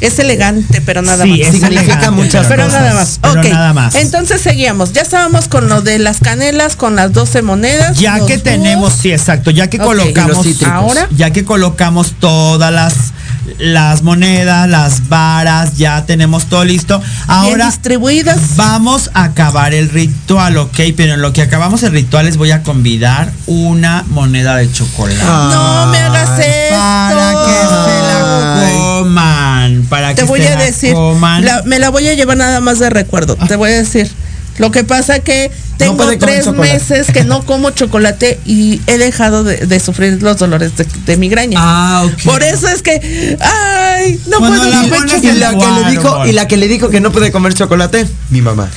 Es 0.00 0.18
elegante, 0.18 0.80
pero 0.80 1.02
nada 1.02 1.24
Sí, 1.24 1.30
más. 1.30 1.40
es 1.40 1.46
Significa 1.52 1.80
elegante, 1.82 2.10
muchas 2.10 2.46
pero 2.46 2.64
cosas. 2.64 2.80
nada 2.80 2.94
más. 2.94 3.18
Pero 3.20 3.40
ok. 3.40 3.46
nada 3.48 3.72
más. 3.74 3.94
Entonces 3.96 4.40
seguíamos. 4.40 4.92
Ya 4.92 5.02
estábamos 5.02 5.48
con 5.48 5.68
lo 5.68 5.82
de 5.82 5.98
las 5.98 6.18
canelas, 6.20 6.76
con 6.76 6.96
las 6.96 7.12
12 7.12 7.42
monedas. 7.42 7.98
Ya 7.98 8.24
que 8.24 8.38
tenemos, 8.38 8.92
sí, 8.94 9.12
exacto, 9.12 9.50
ya 9.50 9.68
que 9.68 9.78
colocamos. 9.78 10.46
Ahora. 10.64 11.06
ya 11.16 11.30
que 11.30 11.44
colocamos 11.44 12.14
todas 12.18 12.72
las 12.72 12.94
las 13.58 14.02
monedas, 14.02 14.68
las 14.68 15.08
varas, 15.08 15.76
ya 15.76 16.04
tenemos 16.06 16.46
todo 16.46 16.64
listo. 16.64 16.98
Bien 17.00 17.10
Ahora 17.26 17.66
distribuidas. 17.66 18.56
vamos 18.56 19.10
a 19.14 19.24
acabar 19.24 19.74
el 19.74 19.88
ritual, 19.90 20.56
ok, 20.58 20.78
pero 20.96 21.14
en 21.14 21.22
lo 21.22 21.32
que 21.32 21.42
acabamos 21.42 21.82
el 21.82 21.92
ritual 21.92 22.26
les 22.26 22.36
voy 22.36 22.52
a 22.52 22.62
convidar 22.62 23.32
una 23.46 24.04
moneda 24.08 24.56
de 24.56 24.70
chocolate. 24.70 25.24
No 25.24 25.86
me 25.86 25.98
hagas 25.98 26.38
esto. 26.38 26.74
Para 26.76 27.32
que 27.32 27.58
se 27.60 28.02
la 28.02 28.44
para 29.90 30.14
Te 30.14 30.22
que 30.22 30.28
voy 30.28 30.40
se 30.40 30.48
a 30.48 30.56
la 30.56 30.64
decir, 30.64 30.94
coman. 30.94 31.44
la- 31.44 31.62
me 31.66 31.78
la 31.78 31.90
voy 31.90 32.08
a 32.08 32.14
llevar 32.14 32.38
nada 32.38 32.60
más 32.60 32.78
de 32.78 32.88
recuerdo. 32.88 33.36
Te 33.36 33.56
voy 33.56 33.70
a 33.72 33.76
decir. 33.76 34.10
Lo 34.58 34.70
que 34.70 34.84
pasa 34.84 35.20
que 35.20 35.50
tengo 35.78 36.06
tres 36.18 36.46
meses 36.52 37.06
que 37.10 37.24
no 37.24 37.42
como 37.46 37.70
chocolate 37.70 38.38
y 38.44 38.82
he 38.86 38.98
dejado 38.98 39.42
de, 39.44 39.56
de 39.66 39.80
sufrir 39.80 40.22
los 40.22 40.36
dolores 40.36 40.76
de, 40.76 40.86
de 41.06 41.16
migraña. 41.16 41.58
Ah, 41.58 42.04
ok. 42.04 42.22
Por 42.24 42.42
eso 42.42 42.68
es 42.68 42.82
que, 42.82 43.38
ay, 43.40 44.20
no 44.28 44.38
Cuando 44.38 44.58
puedo 44.58 44.70
comer 44.82 45.00
y 45.06 45.10
chocolate. 45.10 45.34
la 45.38 45.50
que 45.52 45.56
le 45.56 45.64
árbol. 45.64 45.90
dijo 45.90 46.26
y 46.26 46.32
la 46.32 46.48
que 46.48 46.56
le 46.58 46.68
dijo 46.68 46.90
que 46.90 47.00
no 47.00 47.10
puede 47.12 47.32
comer 47.32 47.54
chocolate, 47.54 48.06
mi 48.28 48.42
mamá. 48.42 48.68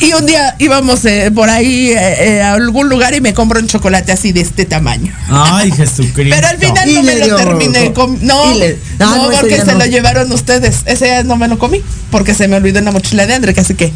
Y 0.00 0.12
un 0.14 0.26
día 0.26 0.56
íbamos 0.58 1.04
eh, 1.04 1.30
por 1.32 1.48
ahí 1.48 1.90
eh, 1.90 1.96
eh, 2.38 2.42
a 2.42 2.54
algún 2.54 2.88
lugar 2.88 3.14
y 3.14 3.20
me 3.20 3.32
compro 3.32 3.60
un 3.60 3.68
chocolate 3.68 4.10
así 4.10 4.32
de 4.32 4.40
este 4.40 4.64
tamaño. 4.64 5.14
Ay, 5.28 5.70
Jesucristo. 5.76 6.34
Pero 6.34 6.48
al 6.48 6.58
final 6.58 6.88
Y 6.90 6.94
no 6.94 7.02
me 7.04 7.16
lo 7.28 7.36
terminé. 7.36 7.92
no, 8.22 8.54
le- 8.54 8.78
Ah, 8.98 9.14
no, 9.16 9.16
no, 9.16 9.30
ese 9.30 9.40
porque 9.40 9.56
se 9.60 9.72
no. 9.72 9.78
lo 9.78 9.86
llevaron 9.86 10.32
ustedes. 10.32 10.78
Ese 10.86 11.06
ya 11.06 11.22
no 11.22 11.36
me 11.36 11.46
lo 11.46 11.58
comí 11.58 11.80
porque 12.10 12.34
se 12.34 12.48
me 12.48 12.56
olvidó 12.56 12.80
en 12.80 12.86
la 12.86 12.90
mochila 12.92 13.26
de 13.26 13.34
André, 13.34 13.54
así 13.56 13.74
que. 13.74 13.92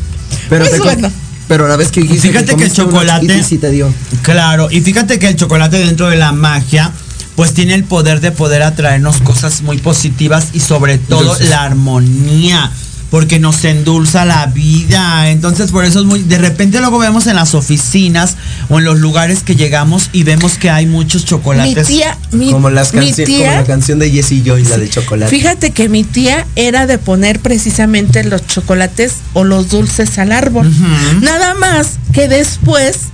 Pero, 0.49 0.65
pues 0.65 0.73
te 0.73 0.79
com- 0.79 0.87
bueno. 0.93 1.11
pero 1.49 1.69
la 1.69 1.77
vez 1.77 1.91
que 1.91 2.01
dijiste 2.03 2.29
Fíjate 2.29 2.57
que 2.57 2.65
el 2.65 2.73
chocolate- 2.73 3.43
sí 3.45 3.59
te 3.59 3.71
dio. 3.71 3.93
Claro, 4.23 4.69
y 4.71 4.81
fíjate 4.81 5.19
que 5.19 5.29
el 5.29 5.37
chocolate 5.37 5.79
dentro 5.79 6.09
de 6.09 6.17
la 6.17 6.33
magia, 6.33 6.91
pues 7.37 7.53
tiene 7.53 7.75
el 7.75 7.85
poder 7.85 8.21
de 8.21 8.31
poder 8.31 8.63
atraernos 8.63 9.19
cosas 9.19 9.63
muy 9.63 9.79
positivas 9.79 10.49
y 10.53 10.61
sobre 10.61 10.99
todo 10.99 11.37
la 11.49 11.63
armonía. 11.65 12.71
Porque 13.15 13.39
nos 13.39 13.65
endulza 13.65 14.25
la 14.25 14.47
vida. 14.47 15.31
Entonces, 15.31 15.71
por 15.71 15.85
eso 15.85 16.01
es 16.01 16.05
muy. 16.05 16.25
De 16.25 16.37
repente, 16.37 16.81
luego 16.81 16.99
vemos 16.99 17.29
en 17.29 17.37
las 17.37 17.55
oficinas 17.55 18.37
o 18.69 18.81
en 18.81 18.85
los 18.85 18.99
lugares 18.99 19.45
que 19.45 19.55
llegamos 19.55 20.11
y 20.11 20.25
vemos 20.25 20.59
que 20.59 20.69
hay 20.69 20.87
muchos 20.87 21.23
Mi 21.23 21.29
chocolates. 21.29 21.87
tía, 21.87 22.19
mi, 22.33 22.51
como, 22.51 22.71
las 22.71 22.93
mi 22.93 23.13
como 23.13 23.45
la 23.45 23.63
canción 23.63 24.01
de 24.01 24.11
Jessie 24.11 24.43
Joy, 24.45 24.65
la 24.65 24.79
de 24.79 24.89
chocolate. 24.89 25.31
fíjate 25.31 25.71
que 25.71 25.89
mi 25.89 26.03
tía 26.03 26.45
era 26.57 26.89
de 26.89 26.99
poner 26.99 27.39
precisamente 27.39 28.25
los 28.25 28.45
chocolates 28.49 29.19
o 29.33 29.45
los 29.45 29.69
dulces 29.69 30.19
al 30.19 30.33
árbol. 30.33 30.69
Nada 31.21 31.55
más 31.55 32.01
que 32.13 32.27
después 32.27 33.11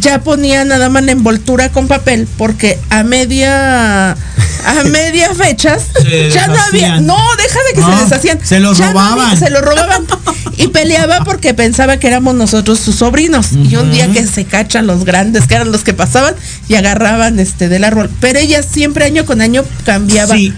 ya 0.00 0.22
ponía 0.22 0.64
nada 0.64 0.88
más 0.88 1.02
la 1.04 1.12
envoltura 1.12 1.70
con 1.70 1.88
papel 1.88 2.28
porque 2.38 2.78
a 2.90 3.02
media 3.02 4.12
a 4.12 4.84
media 4.84 5.32
fechas 5.34 5.84
Se 6.02 6.30
ya 6.30 6.46
no 6.48 6.56
había 6.60 7.00
no 7.00 7.16
deja 7.36 7.58
de 7.68 7.74
que 7.74 7.80
No, 7.80 7.96
se 7.98 8.04
deshacían. 8.04 8.40
se 8.44 8.60
los 8.60 8.78
Ya 8.78 8.92
no 8.92 9.00
había- 9.00 9.10
robaban. 9.14 9.38
se 9.38 9.50
los 9.50 9.62
robaban. 9.62 10.06
Y 10.58 10.68
peleaba 10.68 11.22
porque 11.24 11.52
pensaba 11.52 11.98
que 11.98 12.06
éramos 12.06 12.34
nosotros 12.34 12.80
sus 12.80 12.94
sobrinos. 12.96 13.52
Y 13.52 13.76
un 13.76 13.90
día 13.92 14.10
que 14.10 14.26
se 14.26 14.46
cachan 14.46 14.86
los 14.86 15.04
grandes 15.04 15.46
que 15.46 15.54
eran 15.54 15.70
los 15.70 15.84
que 15.84 15.92
pasaban 15.92 16.34
y 16.66 16.76
agarraban 16.76 17.38
este 17.38 17.68
del 17.68 17.84
árbol. 17.84 18.08
Pero 18.20 18.38
ella 18.38 18.62
siempre 18.62 19.04
año 19.04 19.26
con 19.26 19.42
año 19.42 19.64
cambiaba 19.84 20.34
Sí. 20.34 20.54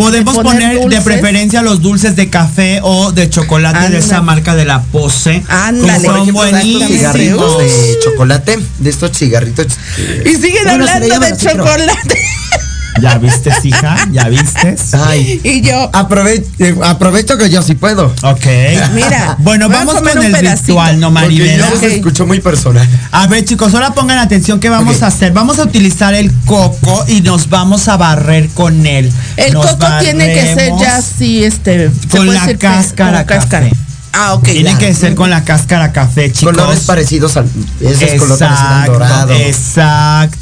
Podemos 0.00 0.36
de 0.36 0.42
poner 0.42 0.78
poner 0.78 0.88
de 0.88 1.00
preferencia 1.02 1.60
los 1.60 1.82
dulces 1.82 2.16
de 2.16 2.30
café 2.30 2.80
o 2.82 3.12
de 3.12 3.28
chocolate 3.28 3.90
de 3.90 3.98
esa 3.98 4.22
marca 4.22 4.54
de 4.54 4.64
la 4.64 4.82
Pose. 4.82 5.42
Ándale. 5.48 6.06
Son 6.06 6.32
buenísimos. 6.32 6.88
cigarritos 6.88 7.58
de 7.58 7.98
chocolate, 8.02 8.58
de 8.78 8.90
estos 8.90 9.16
cigarritos. 9.16 9.66
y 10.24 10.36
siguen 10.36 10.64
bueno, 10.64 10.86
hablando 10.86 11.18
de 11.18 11.36
chocolate 11.36 12.18
¿Ya 13.00 13.18
viste, 13.18 13.50
hija? 13.64 13.96
¿Ya 14.12 14.28
viste? 14.28 14.76
Ay, 14.92 15.40
y 15.42 15.60
yo 15.62 15.90
aprove- 15.92 16.44
eh, 16.58 16.76
aprovecho 16.84 17.36
que 17.38 17.48
yo 17.50 17.62
sí 17.62 17.74
puedo. 17.74 18.06
Ok. 18.22 18.46
Mira, 18.94 19.36
Bueno, 19.38 19.68
vamos 19.68 19.94
con 19.96 20.08
el 20.08 20.32
pedacito. 20.32 20.66
ritual, 20.68 21.00
¿no, 21.00 21.08
Porque 21.12 21.26
Maribel? 21.26 21.58
yo 21.58 21.66
Ok. 21.68 21.80
se 21.80 21.94
escuchó 21.96 22.26
muy 22.26 22.40
personal. 22.40 22.86
A 23.12 23.26
ver, 23.26 23.44
chicos, 23.44 23.72
ahora 23.74 23.92
pongan 23.94 24.18
atención. 24.18 24.60
¿Qué 24.60 24.68
vamos 24.68 25.02
a 25.02 25.06
hacer? 25.08 25.32
Vamos 25.32 25.58
a 25.58 25.62
utilizar 25.64 26.14
el 26.14 26.32
coco 26.46 27.04
y 27.08 27.20
nos 27.22 27.48
vamos 27.48 27.88
a 27.88 27.96
barrer 27.96 28.48
con 28.50 28.84
él. 28.86 29.10
El 29.36 29.54
Nos 29.54 29.66
coco 29.66 29.86
tiene 30.00 30.26
que 30.32 30.54
ser 30.54 30.72
ya 30.80 30.96
así, 30.96 31.44
este. 31.44 31.90
Con 32.10 32.26
la 32.26 32.34
decir 32.34 32.58
que- 32.58 32.66
cáscara 32.66 33.26
como 33.26 33.40
café. 33.40 33.72
Ah, 34.12 34.34
ok. 34.34 34.42
Tiene 34.44 34.70
ya. 34.72 34.78
que 34.78 34.92
ser 34.92 35.14
con 35.14 35.30
la 35.30 35.44
cáscara 35.44 35.92
café, 35.92 36.32
chicos. 36.32 36.52
Colores 36.56 36.80
parecidos 36.80 37.36
al. 37.36 37.46
Ese 37.80 38.16
es 38.16 38.20
color 38.20 38.38
parecido 38.38 38.68
al 38.68 38.80
Exacto, 38.80 38.92
dorado. 38.92 39.32
exacto. 39.34 40.36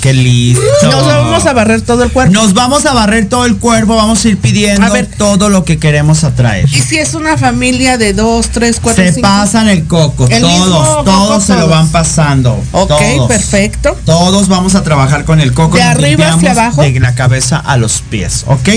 Qué 0.00 0.12
listo. 0.12 0.62
Nos 0.90 1.06
vamos 1.06 1.46
a 1.46 1.52
barrer 1.52 1.82
todo 1.82 2.02
el 2.02 2.10
cuerpo. 2.10 2.32
Nos 2.32 2.54
vamos 2.54 2.86
a 2.86 2.94
barrer 2.94 3.28
todo 3.28 3.44
el 3.44 3.56
cuerpo, 3.58 3.94
vamos 3.94 4.24
a 4.24 4.28
ir 4.28 4.38
pidiendo 4.38 4.84
A 4.86 4.90
ver. 4.90 5.06
todo 5.06 5.48
lo 5.50 5.64
que 5.64 5.78
queremos 5.78 6.24
atraer. 6.24 6.68
Y 6.68 6.80
si 6.80 6.96
es 6.96 7.14
una 7.14 7.36
familia 7.36 7.98
de 7.98 8.12
dos, 8.12 8.48
tres, 8.48 8.78
cuatro, 8.82 9.04
Se 9.04 9.12
cinco. 9.12 9.28
pasan 9.28 9.68
el 9.68 9.86
coco, 9.86 10.26
El 10.28 10.42
todos, 10.42 10.88
coco, 10.88 11.04
todos 11.04 11.44
se 11.44 11.54
lo 11.54 11.68
van 11.68 11.88
pasando. 11.88 12.60
Ok, 12.72 12.88
todos. 12.88 13.28
perfecto. 13.28 13.96
Todos 14.04 14.48
vamos 14.48 14.74
a 14.74 14.82
trabajar 14.82 15.24
con 15.24 15.40
el 15.40 15.52
coco. 15.52 15.76
De 15.76 15.82
arriba 15.82 16.28
hacia 16.32 16.52
abajo. 16.52 16.82
De 16.82 16.98
la 16.98 17.14
cabeza 17.14 17.58
a 17.58 17.76
los 17.76 18.02
pies, 18.02 18.44
¿ok? 18.48 18.68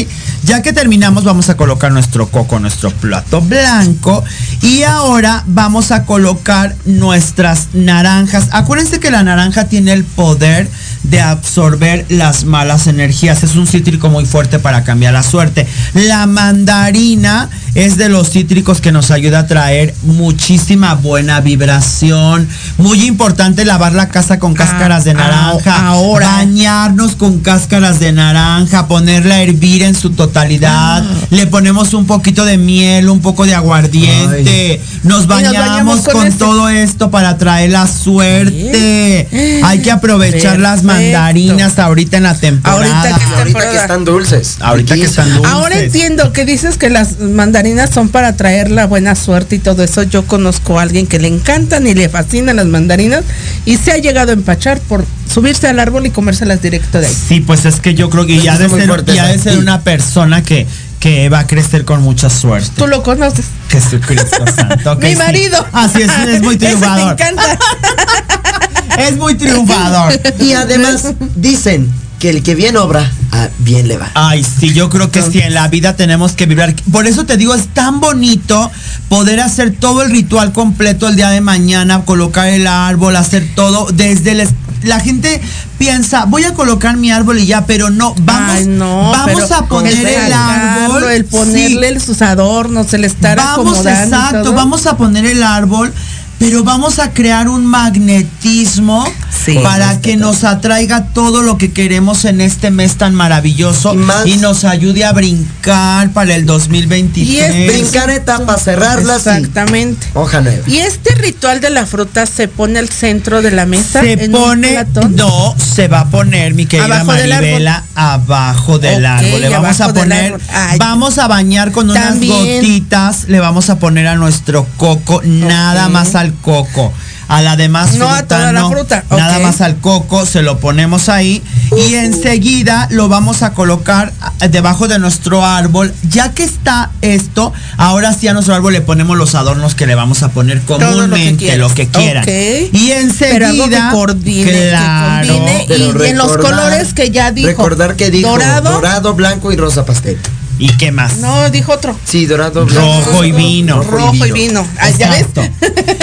Ya 0.44 0.62
que 0.62 0.74
terminamos, 0.74 1.24
vamos 1.24 1.50
a 1.50 1.58
colocar 1.58 1.92
nuestro 1.92 2.28
coco, 2.28 2.60
nuestro 2.60 2.92
plato 2.92 3.42
blanco. 3.42 4.24
Y 4.62 4.84
ahora 4.84 5.44
vamos 5.48 5.92
a 5.92 6.06
colocar 6.06 6.76
nuestras 6.86 7.70
naranjas. 7.74 8.50
Acuérdense 8.52 9.00
que 9.00 9.10
la 9.10 9.24
naranja 9.24 9.66
tiene 9.66 9.94
el 9.94 10.04
poder 10.04 10.65
de 11.10 11.22
absorber 11.22 12.06
las 12.10 12.46
malas 12.46 12.88
energías. 12.88 13.44
Es 13.44 13.56
un 13.56 13.68
cítrico 13.68 14.10
muy 14.10 14.26
fuerte 14.26 14.60
para 14.60 14.84
cambiar 14.84 15.14
la 15.14 15.24
suerte. 15.24 15.68
La 15.94 16.26
mandarina 16.26 17.50
es 17.76 17.98
de 17.98 18.10
los 18.10 18.30
cítricos 18.32 18.82
que 18.82 18.92
nos 18.92 19.12
ayuda 19.12 19.40
a 19.40 19.48
traer 19.48 19.94
muchísima 20.04 20.96
buena 20.96 21.42
vibración. 21.42 22.48
Muy 22.78 23.04
importante 23.06 23.66
lavar 23.66 23.94
la 23.94 24.10
casa 24.10 24.40
con 24.40 24.54
cáscaras 24.54 25.04
de 25.04 25.12
ah, 25.12 25.16
naranja. 25.16 25.88
ahora. 25.88 26.28
Bañarnos 26.38 27.16
con 27.16 27.40
cáscaras 27.40 28.00
de 28.00 28.12
naranja, 28.12 28.88
ponerla 28.88 29.36
a 29.36 29.42
hervir 29.42 29.84
en 29.84 29.96
su 29.96 30.12
totalidad. 30.12 31.04
Ah. 31.04 31.26
Le 31.30 31.48
ponemos 31.48 31.94
un 31.94 32.06
poquito 32.06 32.46
de 32.46 32.58
miel, 32.58 33.10
un 33.10 33.20
poco 33.22 33.46
de 33.46 33.54
aguardiente. 33.54 34.82
Nos 35.04 35.28
bañamos, 35.28 35.68
bañamos 35.68 36.00
con 36.02 36.16
con, 36.16 36.28
este. 36.28 36.40
todo 36.40 36.70
esto 36.70 37.12
para 37.12 37.38
traer 37.38 37.72
la 37.72 37.88
suerte. 37.88 39.28
Hay 39.64 39.80
que 39.80 39.92
aprovechar 39.92 40.60
las 40.60 40.84
Perfecto. 40.96 41.20
mandarinas 41.20 41.80
ahorita 41.80 42.18
en 42.18 42.24
la 42.24 42.36
temporada. 42.36 43.02
Ahorita 43.02 43.18
que 43.18 43.36
Ahorita 43.36 43.82
están 43.82 44.06
dulces. 44.06 44.58
Ahorita 44.60 44.96
que 44.96 45.04
están 45.04 45.34
dulces. 45.34 45.52
Ahora 45.52 45.80
entiendo 45.80 46.34
que 46.34 46.46
dices 46.46 46.78
que 46.78 46.90
las 46.90 47.20
mandarinas 47.20 47.90
son 47.90 48.10
para 48.10 48.36
traer 48.36 48.72
la 48.72 48.86
buena 48.88 49.16
suerte 49.16 49.56
y 49.56 49.60
todo 49.60 49.84
eso. 49.84 50.04
Yo 50.04 50.26
conozco 50.26 50.80
a 50.80 50.84
alguien 50.84 51.08
que 51.08 51.20
le 51.20 51.28
encantan 51.28 51.88
y 51.88 51.94
le 51.94 52.10
fascinan 52.10 52.56
las 52.56 52.66
mandarinas 52.66 53.24
y 53.66 53.78
se 53.78 53.92
ha 53.92 53.98
llegado 53.98 54.32
a 54.32 54.34
empachar 54.34 54.80
por 54.80 55.06
subirse 55.32 55.68
al 55.68 55.80
árbol 55.80 56.06
y 56.06 56.12
comérselas 56.12 56.62
directo 56.62 57.00
de 57.00 57.08
ahí. 57.08 57.16
Sí, 57.28 57.42
pues 57.42 57.66
es 57.66 57.80
que 57.80 57.94
yo 57.94 58.10
creo 58.10 58.26
que 58.26 58.40
ya 58.40 58.58
de 58.58 58.68
muy 58.68 58.80
ser, 58.80 58.90
fuerte 58.90 59.16
ya 59.16 59.28
de 59.28 59.38
ser 59.38 59.58
una 59.58 59.82
persona 59.82 60.44
que, 60.44 60.66
que 61.06 61.30
va 61.30 61.38
a 61.38 61.46
crecer 61.46 61.86
con 61.86 62.02
mucha 62.02 62.32
suerte. 62.32 62.72
Tú 62.78 62.88
lo 62.88 63.04
conoces. 63.04 63.46
Jesucristo 63.70 64.44
Santo. 64.56 64.96
Mi 64.96 65.10
sí. 65.12 65.16
marido. 65.16 65.64
Así 65.72 66.02
es, 66.02 66.10
es 66.28 66.42
muy 66.42 66.56
Ese 66.60 66.66
me 66.66 66.72
triunfador. 66.72 67.12
encanta. 67.14 67.60
Es 68.98 69.16
muy 69.18 69.36
triunfador. 69.36 70.20
Y 70.40 70.54
además 70.54 71.14
dicen 71.36 71.92
que 72.26 72.32
el 72.32 72.42
que 72.42 72.56
bien 72.56 72.76
obra, 72.76 73.12
a 73.32 73.50
bien 73.60 73.88
le 73.88 73.98
va. 73.98 74.10
Ay, 74.16 74.44
sí, 74.44 74.74
yo 74.74 74.90
creo 74.90 75.12
que 75.12 75.22
sí, 75.22 75.42
en 75.42 75.54
la 75.54 75.68
vida 75.68 75.96
tenemos 75.96 76.32
que 76.32 76.48
vibrar. 76.48 76.74
Por 76.92 77.06
eso 77.06 77.24
te 77.28 77.38
digo, 77.38 77.54
es 77.54 77.68
tan 77.68 78.00
bonito 78.00 78.72
poder 79.10 79.40
hacer 79.42 79.76
todo 79.80 80.02
el 80.02 80.10
ritual 80.10 80.52
completo 80.52 81.08
el 81.08 81.16
día 81.18 81.30
de 81.30 81.42
mañana, 81.42 82.04
colocar 82.04 82.48
el 82.48 82.66
árbol, 82.66 83.16
hacer 83.16 83.48
todo 83.54 83.90
desde 83.94 84.32
el... 84.32 84.50
La 84.86 85.00
gente 85.00 85.40
piensa, 85.78 86.26
voy 86.26 86.46
a 86.46 86.56
colocar 86.56 86.98
mi 86.98 87.12
árbol 87.12 87.38
y 87.38 87.46
ya, 87.46 87.68
pero 87.68 87.92
no, 87.92 88.16
vamos, 88.22 88.52
Ay, 88.56 88.66
no, 88.66 89.12
vamos 89.12 89.44
pero 89.44 89.56
a 89.56 89.68
poner 89.68 89.94
el 89.94 90.06
el 90.08 90.34
árbol. 90.34 91.04
el 91.12 91.26
ponerle 91.26 92.00
sí. 92.00 92.06
sus 92.08 92.22
adornos, 92.24 92.92
el 92.96 93.04
estar 93.04 93.38
Vamos, 93.38 93.78
acomodando. 93.78 94.16
exacto, 94.16 94.44
todo. 94.44 94.54
vamos 94.54 94.86
a 94.88 94.98
poner 94.98 95.26
el 95.26 95.44
árbol, 95.44 95.94
pero 96.40 96.64
vamos 96.64 97.00
a 97.00 97.12
crear 97.12 97.48
un 97.48 97.66
magnetismo 97.66 99.06
Sí. 99.46 99.60
para 99.62 100.02
que 100.02 100.16
nos 100.18 100.44
atraiga 100.44 101.06
todo 101.14 101.44
lo 101.44 101.58
que 101.58 101.72
queremos 101.72 102.26
en 102.26 102.42
este 102.42 102.72
mes 102.72 102.96
tan 102.96 103.14
maravilloso 103.14 103.94
Y 103.94 103.98
más- 103.98 104.26
y 104.26 104.38
nos 104.38 104.64
ayude 104.64 105.06
a 105.06 105.12
brincar 105.14 106.10
para 106.12 106.34
el 106.36 106.46
2023. 106.48 107.28
Y 107.28 107.40
es 107.62 107.68
Brincar 107.72 108.10
etapas, 108.10 108.64
cerrarlas 108.64 109.26
y 109.28 109.30
Exactamente. 109.30 110.08
hoja 110.16 110.42
nueva. 110.42 110.64
Y 110.68 110.78
este 110.78 111.14
ritual 111.16 111.60
de 111.62 111.70
la 111.70 111.86
fruta 111.86 112.26
se 112.26 112.48
pone 112.48 112.80
al 112.80 112.90
centro 112.90 113.42
de 113.44 113.52
la 113.52 113.66
mesa. 113.68 114.02
se 114.02 114.14
en 114.14 114.34
un 114.36 114.42
pone, 114.42 114.70
platón? 114.72 115.16
no, 115.16 115.56
se 115.58 115.88
va 115.88 116.00
a 116.02 116.10
poner, 116.10 116.54
mi 116.56 116.66
querida 116.66 116.86
Abajo 117.02 117.14
del. 117.14 117.30
Maribela, 117.30 117.84
abajo 117.94 118.80
del 118.80 119.04
Ok, 119.06 119.12
árbol. 119.12 119.42
Le 119.42 119.50
vamos 119.50 119.82
a 119.82 119.86
del 119.92 119.94
poner. 119.96 120.40
Ay. 120.54 120.78
vamos 120.80 121.18
a 121.20 121.28
bañar 121.28 121.72
con 121.72 121.90
unas 121.90 122.20
gotitas, 122.20 123.26
le 123.28 123.40
vamos 123.40 123.70
a 123.70 123.78
poner 123.78 124.08
a 124.08 124.16
nuestro 124.16 124.66
coco, 124.78 125.22
nada 125.24 125.88
más 125.90 126.16
al 126.16 126.25
coco. 126.34 126.94
A 127.28 127.42
la 127.42 127.56
demás 127.56 127.96
No 127.96 128.08
a 128.08 128.18
fruta, 128.18 128.38
toda 128.38 128.52
la 128.52 128.70
fruta, 128.70 129.04
Nada 129.10 129.40
más 129.40 129.60
al 129.62 129.78
coco, 129.78 130.28
se 130.28 130.44
lo 130.44 130.60
ponemos 130.60 131.10
ahí 131.10 131.42
y 131.76 131.96
enseguida 131.96 132.88
lo 132.92 133.10
vamos 133.10 133.42
a 133.42 133.54
colocar 133.54 134.14
ah, 134.22 134.32
debajo 134.48 134.88
de 134.88 135.00
nuestro 135.00 135.44
árbol. 135.44 135.92
Ya 136.08 136.34
que 136.34 136.44
está 136.44 136.92
esto, 137.02 137.52
ahora 137.78 138.14
sí 138.14 138.28
a 138.28 138.34
nuestro 138.34 138.54
árbol 138.54 138.74
le 138.74 138.82
ponemos 138.82 139.18
los 139.18 139.34
adornos 139.34 139.74
que 139.74 139.88
le 139.88 139.96
vamos 139.96 140.22
a 140.22 140.30
poner 140.30 140.62
Todo 140.62 140.78
lo 140.78 140.86
que 140.86 140.92
comúnmente, 140.94 141.58
lo 141.58 141.74
que 141.74 141.88
quieran. 141.88 142.24
Ok. 142.24 142.30
Y 142.74 142.92
Pero 143.20 143.48
algo 143.48 143.58
que 143.58 143.76
enseguida, 143.76 143.90
coordine, 143.92 144.70
claro, 144.70 145.28
que 145.28 145.34
combine 145.34 145.66
Pero 145.68 146.06
y 146.06 146.10
en 146.10 146.18
los 146.18 146.38
colores 146.38 146.94
que 146.94 147.10
ya 147.10 147.32
dijo. 147.32 147.48
Recordar 147.48 147.96
que 147.96 148.12
dijo 148.12 148.30
dorado. 148.30 148.72
dorado, 148.74 149.16
blanco 149.16 149.52
y 149.52 149.56
rosa 149.56 149.84
pastel. 149.84 150.20
¿Y 150.58 150.68
qué 150.78 150.92
más? 150.92 151.18
No, 151.18 151.50
dijo 151.50 151.74
otro. 151.74 151.98
Sí, 152.06 152.26
dorado, 152.28 152.66
blanco. 152.66 153.02
Rojo 153.06 153.24
y 153.26 153.32
vino. 153.34 153.84
Rojo 153.84 154.26
y 154.26 154.32
vino. 154.32 154.66
Ah, 154.80 154.90
¿ya 154.90 155.10
ves? 155.12 155.26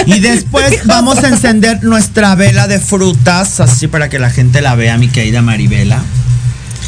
Y 0.06 0.20
después 0.20 0.80
vamos 0.86 1.18
a 1.24 1.28
encender 1.28 1.82
nuestra 1.84 2.34
vela 2.34 2.66
de 2.68 2.78
frutas, 2.78 3.60
así 3.60 3.86
para 3.88 4.08
que 4.10 4.18
la 4.18 4.28
gente 4.30 4.60
la 4.60 4.74
vea, 4.74 4.98
mi 4.98 5.08
querida 5.08 5.40
Maribela. 5.40 6.02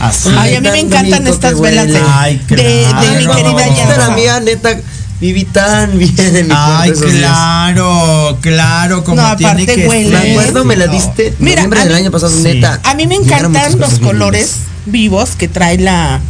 Así. 0.01 0.29
Ay, 0.37 0.57
a 0.57 0.61
mí 0.61 0.69
me 0.69 0.77
Tan 0.85 0.87
encantan 0.87 1.27
estas 1.27 1.59
velas 1.61 1.87
de. 1.89 2.03
Ay, 2.07 2.41
de- 2.49 2.57
de 2.57 2.87
claro. 2.91 3.15
mi 3.15 3.27
querida 3.43 3.75
Yansa. 3.77 4.11
mía, 4.11 4.41
neta, 4.41 4.77
viví 5.21 5.45
tan 5.47 5.97
bien 5.97 6.15
en 6.37 6.49
mi 6.49 6.55
Ay, 6.55 6.93
claro, 6.93 8.39
claro, 8.43 9.05
como 9.05 9.23
No, 9.23 9.37
tiene 9.37 9.53
aparte 9.63 9.75
que 9.75 9.89
huele. 9.89 10.11
Me 10.11 10.31
acuerdo, 10.33 10.65
me 10.65 10.77
la 10.77 10.87
diste 10.89 11.35
Mira, 11.39 11.63
noviembre 11.63 11.81
del 11.85 11.89
mí- 11.95 11.95
año 12.01 12.11
pasado, 12.11 12.37
Sí. 12.37 12.43
neta. 12.43 12.81
A 12.85 12.95
mí 12.95 13.07
me 13.07 13.15
encantan 13.15 13.79
los 13.79 13.99
colores 14.01 14.57
vivos 14.87 15.31
que 15.37 15.49
trae 15.49 15.79
la, 15.79 16.21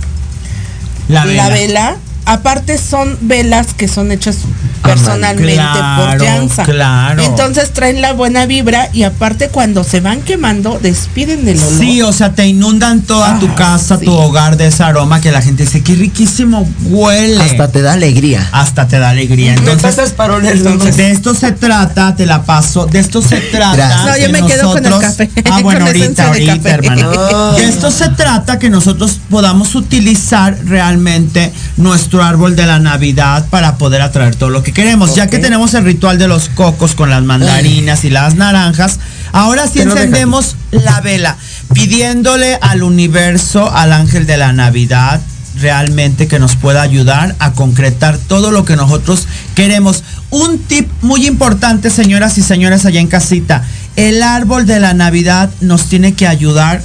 La 1.09 1.25
la 1.25 1.49
vela. 1.49 1.49
vela. 1.51 1.97
Aparte 2.27 2.79
son 2.79 3.19
velas 3.21 3.75
que 3.75 3.87
son 3.87 4.11
hechas 4.11 4.39
personalmente 4.85 5.55
Claro, 5.55 6.49
por 6.57 6.65
claro. 6.65 7.23
Entonces 7.25 7.73
traen 7.73 8.01
la 8.01 8.13
buena 8.13 8.47
vibra 8.47 8.89
y 8.93 9.03
aparte 9.03 9.49
cuando 9.49 9.83
se 9.85 10.01
van 10.01 10.21
quemando 10.23 10.79
despiden 10.81 11.45
del 11.45 11.59
olor. 11.59 11.79
Sí, 11.81 12.03
o 12.03 12.13
sea, 12.13 12.33
te 12.35 12.47
inundan 12.47 13.03
toda 13.03 13.39
tu 13.39 13.47
Ah, 13.47 13.55
casa, 13.57 13.99
sí. 13.99 14.05
tu 14.05 14.13
hogar 14.13 14.57
de 14.57 14.67
ese 14.69 14.83
aroma 14.83 15.21
que 15.21 15.31
la 15.33 15.41
gente 15.43 15.65
dice, 15.65 15.83
qué 15.83 15.95
riquísimo 15.95 16.69
huele. 16.85 17.41
Hasta 17.43 17.69
te 17.73 17.83
da 17.83 17.93
alegría. 17.95 18.49
Hasta 18.53 18.87
te 18.89 18.99
da 18.99 19.11
alegría. 19.11 19.53
Me 19.53 19.59
Entonces, 19.59 19.83
pasas 19.83 20.11
para 20.13 20.35
de 20.39 21.11
esto 21.11 21.35
se 21.35 21.53
trata, 21.53 22.15
te 22.17 22.27
la 22.27 22.43
paso, 22.43 22.87
de 22.87 22.99
esto 22.99 23.23
se 23.23 23.37
trata. 23.53 24.05
No, 24.05 24.17
yo 24.19 24.31
me 24.31 24.45
quedo 24.47 24.73
con 24.73 24.85
el 24.85 24.99
café, 24.99 25.31
Ah, 25.51 25.59
bueno, 25.63 25.87
ahorita, 25.87 26.27
ahorita, 26.29 26.57
café. 26.57 26.71
hermana. 26.71 27.03
No. 27.31 27.53
De 27.55 27.65
esto 27.65 27.91
se 27.91 28.09
trata 28.11 28.59
que 28.59 28.69
nosotros 28.71 29.19
podamos 29.31 29.75
utilizar 29.75 30.57
realmente 30.65 31.53
nuestro 31.77 32.23
árbol 32.23 32.57
de 32.57 32.67
la 32.67 32.79
Navidad 32.79 33.47
para 33.51 33.77
poder 33.79 34.03
atraer 34.03 34.35
todo 34.37 34.51
lo 34.51 34.63
que 34.63 34.73
queremos. 34.75 35.15
Ya 35.15 35.29
que 35.29 35.39
tenemos 35.39 35.73
el 35.75 35.85
ritual 35.85 36.19
de 36.19 36.29
los 36.29 36.51
cocos 36.51 36.95
con 36.95 37.09
las 37.09 37.23
mandarinas 37.23 38.05
y 38.05 38.11
las 38.11 38.35
naranjas, 38.35 38.99
ahora 39.33 39.67
sí 39.67 39.81
encendemos 39.81 40.57
la 40.73 41.01
vela, 41.01 41.37
pidiéndole 41.73 42.59
al 42.61 42.83
universo, 42.83 43.73
al 43.73 43.93
ángel 43.93 44.27
de 44.27 44.37
la 44.37 44.53
Navidad, 44.53 45.21
realmente 45.61 46.27
que 46.27 46.39
nos 46.39 46.57
pueda 46.57 46.83
ayudar 46.83 47.37
a 47.39 47.53
concretar 47.53 48.19
todo 48.19 48.51
lo 48.51 48.65
que 48.65 48.77
nosotros 48.77 49.27
queremos. 49.55 50.03
Un 50.31 50.59
tip 50.59 50.89
muy 51.01 51.27
importante, 51.27 51.91
señoras 51.91 52.37
y 52.39 52.43
señores 52.43 52.85
allá 52.85 53.01
en 53.01 53.07
casita, 53.07 53.65
el 53.97 54.23
árbol 54.23 54.67
de 54.67 54.81
la 54.81 54.93
Navidad 54.93 55.51
nos 55.61 55.87
tiene 55.87 56.15
que 56.15 56.27
ayudar 56.27 56.83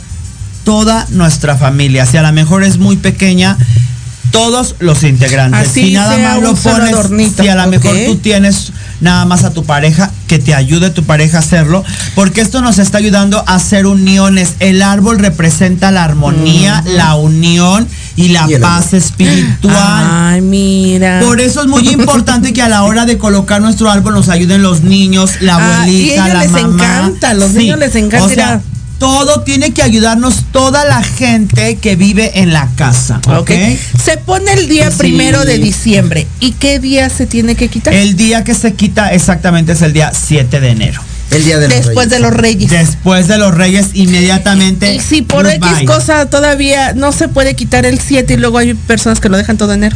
toda 0.64 1.08
nuestra 1.10 1.58
familia. 1.58 2.06
Si 2.06 2.18
a 2.18 2.22
lo 2.22 2.32
mejor 2.32 2.64
es 2.64 2.78
muy 2.78 2.98
pequeña, 2.98 3.58
todos 4.32 4.76
los 4.80 5.04
integrantes. 5.04 5.70
Así 5.70 5.86
si 5.88 5.92
nada 5.94 6.16
sea 6.16 6.30
más 6.36 6.42
lo 6.42 6.56
pones, 6.56 6.94
adornito, 6.94 7.44
si 7.44 7.50
a 7.50 7.56
lo 7.56 7.68
mejor 7.68 7.96
tú 8.06 8.16
tienes 8.18 8.72
nada 9.02 9.26
más 9.26 9.44
a 9.44 9.52
tu 9.52 9.64
pareja, 9.64 10.12
que 10.28 10.40
te 10.40 10.54
ayude 10.54 10.90
tu 10.90 11.04
pareja 11.04 11.38
a 11.38 11.40
hacerlo, 11.40 11.84
porque 12.16 12.42
esto 12.42 12.62
nos 12.62 12.80
está 12.80 12.98
ayudando 12.98 13.44
a 13.48 13.56
hacer 13.56 13.86
uniones. 13.88 14.54
El 14.60 14.82
árbol 14.82 15.20
representa 15.20 15.92
la 15.92 16.04
armonía, 16.04 16.84
la 16.86 17.16
unión 17.16 17.88
y 18.16 18.30
la 18.30 18.46
Y 18.50 18.58
paz 18.60 18.94
espiritual. 18.94 20.06
Ay, 20.10 20.42
mira. 20.42 21.22
Por 21.22 21.40
eso 21.42 21.62
es 21.62 21.68
muy 21.68 21.88
importante 21.90 22.54
que 22.54 22.62
a 22.62 22.70
la 22.70 22.84
hora 22.84 23.06
de 23.06 23.18
colocar 23.18 23.62
nuestro 23.62 23.90
árbol 23.90 24.14
nos 24.14 24.30
ayuden 24.30 24.62
los 24.62 24.82
niños, 24.82 25.42
la 25.42 25.56
Ah, 25.56 25.88
y 25.88 26.12
abuelita, 26.12 26.24
a 26.24 26.28
ellos 26.28 26.34
la 26.38 26.44
les 26.44 26.52
mamá. 26.52 26.84
encanta, 26.84 27.34
los 27.34 27.52
niños 27.52 27.80
les 27.80 27.96
encanta 27.96 28.26
O 28.26 28.30
sea, 28.30 28.62
todo 29.00 29.42
tiene 29.42 29.72
que 29.74 29.82
ayudarnos 29.82 30.46
toda 30.52 30.86
la 30.86 31.02
gente 31.02 31.78
que 31.78 31.96
vive 31.96 32.42
en 32.42 32.54
la 32.54 32.68
casa. 32.76 33.22
¿ok? 33.28 33.52
Se 34.04 34.18
pone 34.18 34.54
el 34.54 34.68
día 34.70 34.92
Sí. 34.92 34.98
primero 35.00 35.46
de 35.46 35.58
diciembre. 35.58 36.28
¿Y 36.40 36.52
qué 36.52 36.80
día 36.80 37.10
se 37.10 37.26
tiene 37.26 37.56
que 37.56 37.70
quitar? 37.70 37.94
El 37.94 38.16
día 38.16 38.44
que 38.44 38.54
se 38.54 38.74
quita 38.74 39.12
exactamente 39.14 39.72
es 39.72 39.82
el 39.82 39.94
día 39.94 40.12
7 40.14 40.60
de 40.60 40.70
enero. 40.70 41.02
El 41.32 41.46
día 41.46 41.60
de 41.60 41.68
los 41.70 41.78
después 41.78 41.96
Reyes. 41.96 42.10
de 42.12 42.20
los 42.20 42.34
Reyes. 42.34 42.72
Después 42.72 43.28
de 43.28 43.38
los 43.38 43.54
Reyes, 43.54 43.88
inmediatamente. 43.94 44.94
Y 44.96 45.00
si 45.00 45.22
por 45.22 45.48
X 45.48 45.70
cosa 45.86 46.26
todavía 46.26 46.94
no 46.94 47.12
se 47.12 47.28
puede 47.28 47.56
quitar 47.56 47.86
el 47.86 48.00
7 48.00 48.34
y 48.34 48.38
luego 48.38 48.58
hay 48.58 48.74
personas 48.74 49.20
que 49.20 49.30
lo 49.30 49.38
dejan 49.38 49.58
todo 49.58 49.74
enero. 49.74 49.96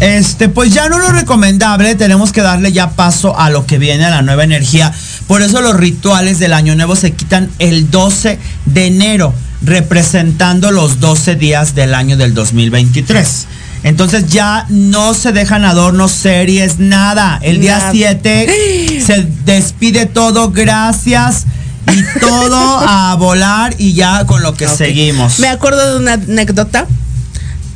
Este, 0.00 0.48
pues 0.48 0.72
ya 0.74 0.88
no 0.88 0.98
lo 0.98 1.12
recomendable, 1.12 1.94
tenemos 1.94 2.32
que 2.32 2.40
darle 2.40 2.72
ya 2.72 2.90
paso 2.90 3.38
a 3.38 3.50
lo 3.50 3.66
que 3.66 3.78
viene, 3.78 4.04
a 4.04 4.10
la 4.10 4.22
nueva 4.22 4.42
energía. 4.42 4.92
Por 5.26 5.42
eso 5.42 5.60
los 5.60 5.76
rituales 5.76 6.38
del 6.38 6.52
año 6.52 6.74
nuevo 6.74 6.96
se 6.96 7.12
quitan 7.12 7.50
el 7.58 7.90
12 7.90 8.38
de 8.66 8.86
enero, 8.86 9.34
representando 9.62 10.70
los 10.70 11.00
12 11.00 11.36
días 11.36 11.74
del 11.74 11.94
año 11.94 12.16
del 12.16 12.34
2023. 12.34 13.46
Entonces 13.84 14.28
ya 14.28 14.66
no 14.68 15.12
se 15.14 15.32
dejan 15.32 15.64
adornos, 15.64 16.12
series, 16.12 16.78
nada. 16.78 17.38
El 17.42 17.60
día 17.60 17.78
Nada. 17.78 17.92
7 17.92 19.00
se 19.06 19.26
despide 19.44 20.06
todo, 20.06 20.50
gracias. 20.50 21.46
Y 21.92 22.20
todo 22.20 22.78
a 22.80 23.14
volar 23.16 23.74
y 23.76 23.92
ya 23.92 24.24
con 24.24 24.42
lo 24.42 24.54
que 24.54 24.68
seguimos. 24.68 25.40
Me 25.40 25.48
acuerdo 25.48 25.92
de 25.92 25.98
una 25.98 26.12
anécdota. 26.14 26.86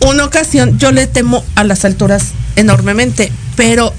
Una 0.00 0.24
ocasión 0.24 0.78
yo 0.78 0.92
le 0.92 1.06
temo 1.06 1.44
a 1.54 1.64
las 1.64 1.84
alturas 1.84 2.26
enormemente, 2.54 3.32
pero 3.56 3.92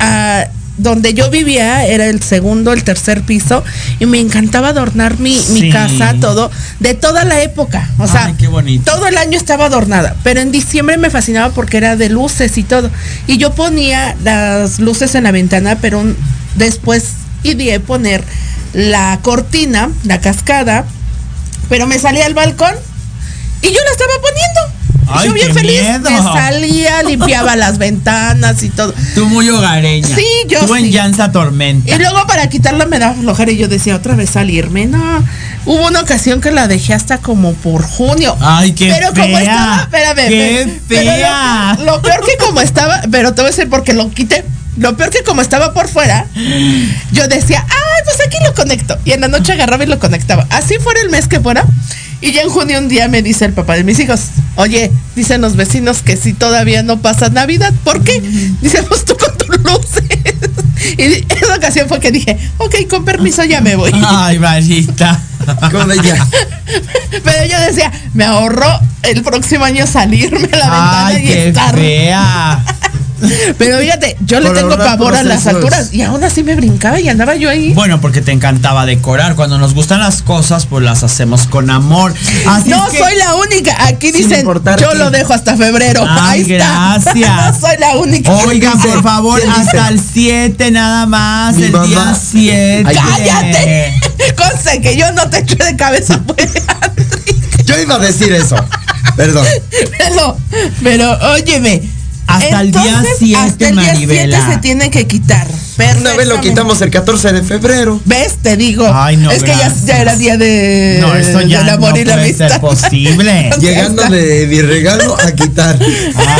ah, 0.00 0.46
donde 0.78 1.12
yo 1.14 1.28
vivía 1.30 1.84
era 1.86 2.06
el 2.06 2.22
segundo, 2.22 2.72
el 2.72 2.84
tercer 2.84 3.22
piso 3.22 3.62
y 3.98 4.06
me 4.06 4.18
encantaba 4.20 4.68
adornar 4.68 5.18
mi, 5.18 5.38
mi 5.50 5.70
casa, 5.70 6.14
todo, 6.20 6.50
de 6.80 6.94
toda 6.94 7.24
la 7.24 7.42
época. 7.42 7.90
O 7.98 8.06
sea, 8.08 8.26
Ay, 8.26 8.34
qué 8.38 8.46
bonito. 8.48 8.90
todo 8.90 9.06
el 9.06 9.18
año 9.18 9.36
estaba 9.36 9.66
adornada, 9.66 10.16
pero 10.22 10.40
en 10.40 10.50
diciembre 10.52 10.96
me 10.96 11.10
fascinaba 11.10 11.52
porque 11.52 11.76
era 11.76 11.96
de 11.96 12.08
luces 12.08 12.56
y 12.58 12.62
todo. 12.62 12.90
Y 13.26 13.36
yo 13.38 13.52
ponía 13.54 14.16
las 14.22 14.78
luces 14.80 15.14
en 15.14 15.24
la 15.24 15.32
ventana, 15.32 15.76
pero 15.80 15.98
un- 16.00 16.16
después 16.54 17.04
ideé 17.42 17.80
poner 17.80 18.22
la 18.72 19.18
cortina, 19.22 19.90
la 20.04 20.20
cascada, 20.20 20.84
pero 21.68 21.86
me 21.86 21.98
salía 21.98 22.26
al 22.26 22.34
balcón 22.34 22.74
y 23.62 23.66
yo 23.68 23.80
la 23.84 23.90
estaba 23.90 24.12
poniendo. 24.22 24.77
Ay, 25.10 25.28
yo 25.28 25.32
bien 25.32 25.54
feliz 25.54 25.80
miedo. 25.80 26.10
me 26.10 26.18
salía, 26.18 27.02
limpiaba 27.02 27.56
las 27.56 27.78
ventanas 27.78 28.62
y 28.62 28.68
todo. 28.68 28.92
Tú 29.14 29.26
muy 29.26 29.48
hogareña. 29.48 30.06
Sí, 30.06 30.26
yo 30.48 30.66
Tú 30.66 30.74
en 30.74 30.90
llanza 30.90 31.32
tormenta. 31.32 31.94
Y 31.94 31.98
luego 31.98 32.26
para 32.26 32.48
quitarla 32.48 32.84
me 32.84 32.98
daba 32.98 33.14
flojera 33.14 33.50
y 33.50 33.56
yo 33.56 33.68
decía 33.68 33.96
otra 33.96 34.14
vez 34.16 34.30
salirme. 34.30 34.86
No, 34.86 35.24
hubo 35.64 35.86
una 35.86 36.00
ocasión 36.00 36.40
que 36.42 36.50
la 36.50 36.68
dejé 36.68 36.92
hasta 36.92 37.18
como 37.18 37.54
por 37.54 37.82
junio. 37.82 38.36
Ay, 38.40 38.72
qué 38.72 38.90
pero 38.94 39.08
como 39.14 39.24
fea. 39.24 39.40
estaba, 39.40 39.80
espérame, 39.82 40.28
Qué 40.28 40.60
espérame, 40.60 40.80
pero 40.88 41.10
fea. 41.10 41.76
Lo, 41.78 41.84
lo 41.86 42.02
peor 42.02 42.20
que 42.26 42.36
como 42.44 42.60
estaba, 42.60 43.00
pero 43.10 43.32
te 43.32 43.40
voy 43.40 43.48
a 43.48 43.50
decir 43.52 43.70
porque 43.70 43.94
lo 43.94 44.10
quité. 44.10 44.44
Lo 44.76 44.96
peor 44.96 45.10
que 45.10 45.24
como 45.24 45.40
estaba 45.40 45.74
por 45.74 45.88
fuera, 45.88 46.26
yo 47.12 47.26
decía, 47.26 47.66
ay, 47.68 48.02
pues 48.04 48.18
aquí 48.24 48.36
lo 48.44 48.54
conecto. 48.54 48.96
Y 49.04 49.10
en 49.10 49.22
la 49.22 49.28
noche 49.28 49.52
agarraba 49.52 49.82
y 49.82 49.88
lo 49.88 49.98
conectaba. 49.98 50.46
Así 50.50 50.74
fuera 50.78 51.00
el 51.00 51.10
mes 51.10 51.26
que 51.26 51.40
fuera. 51.40 51.64
Y 52.20 52.32
ya 52.32 52.42
en 52.42 52.48
junio 52.50 52.78
un 52.78 52.88
día 52.88 53.08
me 53.08 53.22
dice 53.22 53.44
el 53.44 53.52
papá 53.52 53.74
de 53.74 53.84
mis 53.84 53.98
hijos, 54.00 54.20
oye, 54.56 54.90
dicen 55.14 55.40
los 55.40 55.54
vecinos 55.56 56.02
que 56.02 56.16
si 56.16 56.32
todavía 56.32 56.82
no 56.82 57.00
pasa 57.00 57.28
Navidad, 57.28 57.72
¿por 57.84 58.02
qué? 58.02 58.20
Dice, 58.60 58.82
pues 58.82 59.04
tú 59.04 59.16
con 59.16 59.36
tus 59.38 59.48
luces. 59.62 60.02
Y 60.96 61.02
esa 61.42 61.56
ocasión 61.56 61.88
fue 61.88 61.98
que 62.00 62.12
dije, 62.12 62.38
ok, 62.58 62.74
con 62.88 63.04
permiso 63.04 63.42
ya 63.44 63.60
me 63.60 63.74
voy. 63.76 63.90
Ay, 64.06 64.38
Marita. 64.38 65.20
Con 65.72 65.90
ella. 65.92 66.26
Pero 67.24 67.44
yo 67.50 67.60
decía, 67.60 67.92
me 68.14 68.24
ahorró 68.24 68.80
el 69.02 69.22
próximo 69.22 69.64
año 69.64 69.86
salirme 69.86 70.48
a 70.52 70.56
la 70.56 70.70
ventana 70.70 71.12
y 71.20 71.26
qué 71.26 71.48
estar. 71.48 71.74
fea. 71.74 72.64
Pero 73.58 73.78
fíjate, 73.78 74.16
yo 74.20 74.40
le 74.40 74.48
Por 74.48 74.56
tengo 74.58 74.76
pavor 74.76 75.14
a 75.14 75.22
las 75.22 75.46
alturas 75.46 75.92
y 75.92 76.02
aún 76.02 76.22
así 76.22 76.42
me 76.42 76.54
brincaba 76.54 77.00
y 77.00 77.08
andaba 77.08 77.34
yo 77.34 77.50
ahí. 77.50 77.72
Bueno, 77.72 78.00
porque 78.00 78.20
te 78.20 78.32
encantaba 78.32 78.86
decorar. 78.86 79.34
Cuando 79.34 79.58
nos 79.58 79.74
gustan 79.74 80.00
las 80.00 80.22
cosas, 80.22 80.66
pues 80.66 80.84
las 80.84 81.02
hacemos 81.02 81.46
con 81.46 81.70
amor. 81.70 82.14
Así 82.46 82.70
no 82.70 82.88
que- 82.88 82.98
soy 82.98 83.16
la 83.16 83.34
única. 83.34 83.86
Aquí 83.86 84.12
dicen, 84.12 84.46
yo 84.80 84.94
lo 84.94 85.10
dejo 85.10 85.32
hasta 85.32 85.56
febrero. 85.56 86.04
Ay, 86.08 86.42
Ahí 86.44 86.52
está. 86.52 86.98
gracias. 87.04 87.36
no 87.54 87.60
soy 87.68 87.76
la 87.78 87.96
única. 87.96 88.32
Oigan, 88.32 88.80
por 88.80 89.02
favor, 89.02 89.40
hasta 89.48 89.88
el 89.88 90.00
7 90.00 90.70
nada 90.70 91.06
más. 91.06 91.54
Mi 91.56 91.64
el 91.64 91.72
mamá. 91.72 91.86
día 91.86 92.16
7. 92.30 92.84
Ay, 92.86 92.96
¡Cállate! 92.96 93.94
Conste 94.36 94.80
que 94.80 94.96
yo 94.96 95.10
no 95.12 95.28
te 95.28 95.38
eché 95.38 95.56
de 95.56 95.76
cabeza, 95.76 96.20
pues, 96.26 96.48
Yo 97.64 97.78
iba 97.80 97.96
a 97.96 97.98
decir 97.98 98.32
eso. 98.32 98.56
Perdón. 99.16 99.44
pero, 99.98 100.36
pero, 100.82 101.18
óyeme. 101.32 101.82
Hasta 102.28 102.60
el 102.60 102.70
día 102.70 102.82
entonces, 102.82 103.16
7, 103.18 103.36
Hasta 103.36 103.68
el 103.68 103.74
día 103.76 103.94
7 103.96 104.06
Maribela. 104.06 104.52
se 104.52 104.58
tiene 104.58 104.90
que 104.90 105.06
quitar. 105.06 105.48
Una 106.00 106.14
vez 106.14 106.26
lo 106.26 106.40
quitamos 106.40 106.80
el 106.82 106.90
14 106.90 107.32
de 107.32 107.42
febrero. 107.42 108.00
¿Ves? 108.04 108.38
Te 108.42 108.56
digo. 108.56 108.88
Ay, 108.92 109.16
no, 109.16 109.30
es 109.30 109.42
que 109.42 109.50
ya, 109.50 109.58
gracias. 109.58 109.86
ya 109.86 109.98
era 109.98 110.16
día 110.16 110.36
de. 110.36 110.98
No, 111.00 111.14
eso 111.14 111.40
ya 111.42 111.60
del 111.60 111.68
amor 111.70 111.92
no 111.92 112.00
y 112.00 112.04
la 112.04 112.14
puede 112.14 112.34
ser 112.34 112.60
posible. 112.60 113.44
Entonces, 113.44 113.70
Llegando 113.70 114.02
de 114.04 114.46
mi 114.48 114.60
regalo 114.60 115.16
a 115.18 115.32
quitar. 115.32 115.78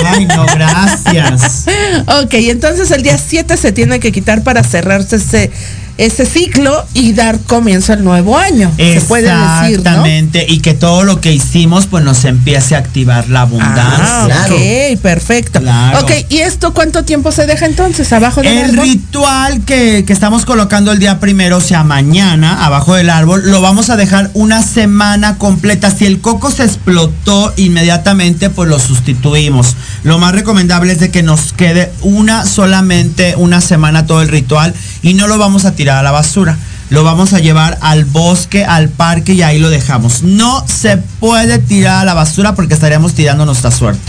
Ay, 0.06 0.26
no, 0.26 0.44
gracias. 0.46 1.64
Ok, 2.22 2.34
entonces 2.34 2.90
el 2.90 3.02
día 3.02 3.16
7 3.16 3.56
se 3.56 3.72
tiene 3.72 4.00
que 4.00 4.12
quitar 4.12 4.42
para 4.42 4.62
cerrarse 4.62 5.16
ese, 5.16 5.50
ese 5.98 6.24
ciclo 6.26 6.86
y 6.94 7.12
dar 7.12 7.38
comienzo 7.40 7.92
al 7.92 8.02
nuevo 8.04 8.38
año. 8.38 8.72
Se 8.76 9.00
puede 9.02 9.24
decir, 9.24 9.34
¿no? 9.34 9.66
Exactamente. 9.66 10.46
Y 10.48 10.60
que 10.60 10.72
todo 10.74 11.02
lo 11.04 11.20
que 11.20 11.32
hicimos, 11.32 11.86
pues 11.86 12.04
nos 12.04 12.24
empiece 12.24 12.74
a 12.74 12.78
activar 12.78 13.28
la 13.28 13.42
abundancia. 13.42 13.74
Ah, 14.00 14.24
Claro. 14.26 14.54
ok, 14.56 15.00
perfecto. 15.02 15.60
Claro. 15.60 16.00
Ok, 16.00 16.10
¿y 16.28 16.38
esto 16.38 16.72
cuánto 16.72 17.04
tiempo 17.04 17.32
se 17.32 17.46
deja 17.46 17.66
entonces 17.66 18.12
abajo 18.12 18.40
del 18.42 18.56
El 18.56 18.64
árbol? 18.70 18.84
ritual 18.86 19.60
que, 19.64 20.04
que 20.06 20.12
estamos 20.12 20.44
colocando 20.44 20.92
el 20.92 20.98
día 20.98 21.18
primero, 21.20 21.56
o 21.58 21.60
sea, 21.60 21.82
mañana, 21.84 22.64
abajo 22.64 22.94
del 22.94 23.10
árbol, 23.10 23.42
lo 23.50 23.60
vamos 23.60 23.90
a 23.90 23.96
dejar 23.96 24.30
una 24.34 24.62
semana 24.62 25.36
completa. 25.36 25.90
Si 25.90 26.06
el 26.06 26.20
coco 26.20 26.50
se 26.50 26.64
explotó 26.64 27.52
inmediatamente, 27.56 28.50
pues 28.50 28.68
lo 28.68 28.78
sustituimos. 28.78 29.74
Lo 30.04 30.18
más 30.18 30.32
recomendable 30.32 30.92
es 30.92 31.00
de 31.00 31.10
que 31.10 31.22
nos 31.24 31.52
quede 31.52 31.92
una 32.02 32.46
solamente 32.46 33.34
una 33.36 33.60
semana 33.60 34.06
todo 34.06 34.22
el 34.22 34.28
ritual 34.28 34.74
y 35.02 35.14
no 35.14 35.26
lo 35.26 35.38
vamos 35.38 35.64
a 35.64 35.72
tirar 35.72 35.87
a 35.96 36.02
la 36.02 36.10
basura. 36.10 36.58
Lo 36.90 37.04
vamos 37.04 37.34
a 37.34 37.38
llevar 37.38 37.78
al 37.82 38.04
bosque, 38.04 38.64
al 38.64 38.88
parque 38.88 39.34
y 39.34 39.42
ahí 39.42 39.58
lo 39.58 39.68
dejamos. 39.68 40.22
No 40.22 40.64
se 40.66 40.96
puede 40.96 41.58
tirar 41.58 41.98
a 41.98 42.04
la 42.04 42.14
basura 42.14 42.54
porque 42.54 42.74
estaríamos 42.74 43.14
tirando 43.14 43.44
nuestra 43.44 43.70
suerte. 43.70 44.00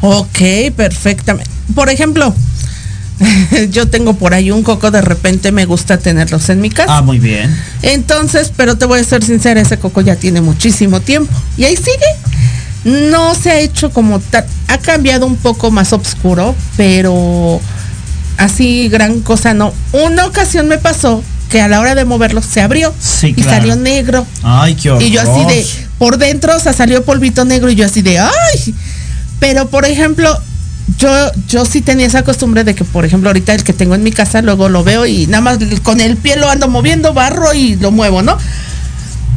Ok, 0.00 0.38
perfectamente. 0.76 1.50
Por 1.74 1.88
ejemplo, 1.88 2.34
yo 3.70 3.88
tengo 3.88 4.14
por 4.14 4.34
ahí 4.34 4.50
un 4.50 4.62
coco, 4.62 4.90
de 4.90 5.02
repente 5.02 5.52
me 5.52 5.66
gusta 5.66 5.98
tenerlos 5.98 6.48
en 6.48 6.60
mi 6.60 6.70
casa. 6.70 6.96
Ah, 6.96 7.02
muy 7.02 7.18
bien. 7.18 7.56
Entonces, 7.82 8.52
pero 8.56 8.76
te 8.76 8.86
voy 8.86 9.00
a 9.00 9.04
ser 9.04 9.22
sincera, 9.24 9.60
ese 9.60 9.78
coco 9.78 10.00
ya 10.00 10.16
tiene 10.16 10.40
muchísimo 10.40 11.00
tiempo. 11.00 11.32
Y 11.56 11.64
ahí 11.64 11.76
sigue. 11.76 13.00
No 13.10 13.34
se 13.34 13.50
ha 13.50 13.58
hecho 13.60 13.90
como 13.90 14.20
tal. 14.20 14.46
Ha 14.68 14.78
cambiado 14.78 15.26
un 15.26 15.36
poco 15.36 15.70
más 15.70 15.92
oscuro, 15.92 16.54
pero 16.76 17.60
así 18.40 18.88
gran 18.88 19.20
cosa 19.20 19.54
no. 19.54 19.72
Una 19.92 20.26
ocasión 20.26 20.68
me 20.68 20.78
pasó 20.78 21.22
que 21.48 21.60
a 21.60 21.68
la 21.68 21.80
hora 21.80 21.94
de 21.94 22.04
moverlo 22.04 22.42
se 22.42 22.60
abrió 22.60 22.94
Sí, 23.00 23.28
y 23.28 23.34
claro. 23.42 23.50
salió 23.50 23.76
negro. 23.76 24.26
Ay, 24.42 24.74
qué 24.74 24.90
horror. 24.90 25.02
Y 25.02 25.10
yo 25.10 25.20
así 25.20 25.44
de, 25.46 25.66
por 25.98 26.16
dentro, 26.18 26.56
o 26.56 26.60
sea, 26.60 26.72
salió 26.72 27.04
polvito 27.04 27.44
negro 27.44 27.70
y 27.70 27.74
yo 27.74 27.86
así 27.86 28.02
de, 28.02 28.18
ay. 28.18 28.74
Pero, 29.40 29.68
por 29.68 29.84
ejemplo, 29.84 30.36
yo, 30.98 31.08
yo 31.48 31.64
sí 31.64 31.80
tenía 31.80 32.06
esa 32.06 32.22
costumbre 32.22 32.62
de 32.64 32.74
que, 32.74 32.84
por 32.84 33.04
ejemplo, 33.04 33.28
ahorita 33.30 33.54
el 33.54 33.64
que 33.64 33.72
tengo 33.72 33.94
en 33.94 34.02
mi 34.02 34.12
casa, 34.12 34.42
luego 34.42 34.68
lo 34.68 34.84
veo 34.84 35.06
y 35.06 35.26
nada 35.26 35.40
más 35.40 35.58
con 35.82 36.00
el 36.00 36.16
pie 36.16 36.36
lo 36.36 36.48
ando 36.48 36.68
moviendo, 36.68 37.12
barro 37.14 37.52
y 37.54 37.76
lo 37.76 37.90
muevo, 37.90 38.22
¿no? 38.22 38.36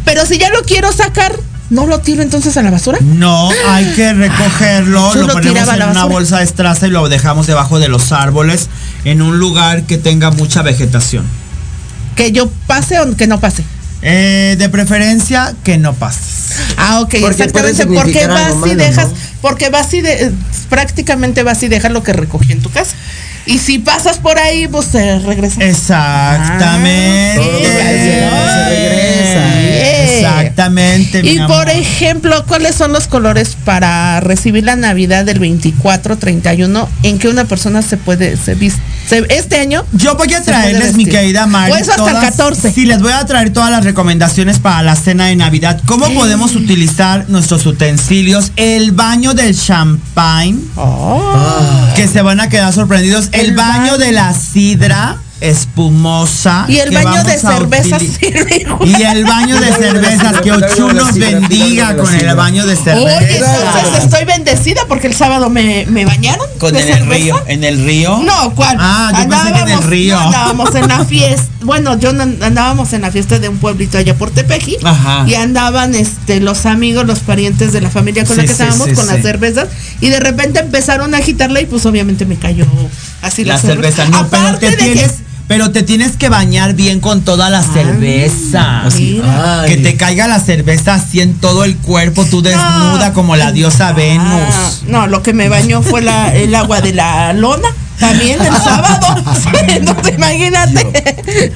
Pero 0.05 0.25
si 0.25 0.37
ya 0.37 0.49
lo 0.49 0.61
quiero 0.63 0.91
sacar, 0.91 1.35
¿no 1.69 1.85
lo 1.85 1.99
tiro 1.99 2.21
entonces 2.21 2.55
a 2.57 2.61
la 2.61 2.71
basura? 2.71 2.99
No, 3.01 3.49
hay 3.67 3.85
que 3.93 4.13
recogerlo, 4.13 5.13
lo 5.15 5.27
lo 5.27 5.33
ponemos 5.33 5.67
en 5.67 5.89
una 5.89 6.05
bolsa 6.05 6.37
de 6.37 6.43
estraza 6.43 6.87
y 6.87 6.91
lo 6.91 7.07
dejamos 7.09 7.47
debajo 7.47 7.79
de 7.79 7.87
los 7.87 8.11
árboles 8.11 8.69
en 9.05 9.21
un 9.21 9.39
lugar 9.39 9.83
que 9.83 9.97
tenga 9.97 10.31
mucha 10.31 10.61
vegetación. 10.61 11.25
Que 12.15 12.31
yo 12.31 12.49
pase 12.67 12.99
o 12.99 13.15
que 13.15 13.27
no 13.27 13.39
pase. 13.39 13.63
Eh, 14.05 14.55
de 14.59 14.67
preferencia 14.67 15.55
que 15.63 15.77
no 15.77 15.93
pases. 15.93 16.57
Ah, 16.77 16.99
ok, 16.99 17.15
Porque 17.21 17.43
exactamente. 17.43 17.87
Porque 17.87 18.27
vas 18.27 18.53
y 18.65 18.75
dejas, 18.75 19.07
¿no? 19.07 19.13
porque 19.41 19.69
vas 19.69 19.93
y 19.93 20.01
de, 20.01 20.31
prácticamente 20.69 21.43
vas 21.43 21.63
y 21.63 21.69
dejas 21.69 21.91
lo 21.91 22.03
que 22.03 22.11
recogí 22.11 22.51
en 22.51 22.61
tu 22.61 22.69
casa. 22.69 22.95
Y 23.45 23.59
si 23.59 23.79
pasas 23.79 24.19
por 24.19 24.37
ahí, 24.39 24.67
pues 24.67 24.87
se 24.87 25.19
regresa. 25.19 25.63
Exactamente. 25.63 27.39
Ah, 27.39 27.59
sí, 27.59 27.65
se 27.65 28.69
regresa. 28.69 29.22
Exactamente. 30.29 31.21
Y 31.23 31.37
amor. 31.37 31.57
por 31.57 31.69
ejemplo, 31.69 32.45
¿cuáles 32.47 32.75
son 32.75 32.93
los 32.93 33.07
colores 33.07 33.55
para 33.63 34.19
recibir 34.19 34.63
la 34.63 34.75
Navidad 34.75 35.25
del 35.25 35.39
24, 35.39 36.17
31 36.17 36.89
en 37.03 37.19
que 37.19 37.27
una 37.27 37.45
persona 37.45 37.81
se 37.81 37.97
puede 37.97 38.37
se 38.37 38.57
este 39.29 39.59
año? 39.59 39.85
Yo 39.91 40.15
voy 40.15 40.33
a 40.33 40.41
traerles, 40.41 40.95
mi 40.95 41.05
querida 41.05 41.45
Mari. 41.45 41.73
Eso 41.73 41.91
hasta 41.91 42.03
el 42.05 42.09
todas- 42.09 42.23
14. 42.31 42.71
Sí, 42.71 42.85
les 42.85 43.01
voy 43.01 43.11
a 43.11 43.25
traer 43.25 43.51
todas 43.51 43.69
las 43.69 43.83
recomendaciones 43.83 44.59
para 44.59 44.81
la 44.81 44.95
cena 44.95 45.27
de 45.27 45.35
Navidad. 45.35 45.81
¿Cómo 45.85 46.09
podemos 46.13 46.55
utilizar 46.55 47.25
nuestros 47.29 47.65
utensilios? 47.65 48.51
El 48.55 48.91
baño 48.91 49.33
del 49.33 49.57
champagne. 49.59 50.59
Oh. 50.75 51.87
Que 51.95 52.07
se 52.07 52.21
van 52.21 52.39
a 52.39 52.49
quedar 52.49 52.73
sorprendidos. 52.73 53.29
El, 53.31 53.47
El 53.49 53.55
baño 53.55 53.73
baño. 53.93 53.97
de 53.97 54.11
la 54.11 54.33
sidra. 54.33 55.17
Espumosa. 55.43 56.65
Y 56.67 56.77
el 56.79 56.89
que 56.89 57.03
baño 57.03 57.23
de 57.23 57.37
cervezas 57.37 58.01
sirve. 58.01 58.65
Y 58.85 59.01
el 59.03 59.23
baño 59.25 59.59
de 59.59 59.71
cervezas, 59.73 60.41
que 60.41 60.51
Ochu 60.51 60.91
nos 60.93 61.13
bendiga 61.15 61.95
con 61.95 62.13
el 62.13 62.35
baño 62.35 62.65
de 62.65 62.73
Oye, 62.73 62.83
cervezas. 62.83 63.55
entonces 63.75 64.03
estoy 64.05 64.25
bendecida 64.25 64.81
porque 64.87 65.07
el 65.07 65.13
sábado 65.15 65.49
me, 65.49 65.85
me 65.87 66.05
bañaron. 66.05 66.45
Con 66.59 66.75
en 66.75 66.87
el 66.89 67.05
río, 67.07 67.41
en 67.47 67.63
el 67.63 67.83
río. 67.83 68.19
No, 68.23 68.53
¿cuál? 68.55 68.77
Ah, 68.79 69.11
yo 69.23 69.29
pensé 69.29 69.53
que 69.53 69.59
en 69.59 69.69
el 69.69 69.83
río. 69.83 70.15
no, 70.19 70.25
andábamos 70.27 70.75
en 70.75 70.87
la 70.87 71.05
fiesta. 71.05 71.43
Bueno, 71.61 71.97
yo 71.97 72.11
no- 72.13 72.23
andábamos 72.45 72.91
en 72.93 73.01
la 73.01 73.11
fiesta 73.11 73.39
de 73.39 73.47
un 73.49 73.57
pueblito 73.57 73.97
allá 73.97 74.15
por 74.15 74.31
Tepeji. 74.31 74.77
Ajá. 74.83 75.25
Y 75.27 75.35
andaban 75.35 75.95
este 75.95 76.39
los 76.41 76.65
amigos, 76.65 77.05
los 77.05 77.19
parientes 77.19 77.71
de 77.73 77.81
la 77.81 77.89
familia 77.89 78.25
con 78.25 78.35
la 78.37 78.43
Sí, 78.43 78.47
que 78.49 78.53
sí, 78.53 78.61
estábamos 78.63 78.87
sí, 78.89 78.93
con 78.95 79.05
sí. 79.05 79.11
las 79.13 79.21
cervezas. 79.21 79.67
Y 80.01 80.09
de 80.09 80.19
repente 80.19 80.59
empezaron 80.59 81.13
a 81.15 81.17
agitarla 81.19 81.61
y 81.61 81.65
pues 81.65 81.85
obviamente 81.85 82.25
me 82.25 82.35
cayó 82.37 82.65
así 83.21 83.45
la, 83.45 83.53
La 83.55 83.61
cerveza, 83.61 84.05
no, 84.05 84.27
pero 84.29 84.43
Aparte 84.43 84.69
te 84.69 84.71
de 84.71 84.77
que- 84.77 84.93
tienes, 84.93 85.13
pero 85.53 85.69
te 85.69 85.83
tienes 85.83 86.17
que 86.17 86.29
bañar 86.29 86.73
bien 86.73 86.99
con 86.99 87.21
toda 87.21 87.51
la 87.51 87.61
cerveza. 87.61 88.85
Ay. 88.85 89.21
Que 89.67 89.77
te 89.77 89.95
caiga 89.97 90.27
la 90.27 90.39
cerveza 90.39 90.95
así 90.95 91.21
en 91.21 91.35
todo 91.35 91.63
el 91.63 91.77
cuerpo, 91.77 92.25
tú 92.25 92.41
desnuda 92.41 93.09
No. 93.09 93.13
como 93.13 93.35
la 93.35 93.51
diosa 93.51 93.91
Venus. 93.91 94.81
no, 94.87 95.05
lo 95.05 95.21
que 95.21 95.31
me 95.33 95.49
bañó 95.49 95.83
fue 95.83 96.01
la, 96.01 96.33
el 96.33 96.55
agua 96.55 96.81
de 96.81 96.93
la 96.93 97.33
lona. 97.33 97.67
También 97.99 98.41
el 98.41 98.51
sábado. 98.51 99.23
Entonces, 99.67 100.15
imagínate. 100.17 101.53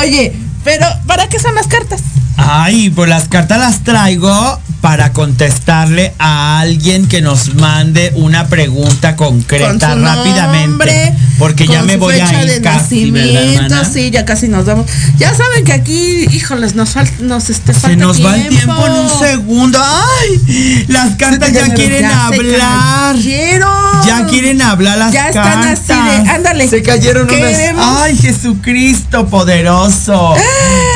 Oye, 0.00 0.32
pero 0.64 0.86
¿para 1.06 1.28
qué 1.28 1.38
son 1.38 1.54
las 1.54 1.66
cartas? 1.66 2.00
Ay, 2.38 2.88
pues 2.88 3.10
las 3.10 3.28
cartas 3.28 3.58
las 3.58 3.84
traigo 3.84 4.58
para 4.86 5.12
contestarle 5.12 6.14
a 6.16 6.60
alguien 6.60 7.08
que 7.08 7.20
nos 7.20 7.56
mande 7.56 8.12
una 8.14 8.46
pregunta 8.46 9.16
concreta 9.16 9.66
Con 9.88 9.98
su 9.98 10.04
rápidamente. 10.04 10.68
nombre, 10.68 11.14
porque 11.40 11.66
ya 11.66 11.82
me 11.82 11.94
su 11.94 11.98
voy 11.98 12.14
fecha 12.14 12.28
a 12.38 12.44
ir 12.44 12.50
de 12.52 12.60
casi, 12.60 13.10
¿verdad, 13.10 13.32
nacimiento, 13.34 13.84
sí, 13.92 14.10
ya 14.12 14.24
casi 14.24 14.46
nos 14.46 14.64
vamos. 14.64 14.86
Ya 15.18 15.34
saben 15.34 15.64
que 15.64 15.72
aquí, 15.72 16.26
híjoles, 16.30 16.76
nos 16.76 16.90
falta, 16.90 17.12
nos 17.18 17.50
este, 17.50 17.74
Se 17.74 17.80
falta 17.80 17.96
nos 17.96 18.24
va 18.24 18.36
el 18.36 18.48
tiempo 18.48 18.86
en 18.86 18.92
un 18.92 19.10
segundo. 19.18 19.82
Ay, 19.82 20.84
las 20.86 21.16
cartas 21.16 21.50
ya 21.52 21.74
quieren 21.74 22.02
Ya 22.02 22.26
hablar. 22.26 23.16
cayeron. 23.16 24.06
Ya 24.06 24.26
quieren 24.26 24.62
hablar 24.62 24.98
las 24.98 25.12
Ya 25.12 25.30
están 25.30 25.62
cartas. 25.64 25.80
así 25.90 26.22
de, 26.22 26.30
ándale. 26.30 26.68
Se 26.68 26.80
cayeron 26.84 27.28
unas- 27.28 28.02
Ay, 28.02 28.16
Jesucristo 28.16 29.26
poderoso. 29.26 30.34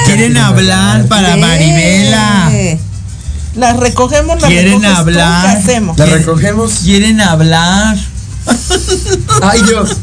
Quieren 0.07 0.37
hablar 0.37 1.07
para. 1.07 1.37
Maribela. 1.37 2.53
Las 3.57 3.77
recogemos, 3.79 4.41
las 4.41 4.49
Quieren 4.51 4.75
recoges 4.81 4.93
tú, 4.93 4.99
hablar. 5.01 5.43
¿qué 5.43 5.59
hacemos? 5.59 5.99
La 5.99 6.07
recogemos. 6.07 6.73
Quieren 6.85 7.21
hablar. 7.21 7.97
Ay, 9.43 9.63
Dios. 9.63 9.97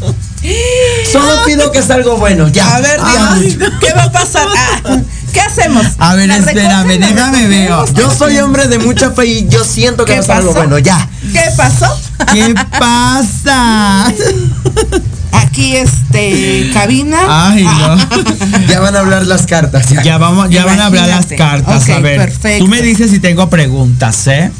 Solo 1.11 1.43
pido 1.45 1.71
que 1.71 1.79
es 1.79 1.89
algo 1.89 2.17
bueno. 2.17 2.47
Ya. 2.49 2.75
A 2.75 2.81
ver, 2.81 2.99
Ay, 3.01 3.55
Dios, 3.55 3.71
¿qué 3.79 3.93
va 3.93 4.03
a 4.03 4.11
pasar? 4.11 4.47
Ah, 4.55 4.97
¿Qué 5.33 5.41
hacemos? 5.41 5.85
A 5.97 6.15
ver, 6.15 6.27
¿La 6.29 6.37
espérame, 6.37 6.99
déjame 6.99 7.47
veo. 7.47 7.85
Yo 7.93 8.11
soy 8.11 8.37
hombre 8.37 8.67
de 8.67 8.79
mucha 8.79 9.11
fe 9.11 9.25
y 9.25 9.47
yo 9.47 9.63
siento 9.63 10.05
que 10.05 10.13
¿Qué 10.13 10.19
va 10.19 10.23
a 10.23 10.27
ser 10.27 10.35
algo 10.37 10.53
bueno. 10.53 10.77
Ya. 10.79 11.07
¿Qué 11.33 11.43
pasó? 11.55 11.99
¿Qué 12.31 12.55
pasa? 12.79 14.13
Aquí, 15.31 15.75
este, 15.75 16.69
cabina. 16.73 17.19
Ay, 17.27 17.65
Ah, 17.67 17.97
no. 18.09 18.67
Ya 18.67 18.79
van 18.79 18.95
a 18.95 18.99
hablar 18.99 19.25
las 19.25 19.45
cartas. 19.45 19.89
Ya. 19.89 20.03
Ya 20.03 20.17
vamos, 20.17 20.49
ya 20.49 20.65
van 20.65 20.79
a 20.79 20.85
hablar 20.87 21.07
las 21.09 21.25
cartas. 21.27 21.89
a 21.89 21.99
ver, 21.99 22.17
perfecto. 22.19 22.65
tú 22.65 22.69
me 22.69 22.81
dices 22.81 23.11
si 23.11 23.19
tengo 23.19 23.49
preguntas, 23.49 24.27
¿eh? 24.27 24.51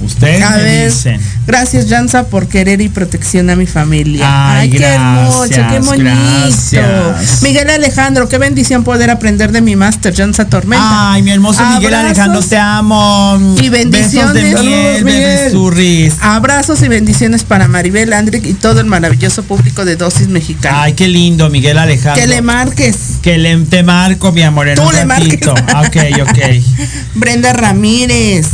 Ustedes 0.00 0.42
A 0.42 0.50
me 0.56 0.62
ver, 0.62 0.90
dicen. 0.92 1.20
Gracias 1.46 1.86
Jansa 1.88 2.24
por 2.26 2.48
querer 2.48 2.80
y 2.80 2.88
protección 2.88 3.50
a 3.50 3.56
mi 3.56 3.66
familia. 3.66 4.58
Ay, 4.58 4.70
qué 4.70 4.84
hermoso, 4.84 5.44
qué 5.48 5.78
bonito. 5.80 6.10
gracias. 6.10 7.42
Miguel 7.42 7.70
Alejandro, 7.70 8.28
qué 8.28 8.38
bendición 8.38 8.84
poder 8.84 9.10
aprender 9.10 9.52
de 9.52 9.60
mi 9.60 9.76
máster 9.76 10.14
Jansa 10.14 10.46
Tormenta. 10.46 11.12
Ay, 11.12 11.22
mi 11.22 11.30
hermoso 11.30 11.64
Miguel 11.66 11.94
Alejandro, 11.94 12.42
te 12.42 12.56
amo. 12.58 13.38
y 13.60 13.68
bendiciones. 13.68 14.34
Besos 14.34 14.60
de 14.62 14.68
miel, 14.68 15.04
Miguel. 15.04 16.12
Abrazos 16.20 16.82
y 16.82 16.88
bendiciones 16.88 17.44
para 17.44 17.68
Maribel 17.68 18.12
Andrick 18.12 18.44
y 18.46 18.54
todo 18.54 18.80
el 18.80 18.86
maravilloso 18.86 19.42
público 19.42 19.84
de 19.84 19.96
Dosis 19.96 20.28
Mexicana. 20.28 20.82
Ay, 20.82 20.92
qué 20.94 21.08
lindo, 21.08 21.50
Miguel 21.50 21.78
Alejandro. 21.78 22.20
que 22.20 22.28
le 22.28 22.42
marques. 22.42 22.96
Que 23.22 23.38
le 23.38 23.56
te 23.64 23.82
marco, 23.82 24.32
mi 24.32 24.42
amor, 24.42 24.68
en 24.68 24.76
Tú 24.76 24.82
un 24.82 24.92
le 24.94 25.04
ratito. 25.04 25.54
marques. 25.72 26.14
Ok, 26.18 26.28
ok. 26.28 26.38
Brenda 27.14 27.52
Ramírez. 27.52 28.46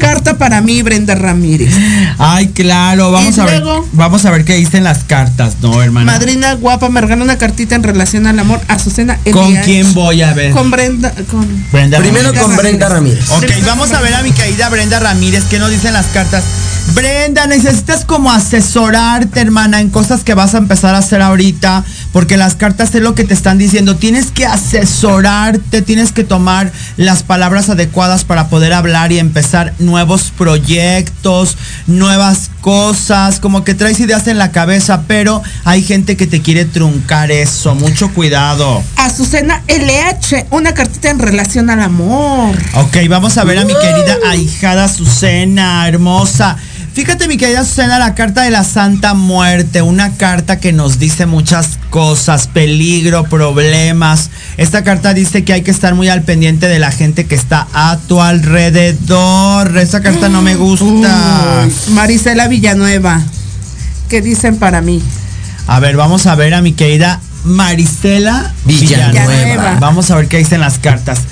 Carta 0.00 0.38
para 0.38 0.60
mí, 0.60 0.82
Brenda 0.82 1.14
Ramírez. 1.14 1.74
Ay, 2.18 2.48
claro, 2.48 3.10
vamos 3.10 3.38
a 3.38 3.44
luego- 3.44 3.82
ver. 3.82 3.90
Vamos 3.92 4.24
a 4.24 4.30
ver 4.30 4.44
qué 4.44 4.54
dicen 4.54 4.84
las 4.84 5.04
cartas, 5.04 5.56
¿no, 5.60 5.82
hermana? 5.82 6.12
Madrina 6.12 6.54
guapa, 6.54 6.88
me 6.88 7.00
regala 7.00 7.24
una 7.24 7.38
cartita 7.38 7.74
en 7.74 7.82
relación 7.82 8.26
al 8.26 8.38
amor. 8.38 8.60
Azucena 8.68 9.18
¿Con 9.32 9.54
quién 9.56 9.92
voy 9.94 10.22
a 10.22 10.32
ver? 10.32 10.52
Con 10.52 10.70
Brenda. 10.70 11.12
Con 11.30 11.46
Brenda 11.72 11.98
Primero 11.98 12.26
Ramírez. 12.32 12.42
con 12.42 12.56
Brenda 12.56 12.88
Ramírez. 12.88 13.30
Ok, 13.30 13.44
vamos 13.66 13.92
a 13.92 14.00
ver 14.00 14.14
a 14.14 14.22
mi 14.22 14.32
querida 14.32 14.68
Brenda 14.68 15.00
Ramírez, 15.00 15.44
¿qué 15.48 15.58
nos 15.58 15.70
dicen 15.70 15.92
las 15.92 16.06
cartas? 16.06 16.44
Brenda, 16.94 17.46
necesitas 17.46 18.04
como 18.04 18.30
asesorarte, 18.30 19.40
hermana, 19.40 19.80
en 19.80 19.88
cosas 19.90 20.22
que 20.22 20.34
vas 20.34 20.54
a 20.54 20.58
empezar 20.58 20.94
a 20.94 20.98
hacer 20.98 21.22
ahorita, 21.22 21.82
porque 22.14 22.36
las 22.36 22.54
cartas 22.54 22.94
es 22.94 23.02
lo 23.02 23.16
que 23.16 23.24
te 23.24 23.34
están 23.34 23.58
diciendo. 23.58 23.96
Tienes 23.96 24.30
que 24.30 24.46
asesorarte, 24.46 25.82
tienes 25.82 26.12
que 26.12 26.22
tomar 26.22 26.70
las 26.96 27.24
palabras 27.24 27.68
adecuadas 27.70 28.22
para 28.22 28.46
poder 28.46 28.72
hablar 28.72 29.10
y 29.10 29.18
empezar 29.18 29.74
nuevos 29.80 30.32
proyectos, 30.38 31.58
nuevas 31.88 32.52
cosas, 32.60 33.40
como 33.40 33.64
que 33.64 33.74
traes 33.74 33.98
ideas 33.98 34.28
en 34.28 34.38
la 34.38 34.52
cabeza, 34.52 35.02
pero 35.08 35.42
hay 35.64 35.82
gente 35.82 36.16
que 36.16 36.28
te 36.28 36.40
quiere 36.40 36.64
truncar 36.64 37.32
eso. 37.32 37.74
Mucho 37.74 38.08
cuidado. 38.14 38.80
Azucena 38.96 39.64
LH, 39.66 40.46
una 40.50 40.72
cartita 40.72 41.10
en 41.10 41.18
relación 41.18 41.68
al 41.68 41.80
amor. 41.80 42.56
Ok, 42.74 42.96
vamos 43.08 43.36
a 43.38 43.44
ver 43.44 43.58
a 43.58 43.64
mi 43.64 43.74
querida 43.74 44.18
ahijada 44.28 44.84
Azucena, 44.84 45.88
hermosa. 45.88 46.58
Fíjate, 46.94 47.26
mi 47.26 47.36
querida 47.36 47.62
Azucena, 47.62 47.98
la 47.98 48.14
carta 48.14 48.42
de 48.42 48.52
la 48.52 48.62
Santa 48.62 49.14
Muerte, 49.14 49.82
una 49.82 50.12
carta 50.16 50.60
que 50.60 50.72
nos 50.72 51.00
dice 51.00 51.26
muchas 51.26 51.80
cosas, 51.90 52.46
peligro, 52.46 53.24
problemas. 53.24 54.30
Esta 54.58 54.84
carta 54.84 55.12
dice 55.12 55.42
que 55.42 55.52
hay 55.54 55.62
que 55.62 55.72
estar 55.72 55.96
muy 55.96 56.08
al 56.08 56.22
pendiente 56.22 56.68
de 56.68 56.78
la 56.78 56.92
gente 56.92 57.26
que 57.26 57.34
está 57.34 57.66
a 57.74 57.98
tu 58.06 58.22
alrededor. 58.22 59.76
Esa 59.76 60.02
carta 60.02 60.28
no 60.28 60.40
me 60.40 60.54
gusta. 60.54 61.64
Uy, 61.66 61.94
Marisela 61.94 62.46
Villanueva. 62.46 63.20
¿Qué 64.08 64.22
dicen 64.22 64.58
para 64.58 64.80
mí? 64.80 65.02
A 65.66 65.80
ver, 65.80 65.96
vamos 65.96 66.26
a 66.26 66.36
ver 66.36 66.54
a 66.54 66.62
mi 66.62 66.74
querida 66.74 67.20
Marisela 67.42 68.54
Villanueva. 68.66 69.26
Villanueva. 69.26 69.76
Vamos 69.80 70.12
a 70.12 70.16
ver 70.16 70.28
qué 70.28 70.38
dicen 70.38 70.60
las 70.60 70.78
cartas. 70.78 71.22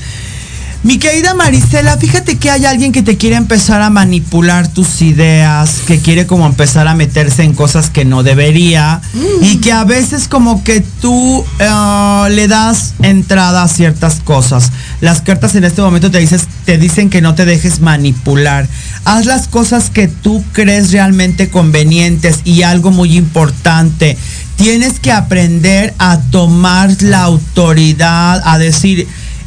Mi 0.85 0.99
querida 0.99 1.33
Marisela, 1.35 1.97
fíjate 1.97 2.39
que 2.39 2.51
hay 2.51 2.65
alguien 2.65 2.91
que 2.91 3.03
te 3.03 3.17
quiere 3.17 3.37
empezar 3.37 3.83
a 3.83 3.91
manipular 3.91 4.67
tus 4.67 5.01
ideas, 5.01 5.77
que 5.87 6.01
quiere 6.01 6.27
como 6.27 6.45
empezar 6.45 6.89
a 6.89 6.97
meterse 6.97 7.45
en 7.45 7.53
cosas 7.53 7.89
que 7.89 8.05
no 8.05 8.25
debería 8.25 9.01
y 9.41 9.59
que 9.59 9.71
a 9.71 9.85
veces 9.85 10.27
como 10.27 10.65
que 10.65 10.81
tú 11.01 11.45
eh, 11.61 12.31
le 12.31 12.49
das 12.49 12.95
entrada 13.01 13.63
a 13.63 13.69
ciertas 13.69 14.17
cosas. 14.25 14.73
Las 15.01 15.21
cartas 15.21 15.55
en 15.55 15.63
este 15.63 15.83
momento 15.83 16.11
te, 16.11 16.19
dices, 16.19 16.49
te 16.65 16.79
dicen 16.79 17.11
que 17.11 17.21
no 17.21 17.37
te 17.37 17.45
dejes 17.45 17.79
manipular. 17.79 18.67
Haz 19.05 19.27
las 19.27 19.47
cosas 19.47 19.89
que 19.89 20.09
tú 20.09 20.43
crees 20.51 20.91
realmente 20.91 21.49
convenientes 21.49 22.41
y 22.45 22.65
algo 22.65 22.91
muy 22.91 23.17
importante. 23.17 24.19
Tienes 24.57 24.99
que 24.99 25.13
aprender 25.13 25.95
a 25.99 26.19
tomar 26.19 26.91
la 27.03 27.23
autoridad, 27.23 28.43
a 28.45 28.59
decir, 28.59 29.07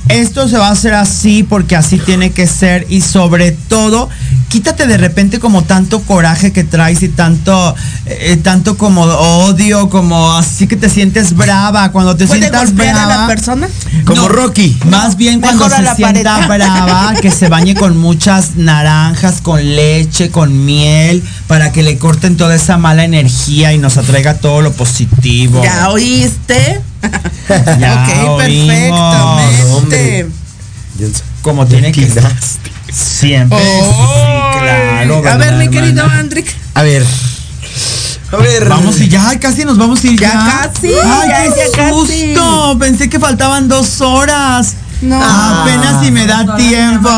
esto 0.10 0.48
se 0.48 0.58
va 0.58 0.68
a 0.68 0.72
hacer 0.72 0.94
así 0.94 1.44
porque 1.44 1.76
así 1.76 1.98
tiene 1.98 2.32
que 2.32 2.48
ser 2.48 2.86
y 2.90 3.02
sobre 3.02 3.52
todo 3.52 4.10
quítate 4.50 4.88
de 4.88 4.98
repente 4.98 5.40
como 5.40 5.64
tanto 5.64 6.02
coraje 6.02 6.54
que 6.54 6.64
traes 6.64 7.02
y 7.04 7.10
tanto 7.10 7.76
eh, 8.06 8.38
tanto 8.42 8.78
como 8.78 9.02
odio 9.02 9.90
como 9.90 10.34
así 10.34 10.68
que 10.68 10.76
te 10.76 10.90
sientes 10.90 11.36
brava 11.36 11.92
cuando 11.92 12.16
te 12.16 12.28
¿Puede 12.28 12.42
sientas 12.42 12.68
golpear 12.68 12.96
a 12.96 13.06
brava 13.06 13.22
la 13.22 13.28
persona? 13.28 13.68
Como 14.06 14.28
Rocky. 14.30 14.78
más 14.86 15.18
bien 15.18 15.42
cuando 15.42 15.70
se 15.70 15.82
la 15.82 15.96
sienta 15.96 16.48
pared. 16.48 16.64
brava 16.64 17.16
que 17.22 17.32
se 17.32 17.50
bañe 17.50 17.76
con 17.76 17.98
muchas 17.98 18.56
naranjas 18.56 19.42
con 19.42 19.76
leche 19.76 20.30
con 20.30 20.66
miel 20.66 21.24
para 21.48 21.72
que 21.72 21.84
le 21.84 21.98
corten 21.98 22.38
toda 22.38 22.56
esa 22.56 22.78
mala 22.78 23.04
energía 23.04 23.74
y 23.74 23.78
nos 23.78 23.98
atraiga 23.98 24.36
todo 24.36 24.62
lo 24.62 24.72
positivo 24.74 25.64
¿Ya 25.64 25.90
oíste? 25.90 26.82
Ya 27.80 28.26
ok, 28.28 28.38
perfectamente. 28.38 30.28
como 31.42 31.66
tiene 31.68 31.92
que 31.92 32.02
ser 32.10 32.24
Quitaste. 32.24 32.72
siempre 32.92 33.60
sí, 33.60 33.92
claro 34.60 35.16
a 35.18 35.22
¿verdad, 35.22 35.38
ver, 35.40 35.54
mi 35.54 35.70
querido? 35.70 36.06
Andrick. 36.06 36.48
A 36.74 36.82
ver. 36.84 37.06
A 38.32 38.38
ver. 38.38 38.68
Vamos 38.68 39.00
y 39.00 39.08
ya, 39.08 39.40
casi 39.40 39.64
nos 39.66 39.78
vamos 39.78 40.04
a 40.04 40.08
ir 40.08 40.20
Ya 40.20 40.34
ya. 40.34 40.72
casi, 40.74 40.88
Ay, 40.88 41.30
ya, 41.30 41.44
qué 41.54 41.72
ya 41.72 41.84
casi. 41.90 42.34
susto. 42.34 42.78
Pensé 42.80 43.10
que 43.10 43.20
faltaban 43.20 43.68
dos 43.68 44.02
horas. 44.02 44.74
No. 45.02 45.22
Apenas 45.22 46.04
si 46.04 46.10
me 46.12 46.26
da 46.26 46.56
tiempo. 46.56 47.10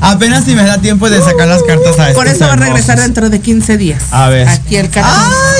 Apenas 0.00 0.44
si 0.44 0.54
me 0.54 0.62
da 0.64 0.78
tiempo 0.78 1.08
de 1.10 1.18
sacar 1.22 1.46
las 1.48 1.62
cartas 1.62 1.98
a 1.98 2.12
Por 2.14 2.26
eso 2.26 2.46
va 2.46 2.54
a 2.54 2.56
regresar 2.56 3.00
dentro 3.00 3.28
de 3.30 3.40
15 3.40 3.76
días. 3.76 4.02
A 4.10 4.28
ver. 4.28 4.48
Aquí 4.48 4.76
el 4.76 4.88
canal. 4.90 5.10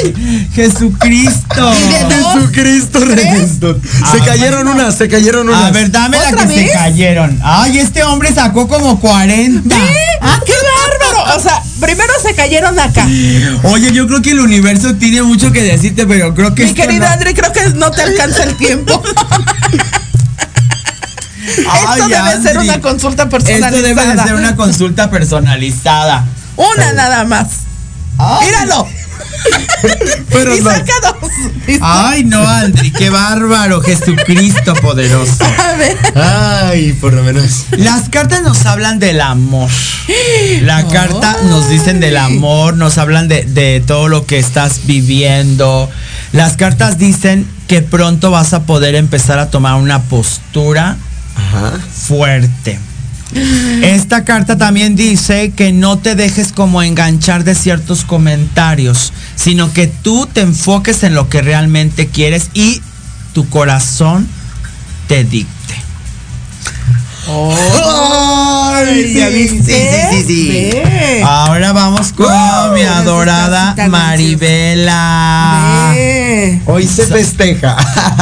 ¡Ay! 0.02 0.48
¡Jesucristo! 0.54 1.72
Jesucristo 2.08 3.00
Redentor. 3.04 3.80
Se 3.82 4.18
Ah, 4.20 4.24
cayeron 4.24 4.68
unas, 4.68 4.94
se 4.96 5.08
cayeron 5.08 5.48
unas. 5.48 5.64
A 5.64 5.70
ver, 5.70 5.90
dame 5.90 6.16
la 6.18 6.28
¿Otra 6.30 6.46
que 6.48 6.54
se 6.66 6.72
cayeron. 6.72 7.38
Ay, 7.42 7.78
este 7.78 8.02
hombre 8.02 8.32
sacó 8.34 8.66
como 8.68 8.98
40. 9.00 9.76
¡Ah, 10.22 10.40
qué 10.44 10.52
bárbaro! 10.52 11.36
O 11.36 11.40
sea, 11.40 11.62
primero 11.80 12.12
se 12.22 12.34
cayeron 12.34 12.78
acá. 12.78 13.06
Oye, 13.64 13.92
yo 13.92 14.06
creo 14.06 14.22
que 14.22 14.30
el 14.32 14.40
universo 14.40 14.94
tiene 14.94 15.22
mucho 15.22 15.52
que 15.52 15.62
decirte, 15.62 16.06
pero 16.06 16.34
creo 16.34 16.54
que 16.54 16.64
Mi 16.66 16.98
no- 16.98 17.06
André, 17.06 17.34
creo 17.34 17.52
que 17.52 17.68
no 17.74 17.90
te 17.90 18.02
alcanza 18.02 18.44
el 18.44 18.56
tiempo. 18.56 19.02
Ay, 21.68 22.00
Esto 22.00 22.08
debe 22.08 22.42
ser 22.42 22.58
una 22.58 22.80
consulta 22.80 23.22
Esto 23.24 23.36
personalizada. 23.36 23.82
debe 23.82 24.06
de 24.16 24.22
ser 24.22 24.34
una 24.34 24.56
consulta 24.56 25.10
personalizada. 25.10 26.24
Una 26.56 26.92
nada 26.92 27.24
más. 27.24 27.48
Ay. 28.18 28.46
Míralo. 28.46 28.86
Pero 30.28 30.56
y 30.56 30.60
no. 30.60 30.70
saca 30.70 30.92
dos. 31.02 31.30
Ay, 31.80 32.24
no, 32.24 32.46
Andri, 32.46 32.90
qué 32.90 33.10
bárbaro, 33.10 33.80
Jesucristo 33.80 34.74
poderoso. 34.74 35.44
A 35.44 35.72
ver. 35.74 35.96
Ay, 36.14 36.92
por 36.94 37.12
lo 37.14 37.22
menos. 37.22 37.64
Las 37.70 38.08
cartas 38.08 38.42
nos 38.42 38.66
hablan 38.66 38.98
del 38.98 39.20
amor. 39.20 39.70
La 40.62 40.86
carta 40.88 41.38
nos 41.44 41.68
dicen 41.70 42.00
del 42.00 42.16
amor, 42.16 42.76
nos 42.76 42.98
hablan 42.98 43.28
de, 43.28 43.44
de 43.44 43.82
todo 43.86 44.08
lo 44.08 44.26
que 44.26 44.38
estás 44.38 44.82
viviendo. 44.84 45.88
Las 46.32 46.56
cartas 46.56 46.98
dicen 46.98 47.46
que 47.66 47.82
pronto 47.82 48.30
vas 48.30 48.52
a 48.52 48.64
poder 48.64 48.94
empezar 48.94 49.38
a 49.38 49.50
tomar 49.50 49.76
una 49.76 50.02
postura 50.02 50.96
Fuerte. 51.92 52.78
Esta 53.82 54.24
carta 54.24 54.58
también 54.58 54.96
dice 54.96 55.52
que 55.52 55.72
no 55.72 55.98
te 55.98 56.16
dejes 56.16 56.52
como 56.52 56.82
enganchar 56.82 57.44
de 57.44 57.54
ciertos 57.54 58.04
comentarios, 58.04 59.12
sino 59.36 59.72
que 59.72 59.86
tú 59.86 60.26
te 60.32 60.40
enfoques 60.40 61.04
en 61.04 61.14
lo 61.14 61.28
que 61.28 61.40
realmente 61.40 62.08
quieres 62.08 62.50
y 62.54 62.82
tu 63.32 63.48
corazón 63.48 64.26
te 65.06 65.24
dicte. 65.24 65.89
Ay, 67.32 69.14
¿Ya 69.14 69.28
viste? 69.28 69.62
Sí, 69.62 69.72
sí, 70.10 70.16
sí, 70.16 70.24
sí. 70.26 70.48
Ve. 70.50 71.22
Ahora 71.24 71.72
vamos 71.72 72.12
con 72.12 72.26
mi 72.74 72.82
adorada 72.82 73.74
Maribela. 73.88 75.92
Ve. 75.94 76.60
Hoy 76.66 76.86
se 76.86 77.06
festeja. 77.06 77.76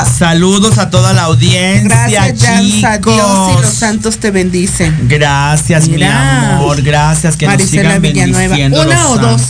Saludos 0.19 0.79
a 0.79 0.91
toda 0.91 1.13
la 1.13 1.23
audiencia, 1.25 2.09
Gracias, 2.11 2.43
Jansa. 2.43 2.99
Dios 2.99 3.17
y 3.17 3.53
los 3.53 3.57
chicos. 3.63 3.75
santos 3.75 4.19
te 4.19 4.31
bendicen. 4.31 4.97
Gracias, 5.09 5.89
Mira. 5.89 6.09
mi 6.09 6.55
amor. 6.55 6.83
Gracias 6.83 7.37
que 7.37 7.47
Marisela 7.47 7.99
nos 7.99 8.03
sigan 8.03 8.03
Villanueva. 8.03 8.39
bendiciendo 8.57 8.83
¿Una 8.83 9.03
los 9.05 9.11
o 9.13 9.19
dos? 9.19 9.41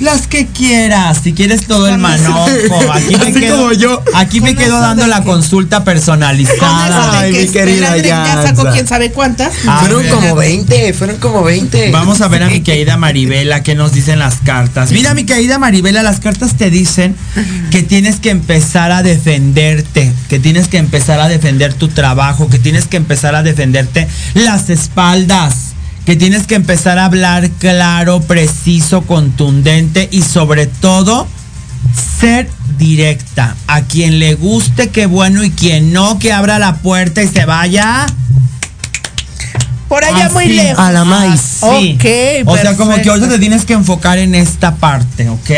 Las 0.00 0.26
que 0.26 0.46
quieras, 0.48 1.18
si 1.22 1.32
quieres 1.32 1.66
todo 1.66 1.88
el 1.88 1.98
manojo. 1.98 2.46
Aquí 2.92 3.16
me 3.16 3.24
Así 3.30 3.32
quedo, 3.40 3.56
como 3.56 3.72
yo. 3.72 4.02
Aquí 4.14 4.40
me 4.40 4.54
quedo 4.54 4.80
dando 4.80 5.06
la 5.06 5.20
que- 5.20 5.26
consulta 5.26 5.76
Con 5.78 5.84
personalizada. 5.84 7.20
Ay, 7.20 7.32
que 7.32 7.42
mi 7.42 7.48
querida 7.48 7.96
ya 7.98 8.42
sacó 8.42 8.70
quién 8.72 8.86
sabe 8.86 9.12
cuántas. 9.12 9.52
A 9.66 9.78
fueron 9.80 10.02
ver. 10.02 10.10
como 10.10 10.34
20, 10.36 10.92
fueron 10.94 11.16
como 11.18 11.42
20. 11.44 11.90
Vamos 11.90 12.20
a 12.20 12.28
ver 12.28 12.42
a 12.42 12.48
mi 12.48 12.60
querida 12.60 12.96
Maribela 12.96 13.62
qué 13.62 13.74
nos 13.74 13.92
dicen 13.92 14.18
las 14.18 14.36
cartas. 14.44 14.90
Mira, 14.90 15.14
mi 15.14 15.24
querida 15.24 15.58
Maribela, 15.58 16.02
las 16.02 16.20
cartas 16.20 16.56
te 16.56 16.70
dicen 16.70 17.14
que 17.70 17.82
tienes 17.82 18.16
que 18.16 18.30
empezar 18.30 18.90
a 18.92 19.02
defenderte, 19.02 20.12
que 20.28 20.38
tienes 20.38 20.68
que 20.68 20.78
empezar 20.78 21.20
a 21.20 21.28
defender 21.28 21.72
tu 21.74 21.88
trabajo, 21.88 22.48
que 22.48 22.58
tienes 22.58 22.86
que 22.86 22.96
empezar 22.96 23.34
a 23.34 23.42
defenderte 23.42 24.08
las 24.34 24.70
espaldas, 24.70 25.73
que 26.04 26.16
tienes 26.16 26.46
que 26.46 26.54
empezar 26.54 26.98
a 26.98 27.06
hablar 27.06 27.50
claro, 27.58 28.20
preciso, 28.20 29.02
contundente 29.02 30.08
y 30.10 30.22
sobre 30.22 30.66
todo 30.66 31.26
ser 32.20 32.48
directa. 32.78 33.56
A 33.66 33.82
quien 33.82 34.18
le 34.18 34.34
guste, 34.34 34.88
qué 34.88 35.06
bueno, 35.06 35.44
y 35.44 35.50
quien 35.50 35.92
no, 35.92 36.18
que 36.18 36.32
abra 36.32 36.58
la 36.58 36.76
puerta 36.76 37.22
y 37.22 37.28
se 37.28 37.44
vaya. 37.44 38.06
Por 39.88 40.02
allá 40.04 40.30
muy 40.30 40.44
Así, 40.44 40.54
lejos. 40.54 40.78
A 40.78 40.92
la 40.92 41.04
maíz. 41.04 41.40
Sí. 41.60 41.98
Ok, 41.98 42.48
O 42.48 42.56
sea, 42.56 42.76
como 42.76 42.96
que 43.00 43.08
ahorita 43.08 43.28
te 43.28 43.38
tienes 43.38 43.64
que 43.64 43.74
enfocar 43.74 44.18
en 44.18 44.34
esta 44.34 44.76
parte, 44.76 45.28
¿ok? 45.28 45.50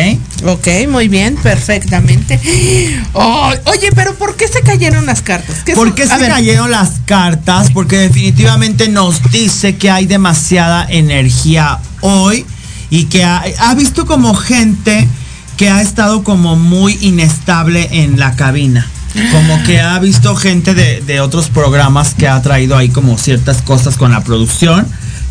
Ok, 0.47 0.66
muy 0.89 1.09
bien, 1.09 1.37
perfectamente. 1.37 2.41
Oh, 3.12 3.51
oye, 3.66 3.91
pero 3.95 4.14
¿por 4.14 4.37
qué 4.37 4.47
se 4.47 4.61
cayeron 4.61 5.07
las 5.07 5.22
cartas? 5.22 5.57
¿Qué 5.64 5.74
¿Por 5.74 5.89
son? 5.89 5.95
qué 5.97 6.07
se 6.07 6.18
ver, 6.18 6.29
cayeron 6.29 6.70
las 6.70 6.91
cartas? 7.07 7.70
Porque 7.72 7.97
definitivamente 7.99 8.89
nos 8.89 9.22
dice 9.31 9.77
que 9.77 9.91
hay 9.91 10.07
demasiada 10.07 10.87
energía 10.89 11.79
hoy 12.01 12.45
y 12.91 13.05
que 13.05 13.24
ha, 13.24 13.43
ha 13.59 13.74
visto 13.74 14.05
como 14.07 14.35
gente 14.35 15.09
que 15.57 15.70
ha 15.70 15.81
estado 15.81 16.22
como 16.24 16.57
muy 16.57 16.99
inestable 17.01 17.89
en 17.91 18.18
la 18.18 18.37
cabina. 18.37 18.87
Como 19.33 19.62
que 19.64 19.81
ha 19.81 19.99
visto 19.99 20.35
gente 20.37 20.75
de, 20.75 21.01
de 21.01 21.21
otros 21.21 21.49
programas 21.49 22.14
que 22.14 22.29
ha 22.29 22.41
traído 22.43 22.77
ahí 22.77 22.89
como 22.89 23.17
ciertas 23.19 23.62
cosas 23.62 23.97
con 23.97 24.11
la 24.12 24.23
producción. 24.23 24.87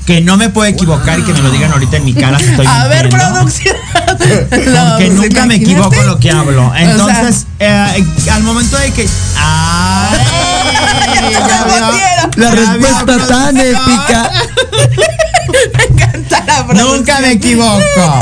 Que 0.05 0.21
no 0.21 0.37
me 0.37 0.49
puedo 0.49 0.69
equivocar 0.69 1.17
y 1.19 1.23
que 1.23 1.33
me 1.33 1.39
lo 1.39 1.49
digan 1.49 1.71
ahorita 1.71 1.97
en 1.97 2.05
mi 2.05 2.13
cara 2.13 2.37
si 2.37 2.45
estoy 2.45 2.67
A 2.67 2.87
ver, 2.87 3.09
producción. 3.09 3.75
Aunque 4.07 4.59
No, 4.69 4.97
pues, 4.97 5.11
nunca 5.13 5.45
me 5.47 5.55
equivoco 5.55 5.95
en 5.95 6.05
lo 6.07 6.19
que 6.19 6.29
hablo. 6.29 6.71
sea- 6.71 6.91
Entonces, 6.91 7.47
eh, 7.59 8.05
al 8.31 8.43
momento 8.43 8.77
de 8.77 8.91
que. 8.91 9.07
¡Ay! 9.37 10.19
Ya 11.47 11.89
vieron. 11.91 12.31
La 12.35 12.51
respuesta 12.51 13.27
tan 13.27 13.57
épica. 13.57 14.31
Me 15.77 15.83
encanta 15.83 16.43
la 16.45 16.65
producción. 16.65 16.97
Nunca 16.97 17.19
me 17.21 17.31
equivoco. 17.31 18.19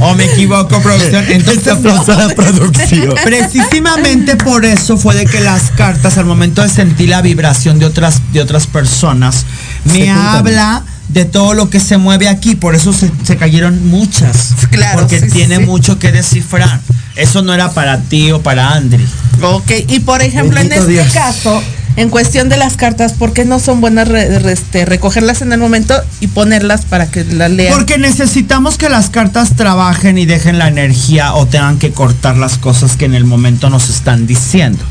O 0.00 0.14
me 0.14 0.24
equivoco, 0.24 0.80
producción. 0.80 1.24
Entonces, 1.28 1.68
aplauso 1.68 2.12
a 2.12 2.16
la 2.16 2.34
producción. 2.34 3.14
precisamente 3.24 4.36
por 4.36 4.64
eso 4.64 4.96
fue 4.96 5.14
de 5.14 5.26
que 5.26 5.40
las 5.40 5.70
cartas, 5.70 6.18
al 6.18 6.24
momento 6.24 6.62
de 6.62 6.68
sentir 6.68 7.08
la 7.10 7.22
vibración 7.22 7.78
de 7.78 7.86
otras, 7.86 8.20
de 8.32 8.40
otras 8.40 8.66
personas, 8.66 9.46
me 9.84 10.10
habla 10.10 10.82
de 11.08 11.24
todo 11.24 11.54
lo 11.54 11.70
que 11.70 11.80
se 11.80 11.96
mueve 11.96 12.28
aquí. 12.28 12.54
Por 12.56 12.74
eso 12.74 12.92
se, 12.92 13.10
se 13.24 13.36
cayeron 13.36 13.86
muchas. 13.88 14.54
Claro, 14.70 15.00
Porque 15.00 15.20
sí, 15.20 15.28
tiene 15.30 15.58
sí. 15.58 15.64
mucho 15.64 15.98
que 15.98 16.10
descifrar. 16.12 16.80
Eso 17.16 17.42
no 17.42 17.54
era 17.54 17.70
para 17.72 18.00
ti 18.00 18.32
o 18.32 18.42
para 18.42 18.70
Andri. 18.72 19.06
Ok, 19.40 19.70
y 19.88 20.00
por 20.00 20.22
ejemplo, 20.22 20.58
Bendito 20.58 20.74
en 20.76 20.80
este 20.80 20.92
Dios. 20.92 21.12
caso, 21.12 21.62
en 21.96 22.10
cuestión 22.10 22.48
de 22.48 22.56
las 22.56 22.76
cartas, 22.76 23.12
¿por 23.12 23.32
qué 23.32 23.44
no 23.44 23.60
son 23.60 23.80
buenas 23.80 24.08
re- 24.08 24.38
re- 24.40 24.52
este, 24.52 24.84
recogerlas 24.84 25.42
en 25.42 25.52
el 25.52 25.60
momento 25.60 25.94
y 26.20 26.26
ponerlas 26.26 26.84
para 26.86 27.06
que 27.10 27.24
las 27.24 27.50
lean? 27.50 27.72
Porque 27.72 27.98
necesitamos 27.98 28.78
que 28.78 28.88
las 28.88 29.10
cartas 29.10 29.54
trabajen 29.56 30.18
y 30.18 30.26
dejen 30.26 30.58
la 30.58 30.68
energía 30.68 31.34
o 31.34 31.46
tengan 31.46 31.78
que 31.78 31.92
cortar 31.92 32.36
las 32.36 32.58
cosas 32.58 32.96
que 32.96 33.04
en 33.04 33.14
el 33.14 33.24
momento 33.24 33.70
nos 33.70 33.90
están 33.90 34.26
diciendo. 34.26 34.82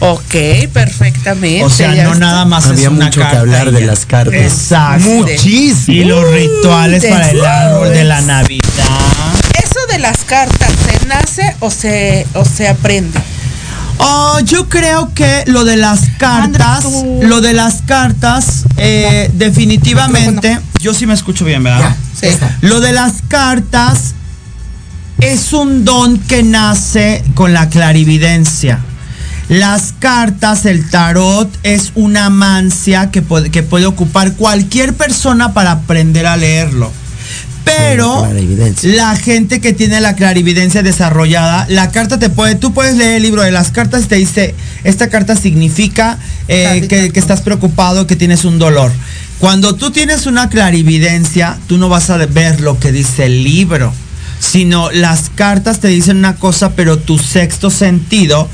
Ok, 0.00 0.34
perfectamente. 0.72 1.64
O 1.64 1.70
sea, 1.70 1.88
no 1.88 2.12
está. 2.12 2.18
nada 2.18 2.44
más 2.44 2.66
Había 2.66 2.82
es 2.82 2.88
una 2.88 3.04
mucho 3.06 3.20
que 3.20 3.36
hablar 3.36 3.70
de 3.72 3.80
las 3.86 4.06
cartas. 4.06 4.34
Exacto. 4.34 5.08
Muchísimo. 5.08 5.96
Y 5.96 6.04
los 6.04 6.30
rituales 6.32 7.04
para 7.04 7.30
el 7.30 7.44
árbol 7.44 7.90
de 7.92 8.04
la 8.04 8.20
Navidad. 8.22 8.62
¿Eso 9.62 9.78
de 9.92 9.98
las 9.98 10.18
cartas 10.24 10.70
se 10.86 11.06
nace 11.06 11.56
o 11.60 11.70
se, 11.70 12.26
o 12.34 12.44
se 12.44 12.68
aprende? 12.68 13.18
Oh, 13.98 14.40
yo 14.44 14.68
creo 14.68 15.12
que 15.14 15.44
lo 15.46 15.64
de 15.64 15.76
las 15.76 16.00
cartas, 16.18 16.84
lo 17.22 17.40
de 17.40 17.52
las 17.54 17.82
cartas, 17.82 18.64
eh, 18.76 19.30
definitivamente, 19.34 20.58
yo 20.80 20.92
sí 20.94 21.06
me 21.06 21.14
escucho 21.14 21.44
bien, 21.44 21.62
¿verdad? 21.62 21.96
Sí. 22.18 22.28
Lo 22.60 22.80
de 22.80 22.92
las 22.92 23.22
cartas 23.28 24.14
es 25.18 25.52
un 25.52 25.84
don 25.84 26.18
que 26.18 26.42
nace 26.42 27.24
con 27.34 27.52
la 27.52 27.68
clarividencia. 27.68 28.80
Las 29.48 29.94
cartas, 29.98 30.66
el 30.66 30.90
tarot, 30.90 31.48
es 31.62 31.92
una 31.94 32.30
mancia 32.30 33.10
que 33.10 33.22
puede, 33.22 33.50
que 33.50 33.62
puede 33.62 33.86
ocupar 33.86 34.32
cualquier 34.32 34.94
persona 34.94 35.54
para 35.54 35.70
aprender 35.70 36.26
a 36.26 36.36
leerlo. 36.36 36.90
Pero 37.66 38.24
la 38.82 39.16
gente 39.16 39.60
que 39.60 39.72
tiene 39.72 40.00
la 40.00 40.14
clarividencia 40.14 40.84
desarrollada, 40.84 41.66
la 41.68 41.90
carta 41.90 42.16
te 42.16 42.30
puede, 42.30 42.54
tú 42.54 42.72
puedes 42.72 42.96
leer 42.96 43.16
el 43.16 43.22
libro 43.24 43.42
de 43.42 43.50
las 43.50 43.72
cartas 43.72 44.04
y 44.04 44.06
te 44.06 44.14
dice, 44.14 44.54
esta 44.84 45.08
carta 45.08 45.34
significa 45.34 46.16
eh, 46.46 46.86
que, 46.88 47.10
que 47.10 47.18
estás 47.18 47.40
preocupado, 47.40 48.06
que 48.06 48.14
tienes 48.14 48.44
un 48.44 48.60
dolor. 48.60 48.92
Cuando 49.40 49.74
tú 49.74 49.90
tienes 49.90 50.26
una 50.26 50.48
clarividencia, 50.48 51.58
tú 51.66 51.76
no 51.76 51.88
vas 51.88 52.08
a 52.08 52.18
ver 52.18 52.60
lo 52.60 52.78
que 52.78 52.92
dice 52.92 53.26
el 53.26 53.42
libro, 53.42 53.92
sino 54.38 54.92
las 54.92 55.28
cartas 55.34 55.80
te 55.80 55.88
dicen 55.88 56.18
una 56.18 56.36
cosa, 56.36 56.76
pero 56.76 56.98
tu 56.98 57.18
sexto 57.18 57.70
sentido 57.70 58.48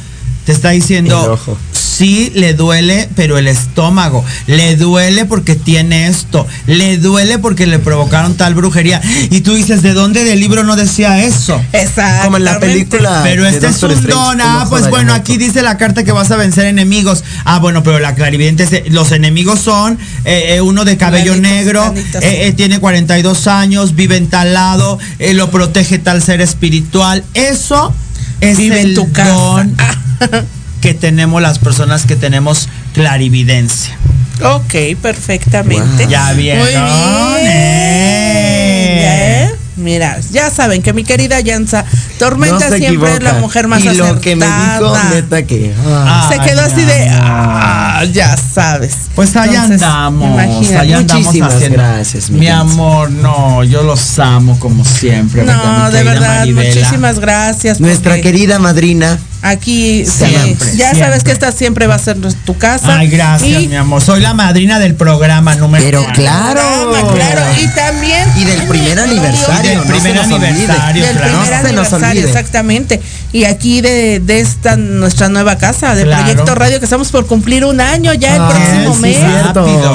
te 0.47 0.53
está 0.53 0.73
El 0.73 0.81
diciendo, 0.81 1.35
ojo. 1.35 1.59
Sí, 1.97 2.32
le 2.34 2.55
duele, 2.55 3.09
pero 3.14 3.36
el 3.36 3.49
estómago. 3.49 4.24
Le 4.47 4.76
duele 4.76 5.26
porque 5.26 5.55
tiene 5.57 6.07
esto. 6.07 6.47
Le 6.66 6.97
duele 6.97 7.38
porque 7.38 7.66
le 7.66 7.78
provocaron 7.78 8.34
tal 8.36 8.55
brujería. 8.55 9.01
Y 9.30 9.40
tú 9.43 9.55
dices, 9.55 9.82
¿de 9.82 9.93
dónde 9.93 10.24
del 10.24 10.40
libro 10.40 10.64
no 10.64 10.74
decía 10.74 11.22
eso? 11.22 11.61
Exacto. 11.72 12.24
Como 12.24 12.38
en 12.38 12.45
la 12.45 12.59
película. 12.59 13.20
Pero 13.22 13.47
este 13.47 13.66
es 13.66 13.82
un 13.82 13.90
Strange, 13.90 14.09
don. 14.14 14.40
Ah, 14.40 14.66
pues 14.70 14.88
bueno, 14.88 15.12
aquí 15.12 15.36
dice 15.36 15.61
la 15.62 15.76
carta 15.76 16.03
que 16.03 16.12
vas 16.12 16.30
a 16.30 16.36
vencer 16.36 16.64
enemigos. 16.64 17.24
Ah, 17.45 17.59
bueno, 17.59 17.82
pero 17.82 17.99
la 17.99 18.14
clarividente, 18.14 18.62
es- 18.64 18.93
los 18.93 19.12
enemigos 19.12 19.61
son 19.61 19.99
eh, 20.24 20.55
eh, 20.55 20.61
uno 20.62 20.84
de 20.86 20.97
cabello 20.97 21.32
Planitos, 21.34 21.53
negro, 21.53 21.82
planitos. 21.93 22.22
eh, 22.22 22.47
eh, 22.47 22.53
tiene 22.53 22.78
42 22.80 23.47
años, 23.49 23.95
vive 23.95 24.16
en 24.16 24.28
tal 24.28 24.55
lado, 24.55 24.99
eh, 25.18 25.34
lo 25.34 25.51
protege 25.51 25.99
tal 25.99 26.22
ser 26.22 26.40
espiritual. 26.40 27.22
Eso 27.34 27.95
es 28.40 28.57
Vive 28.57 28.80
en 28.80 28.95
tu 28.95 29.12
casa. 29.12 29.30
don 29.30 29.76
que 30.83 30.93
tenemos 30.93 31.41
las 31.41 31.59
personas 31.59 32.05
que 32.05 32.16
tenemos 32.16 32.68
clarividencia. 32.93 33.97
Ok, 34.45 34.74
perfectamente. 35.01 36.03
Wow. 36.05 36.11
Ya 36.11 36.33
vieron, 36.33 36.64
Muy 36.64 36.72
bien. 36.72 37.47
eh. 37.47 39.49
¿Eh? 39.49 39.55
Mira, 39.76 40.18
ya 40.30 40.51
saben 40.51 40.83
que 40.83 40.93
mi 40.93 41.05
querida 41.05 41.41
Yanza, 41.41 41.85
Tormenta 42.23 42.55
No 42.55 42.61
se 42.61 42.79
siempre 42.79 43.14
es 43.14 43.23
la 43.23 43.33
mujer 43.35 43.66
más 43.68 43.83
y 43.85 43.89
acertada. 43.89 44.12
lo 44.12 44.20
que 44.20 44.37
me 44.37 44.47
dijo, 44.47 44.97
neta 45.12 45.43
que. 45.43 45.75
ah. 45.87 46.31
Se 46.33 46.39
quedó 46.41 46.62
así 46.62 46.83
de, 46.83 47.09
ah, 47.11 48.05
ya 48.12 48.37
sabes. 48.37 48.95
Pues 49.14 49.35
allá 49.37 49.64
Entonces, 49.64 49.83
andamos, 49.83 50.70
allá 50.70 50.99
andamos 50.99 51.23
Muchísimas 51.25 51.55
haciendo. 51.55 51.79
gracias, 51.79 52.31
mi 52.31 52.41
mi 52.41 52.49
amor, 52.49 53.11
no, 53.11 53.62
yo 53.64 53.83
los 53.83 54.18
amo 54.18 54.59
como 54.59 54.85
siempre. 54.85 55.45
¿verdad, 55.45 55.79
No, 55.79 55.91
de 55.91 56.03
verdad, 56.05 56.39
Maribela? 56.41 56.75
muchísimas 56.75 57.18
gracias. 57.18 57.81
Nuestra 57.81 58.20
querida 58.20 58.59
madrina. 58.59 59.18
Aquí, 59.45 60.05
sí, 60.07 60.27
Siempre, 60.27 60.68
ya 60.77 60.91
siempre. 60.91 61.01
sabes 61.01 61.25
que 61.25 61.33
esta 61.33 61.51
siempre 61.51 61.89
va 61.89 61.97
a 61.97 61.99
ser 61.99 62.16
tu 62.47 62.57
casa. 62.59 62.97
Ay, 62.99 63.09
gracias, 63.09 63.62
Y- 63.62 63.66
mi 63.66 63.75
amor. 63.75 64.01
Soy 64.01 64.20
la 64.20 64.35
madrina 64.35 64.79
del 64.79 64.95
programa 64.95 65.57
número 65.57 65.85
Pero 65.85 66.03
uno. 66.05 66.12
claro. 66.12 66.61
Programa, 66.93 67.12
claro, 67.12 67.43
y 67.61 67.66
también. 67.75 68.29
Y 68.37 68.45
del 68.45 68.62
primer 68.68 69.01
aniversario. 69.01 69.68
Del 69.70 69.79
no 69.79 69.85
primer 69.85 70.03
se 70.12 70.14
nos 70.14 70.27
olvide. 70.31 70.47
aniversario, 70.49 71.05
Del 71.07 71.16
claro. 71.16 71.29
primer 71.33 71.51
No 71.51 71.68
se 71.68 71.73
nos 71.75 71.93
aniversario, 71.93 72.12
exactamente. 72.19 73.01
Y 73.33 73.45
aquí 73.45 73.81
de, 73.81 74.21
de 74.21 74.41
esta 74.41 74.77
nuestra 74.77 75.29
nueva 75.29 75.57
casa, 75.57 75.95
de 75.95 76.05
Claro. 76.05 76.25
Proyecto 76.25 76.55
Radio, 76.55 76.79
que 76.79 76.85
estamos 76.85 77.11
por 77.11 77.27
cumplir 77.27 77.65
un 77.65 77.81
año 77.81 78.13
ya 78.15 78.37
el 78.37 78.43
Ah, 78.43 78.49
próximo 78.51 78.95
sí, 78.97 79.01
mes. 79.01 79.17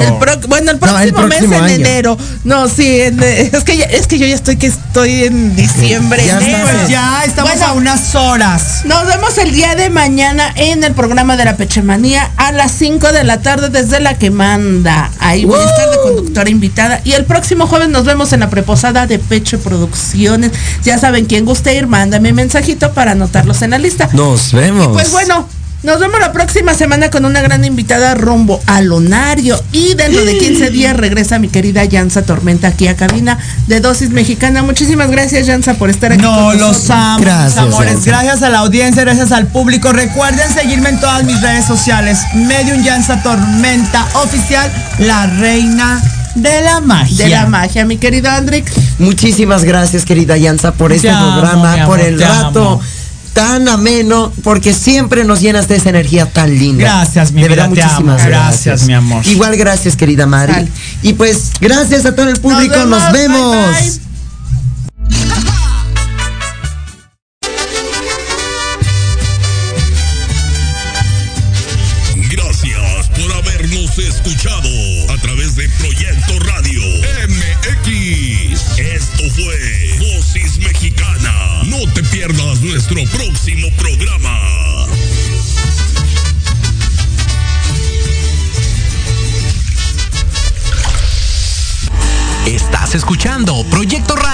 El 0.08 0.18
pro- 0.18 0.38
bueno, 0.48 0.70
el 0.72 0.76
No, 0.76 0.80
próximo, 0.80 0.98
el 1.04 1.12
próximo 1.12 1.60
mes 1.60 1.72
en 1.72 1.80
enero. 1.80 2.18
No, 2.44 2.68
sí, 2.68 3.00
en- 3.00 3.22
es 3.22 3.62
que 3.64 3.76
ya- 3.76 3.84
es 3.84 4.06
que 4.06 4.18
yo 4.18 4.26
ya 4.26 4.34
estoy 4.34 4.56
que 4.56 4.66
estoy 4.68 5.24
en 5.24 5.54
diciembre, 5.54 6.24
Ya 6.26 6.38
enero. 6.40 6.58
Pues 6.72 6.88
ya 6.88 7.22
estamos 7.24 7.52
Bueno, 7.52 7.66
a 7.66 7.72
unas 7.74 8.14
horas. 8.14 8.80
Nos 8.84 9.06
vemos 9.06 9.38
el 9.38 9.52
día 9.52 9.74
de 9.76 9.90
mañana 9.90 10.52
en 10.56 10.82
el 10.82 10.92
programa 10.94 11.36
de 11.36 11.44
la 11.44 11.56
Pechemanía 11.56 12.30
a 12.36 12.50
las 12.52 12.72
5 12.72 13.12
de 13.12 13.22
la 13.24 13.40
tarde 13.40 13.68
desde 13.68 14.00
la 14.00 14.18
que 14.18 14.30
manda. 14.30 15.10
Ahí 15.20 15.44
voy 15.44 15.60
a 15.60 15.64
estar 15.68 15.90
de 15.90 15.96
conductora 16.02 16.50
invitada. 16.50 17.00
Y 17.04 17.12
el 17.12 17.24
próximo 17.24 17.66
jueves 17.66 17.88
nos 17.88 18.04
vemos 18.04 18.32
en 18.32 18.40
la 18.40 18.50
preposada 18.50 19.06
de 19.06 19.18
Peche 19.18 19.58
Producciones. 19.58 20.50
Ya 20.82 20.98
saben, 20.98 21.26
quien 21.26 21.44
guste 21.44 21.74
ir, 21.74 21.86
mándame 22.08 22.32
mensajito 22.32 22.92
para 22.94 23.12
anotarlos 23.12 23.60
en 23.60 23.70
la 23.72 23.78
lista. 23.78 24.08
Nos 24.14 24.52
vemos. 24.52 24.86
Y 24.86 24.88
pues 24.92 25.10
bueno, 25.10 25.46
nos 25.82 26.00
vemos 26.00 26.18
la 26.18 26.32
próxima 26.32 26.72
semana 26.72 27.10
con 27.10 27.26
una 27.26 27.42
gran 27.42 27.66
invitada 27.66 28.14
rumbo 28.14 28.62
a 28.66 28.80
Lonario. 28.80 29.62
Y 29.72 29.92
dentro 29.92 30.24
de 30.24 30.38
15 30.38 30.70
días 30.70 30.96
regresa 30.96 31.38
mi 31.38 31.48
querida 31.48 31.84
Yanza 31.84 32.22
Tormenta 32.22 32.68
aquí 32.68 32.88
a 32.88 32.96
cabina 32.96 33.36
de 33.66 33.80
Dosis 33.80 34.08
Mexicana. 34.08 34.62
Muchísimas 34.62 35.10
gracias, 35.10 35.46
Yanza, 35.46 35.74
por 35.74 35.90
estar 35.90 36.12
aquí. 36.12 36.22
No, 36.22 36.34
con 36.34 36.58
los 36.58 36.60
nosotros. 36.68 36.90
amo, 36.90 37.20
Gracias, 37.20 37.58
amores. 37.58 37.92
Yanza. 37.92 38.10
Gracias 38.10 38.42
a 38.42 38.48
la 38.48 38.58
audiencia, 38.60 39.04
gracias 39.04 39.30
al 39.30 39.48
público. 39.48 39.92
Recuerden 39.92 40.50
seguirme 40.50 40.88
en 40.88 41.00
todas 41.00 41.24
mis 41.24 41.38
redes 41.42 41.66
sociales. 41.66 42.20
Medium 42.34 42.82
Yanza 42.82 43.22
Tormenta 43.22 44.06
Oficial, 44.14 44.72
la 44.98 45.26
reina 45.26 46.00
de 46.42 46.60
la 46.62 46.80
magia. 46.80 47.24
De 47.24 47.30
la 47.30 47.46
magia, 47.46 47.84
mi 47.84 47.96
querido 47.96 48.30
Andrick. 48.30 48.70
Muchísimas 48.98 49.64
gracias, 49.64 50.04
querida 50.04 50.36
Yanza, 50.36 50.72
por 50.72 50.92
este 50.92 51.10
amo, 51.10 51.40
programa, 51.40 51.86
por 51.86 52.00
el 52.00 52.20
rato 52.20 52.60
amo. 52.72 52.80
tan 53.32 53.68
ameno, 53.68 54.32
porque 54.42 54.72
siempre 54.74 55.24
nos 55.24 55.40
llenas 55.40 55.68
de 55.68 55.76
esa 55.76 55.90
energía 55.90 56.26
tan 56.26 56.56
linda. 56.58 56.82
Gracias, 56.84 57.32
mi 57.32 57.42
De 57.42 57.48
vida, 57.48 57.66
verdad, 57.68 57.74
te 57.74 57.82
amo. 57.82 57.90
muchísimas 58.12 58.26
Gracias, 58.26 58.64
gracias. 58.64 58.86
mi 58.86 58.94
amor. 58.94 59.26
Igual 59.26 59.56
gracias, 59.56 59.96
querida 59.96 60.26
Mari. 60.26 60.68
Y 61.02 61.12
pues, 61.14 61.50
gracias 61.60 62.04
a 62.06 62.14
todo 62.14 62.28
el 62.28 62.40
público, 62.40 62.84
nos 62.86 63.12
vemos. 63.12 63.56
bye, 63.56 63.80
bye. 63.90 64.07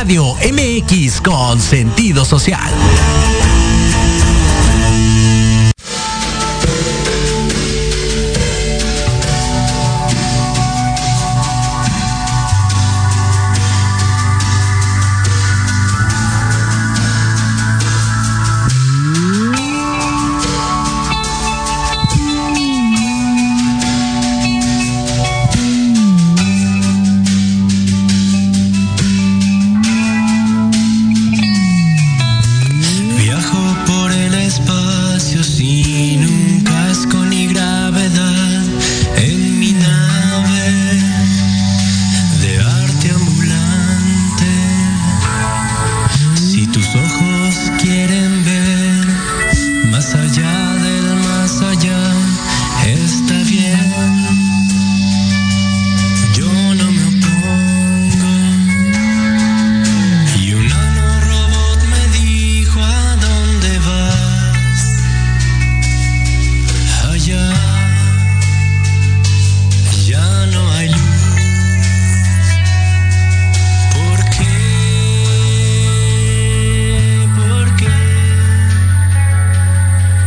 Radio 0.04 0.34
MX 0.34 1.22
con 1.22 1.58
sentido 1.58 2.26
social. 2.26 2.70